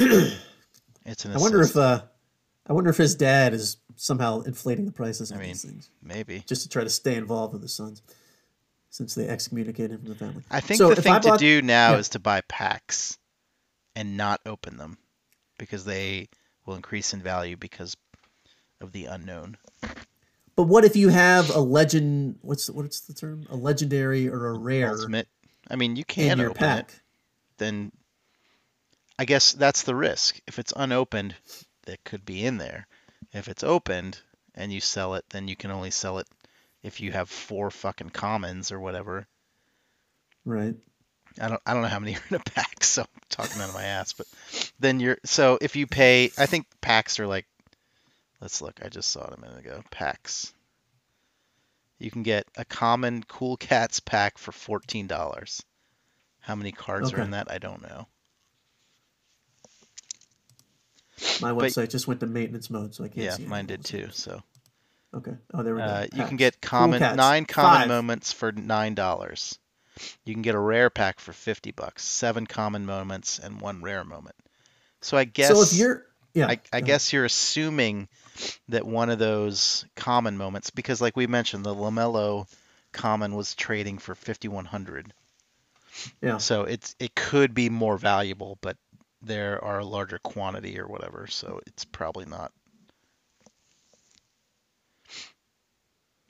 [1.07, 1.33] It's an.
[1.33, 2.03] I wonder if uh,
[2.71, 5.91] I wonder if his dad is somehow inflating the prices on I mean, these things
[6.03, 6.45] maybe.
[6.47, 8.01] just to try to stay involved with the sons,
[8.91, 10.45] since they excommunicated him from the family.
[10.53, 11.99] I think So the thing I to do now yeah.
[11.99, 13.19] is to buy packs
[13.97, 14.99] and not open them
[15.59, 16.29] because they
[16.65, 17.97] will increase in value because
[18.81, 19.57] of the unknown.
[20.55, 22.39] But what if you have a legend?
[22.43, 23.47] What's what's the term?
[23.51, 25.27] A legendary or a rare Ultimate.
[25.69, 26.67] I mean, you can your open it.
[26.67, 27.03] pack?
[27.59, 27.91] then
[29.19, 30.41] I guess that's the risk.
[30.47, 31.35] If it's unopened,
[31.83, 32.87] that could be in there.
[33.33, 34.21] If it's opened
[34.55, 36.27] and you sell it, then you can only sell it
[36.83, 39.27] if you have four fucking commons or whatever.
[40.45, 40.75] Right.
[41.41, 43.69] I don't I don't know how many are in a pack, so I'm talking out
[43.69, 44.27] of my ass, but
[44.79, 47.47] then you're so if you pay I think packs are like
[48.41, 49.83] let's look, I just saw it a minute ago.
[49.91, 50.53] Packs.
[51.99, 55.63] You can get a common Cool Cats pack for fourteen dollars.
[56.41, 57.51] How many cards are in that?
[57.51, 58.07] I don't know.
[61.41, 63.45] My But- website just went to maintenance mode, so I can't Yeah, see.
[63.47, 64.09] mine did too.
[64.13, 64.43] So
[65.13, 65.33] Okay.
[65.53, 65.87] Oh, there we go.
[65.87, 67.17] uh, you can get common Cats.
[67.17, 67.89] nine common Five.
[67.89, 69.59] moments for nine dollars.
[70.25, 72.05] You can get a rare pack for fifty bucks.
[72.05, 74.37] Seven common moments and one rare moment.
[75.03, 78.09] So I guess So if you're, yeah, I, I guess you're assuming
[78.69, 82.47] that one of those common moments, because like we mentioned, the LaMelo
[82.93, 85.13] common was trading for 5100.
[86.23, 86.39] Yeah.
[86.39, 88.77] So it's it could be more valuable, but
[89.23, 92.53] there are a larger quantity or whatever, so it's probably not.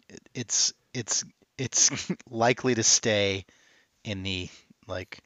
[0.09, 1.25] It, it's it's
[1.59, 3.45] it's likely to stay
[4.05, 4.49] in the
[4.87, 5.21] like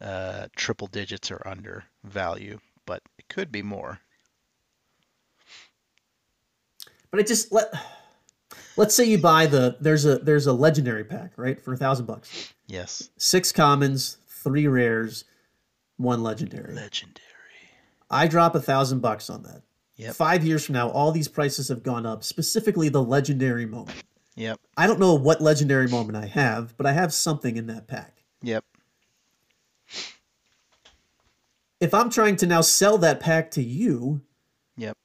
[0.00, 3.98] uh, triple digits or under value, but it could be more.
[7.10, 7.72] But it just let.
[8.76, 12.06] Let's say you buy the there's a there's a legendary pack right for a thousand
[12.06, 12.54] bucks.
[12.66, 13.10] Yes.
[13.18, 15.24] Six commons, three rares,
[16.00, 16.74] one legendary.
[16.74, 17.26] Legendary.
[18.10, 19.62] I drop a thousand bucks on that.
[19.96, 20.14] Yep.
[20.16, 22.24] Five years from now, all these prices have gone up.
[22.24, 24.02] Specifically, the legendary moment.
[24.34, 24.58] Yep.
[24.76, 28.22] I don't know what legendary moment I have, but I have something in that pack.
[28.42, 28.64] Yep.
[31.80, 34.22] If I'm trying to now sell that pack to you,
[34.76, 34.96] Yep.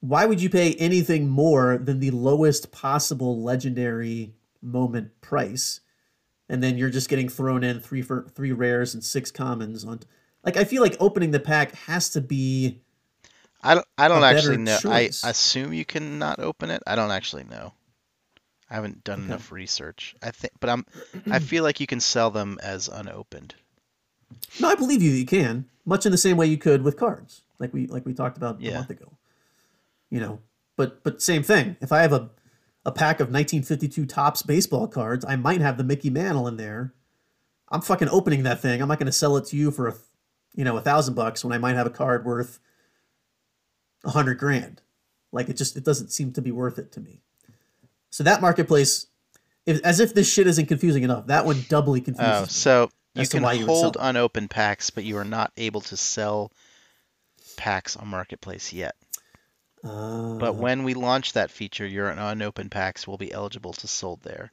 [0.00, 5.80] why would you pay anything more than the lowest possible legendary moment price?
[6.48, 10.00] And then you're just getting thrown in three for three rares and six commons on.
[10.44, 12.80] Like I feel like opening the pack has to be
[13.62, 13.86] I don't.
[13.96, 14.76] I don't actually know.
[14.84, 15.22] I choice.
[15.24, 16.82] assume you can not open it.
[16.86, 17.72] I don't actually know.
[18.68, 19.26] I haven't done Okay.
[19.28, 20.14] enough research.
[20.22, 20.84] I think, but I'm.
[21.30, 23.54] I feel like you can sell them as unopened.
[24.60, 25.12] No, I believe you.
[25.12, 28.12] You can much in the same way you could with cards, like we like we
[28.12, 29.12] talked about a month ago.
[30.10, 30.40] You know,
[30.76, 31.76] but but same thing.
[31.80, 32.28] If I have a
[32.84, 36.92] a pack of 1952 Topps baseball cards, I might have the Mickey Mantle in there.
[37.68, 38.80] I'm fucking opening that thing.
[38.80, 39.94] I'm not going to sell it to you for a
[40.54, 42.60] you know a thousand bucks when I might have a card worth
[44.04, 44.82] a hundred grand.
[45.32, 47.22] Like it just it doesn't seem to be worth it to me.
[48.10, 49.06] So that marketplace
[49.66, 51.26] if, as if this shit isn't confusing enough.
[51.26, 52.32] That one doubly oh, confuses.
[52.34, 52.48] Oh, me.
[52.48, 56.52] so you can you hold unopened packs, but you are not able to sell
[57.56, 58.96] packs on Marketplace yet.
[59.84, 64.22] Uh, But when we launch that feature, your unopened packs will be eligible to sold
[64.22, 64.52] there.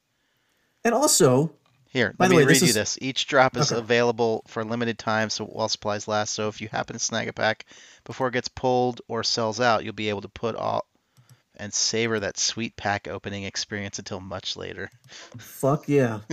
[0.84, 1.54] and also,
[1.90, 2.98] Here, By let the me way, read this you is- this.
[3.02, 3.80] Each drop is Okay.
[3.80, 6.34] available for a limited time, so while supplies last.
[6.34, 7.66] So if you happen to snag a pack
[8.06, 10.86] before it gets pulled or sells out, you'll be able to put all
[11.58, 14.90] and savor that sweet pack opening experience until much later.
[15.38, 16.22] fuck yeah.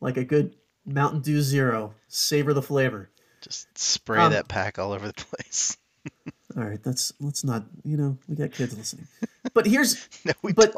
[0.00, 0.54] like a good
[0.84, 1.94] Mountain Dew Zero.
[2.08, 3.08] Savor the flavor.
[3.42, 5.76] Just spray Um, that pack all over the place.
[6.56, 7.64] All right, that's let's not.
[7.84, 9.06] You know, we got kids listening.
[9.54, 10.74] But here's, no, we but-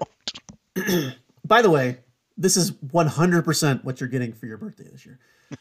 [0.76, 1.14] don't.
[1.44, 1.98] by the way,
[2.36, 5.18] this is 100% what you're getting for your birthday this year.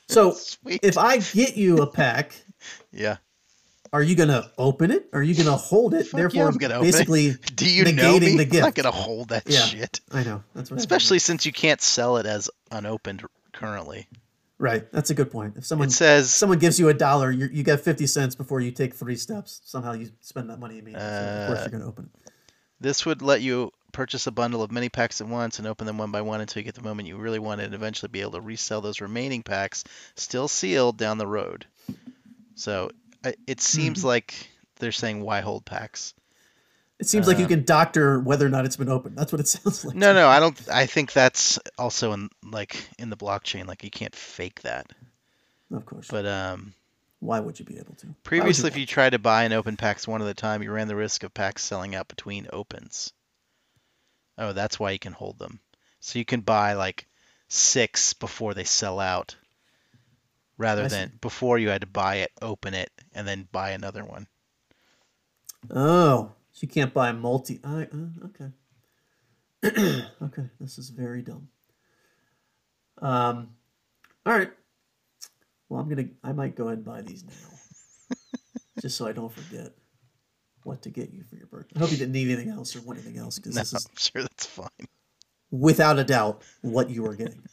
[0.08, 0.36] So
[0.66, 2.34] if I get you a pack,
[2.92, 3.18] yeah.
[3.92, 5.08] are you gonna open it?
[5.14, 6.06] Are you gonna hold it?
[6.08, 6.92] Fuck yeah, Therefore, I'm gonna open it.
[6.94, 8.44] basically, Do you know negating me?
[8.46, 9.60] the I'm not gonna hold that Yeah.
[9.62, 10.00] shit.
[10.12, 10.78] I know that's what.
[10.78, 14.08] I Especially since you can't sell it as unopened currently.
[14.60, 14.92] Right.
[14.92, 15.56] That's a good point.
[15.58, 18.62] If someone It says someone gives you a dollar, you you get 50 cents before
[18.62, 19.62] you take three steps.
[19.66, 21.02] Somehow you spend that money immediately.
[21.08, 22.32] so of course Uh, you're gonna open it.
[22.80, 25.98] This would let you purchase a bundle of many packs at once and open them
[26.00, 28.22] one by one until you get the moment you really want it and eventually be
[28.22, 29.84] able to resell those remaining packs
[30.16, 31.66] still sealed down the road.
[32.56, 32.90] So
[33.48, 34.08] it seems Hmm.
[34.08, 34.50] like
[34.80, 36.14] they're saying why hold packs.
[37.00, 39.18] It seems like you um, can doctor whether or not it's been opened.
[39.18, 39.96] That's what it sounds like.
[39.96, 43.92] No, no, I don't I think that's also in like in the blockchain like you
[43.92, 44.88] can't fake that.
[45.72, 46.08] Of course.
[46.10, 46.74] But um
[47.20, 48.16] Why would you be able to?
[48.24, 50.72] Previously if want you tried to buy an open packs one at a time, you
[50.72, 53.12] ran the risk of packs selling out between opens.
[54.38, 55.60] Oh, that's why you can hold them.
[56.00, 57.08] So you can buy like
[57.48, 59.36] six before they sell out,
[60.58, 61.18] rather I than see.
[61.22, 64.28] before you had to buy it, open it, and then buy another one.
[65.72, 67.60] Oh, so you can't buy multi.
[67.64, 68.52] I uh, okay.
[70.22, 71.48] okay, this is very dumb.
[73.02, 73.50] Um,
[74.26, 74.52] all right.
[75.70, 76.08] Well, I'm gonna.
[76.24, 78.16] I might go ahead and buy these now,
[78.82, 79.72] just so I don't forget
[80.64, 81.76] what to get you for your birthday.
[81.76, 83.86] I hope you didn't need anything else or want anything else because No, this is
[83.86, 84.68] I'm sure that's fine.
[85.52, 87.44] without a doubt what you are getting.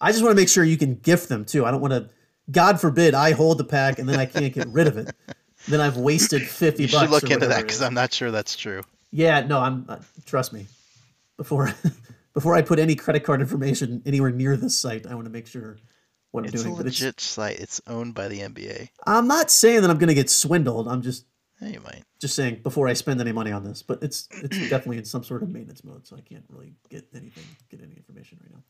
[0.00, 1.64] I just want to make sure you can gift them too.
[1.64, 2.08] I don't want to.
[2.50, 5.14] God forbid I hold the pack and then I can't get rid of it.
[5.68, 7.82] Then I've wasted fifty You should look into that because.
[7.82, 8.82] I'm not sure that's true.
[9.10, 9.84] Yeah, no, I'm.
[9.88, 10.66] Uh, trust me.
[11.36, 11.72] Before
[12.34, 15.46] before I put any credit card information anywhere near this site, I want to make
[15.46, 15.76] sure
[16.30, 16.76] what I'm It's a doing.
[16.76, 17.58] It's, legit site.
[17.60, 18.88] It's owned by the NBA.
[19.06, 20.88] I'm not saying that I'm going to get swindled.
[20.88, 21.26] I'm just
[21.60, 22.04] Yeah, you might.
[22.20, 23.82] just saying before I spend any money on this.
[23.82, 27.06] But it's it's definitely in some sort of maintenance mode, so I can't really get
[27.14, 28.62] anything get any information right now,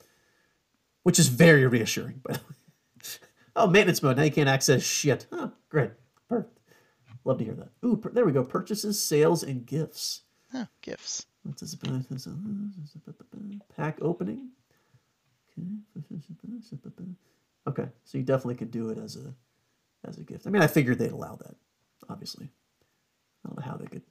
[1.04, 2.20] which is very reassuring.
[2.24, 2.44] By the way.
[3.54, 4.16] Oh, maintenance mode.
[4.16, 5.26] Now you can't access shit.
[5.30, 5.90] Oh, great.
[7.24, 7.68] Love to hear that.
[7.84, 8.42] Ooh, per- there we go.
[8.44, 10.22] Purchases, sales, and gifts.
[10.54, 11.26] Oh, gifts.
[11.44, 11.76] This?
[13.76, 14.48] Pack opening.
[17.66, 19.34] Okay, so you definitely could do it as a
[20.08, 20.46] as a gift.
[20.46, 21.54] I mean, I figured they'd allow that.
[22.08, 22.48] Obviously,
[23.44, 24.02] I don't know how they could.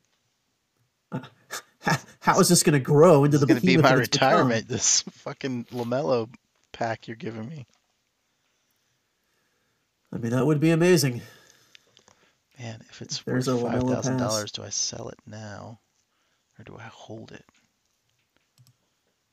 [2.21, 4.29] how is this going to grow into It's the gonna be my it's become?
[4.29, 4.67] retirement.
[4.67, 6.29] This fucking LaMelo
[6.71, 7.65] pack you're giving me.
[10.13, 11.21] I mean, that would be amazing.
[12.61, 15.79] Man, if it's There's worth five thousand dollars, do I sell it now,
[16.59, 17.43] or do I hold it?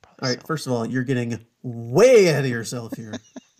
[0.01, 3.13] Probably All right, first of all, you're getting way ahead of yourself here.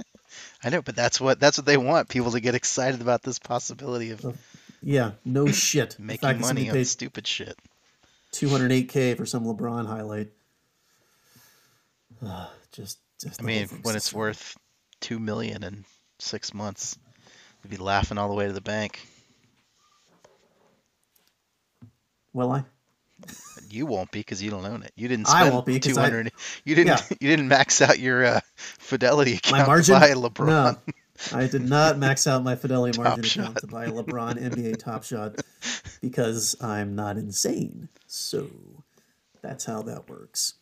[0.65, 3.39] I know, but that's what that's what they want people to get excited about this
[3.39, 4.39] possibility of
[4.83, 5.99] yeah, no shit.
[5.99, 7.59] Making money on stupid shit.
[8.33, 10.29] 208k for some LeBron highlight.
[12.25, 14.57] Ah, just, just I mean, when it's worth
[15.01, 15.85] two million in
[16.19, 16.99] six months,
[17.63, 19.01] we'd be laughing all the way to the bank.
[22.33, 22.65] Will I?
[23.69, 24.93] You won't be because you don't own it.
[24.97, 26.09] You didn't I won't be 'cause two I-
[26.65, 26.87] You didn't.
[26.87, 27.01] Yeah.
[27.21, 29.95] You didn't max out your uh, fidelity account My margin?
[29.95, 30.47] to buy LeBron.
[30.47, 30.77] No,
[31.37, 33.41] I did not max out my Fidelity Top margin shot.
[33.43, 35.35] account to buy a LeBron NBA Top Shot
[36.01, 37.89] because I'm not insane.
[38.07, 38.49] So
[39.43, 40.55] that's how that works.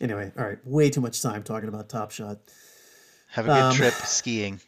[0.00, 2.38] Anyway, all right, way too much time talking about Top Shot.
[3.30, 4.60] Have a good Um, trip skiing,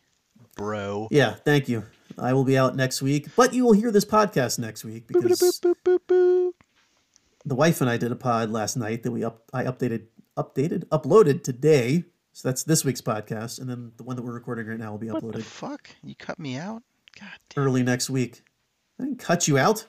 [0.56, 1.08] bro.
[1.10, 1.84] Yeah, thank you.
[2.18, 5.60] I will be out next week, but you will hear this podcast next week because
[7.44, 10.84] the wife and I did a pod last night that we up I updated updated
[10.86, 12.04] uploaded today.
[12.32, 14.98] So that's this week's podcast, and then the one that we're recording right now will
[14.98, 15.90] be What the uploaded fuck?
[16.02, 16.82] You cut me out?
[17.18, 17.64] God damn.
[17.64, 18.42] early next week.
[18.98, 19.86] I didn't cut you out.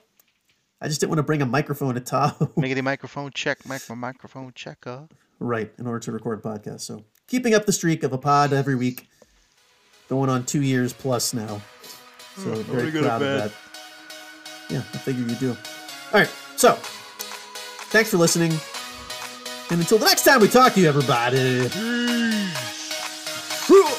[0.80, 2.46] I just didn't want to bring a microphone to Tahoe.
[2.56, 3.66] Miggity microphone check.
[3.66, 5.12] Mic microphone check up.
[5.40, 6.82] right, in order to record a podcast.
[6.82, 9.08] So keeping up the streak of a pod every week,
[10.08, 11.60] going on two years plus now.
[12.36, 13.52] So Oh, very wanna go to proud of that.
[14.68, 15.50] Yeah, I figure you do.
[15.50, 16.72] All right, so
[17.90, 18.52] thanks for listening.
[19.70, 21.68] And until the next time we talk to you, everybody.
[23.66, 23.95] Peace.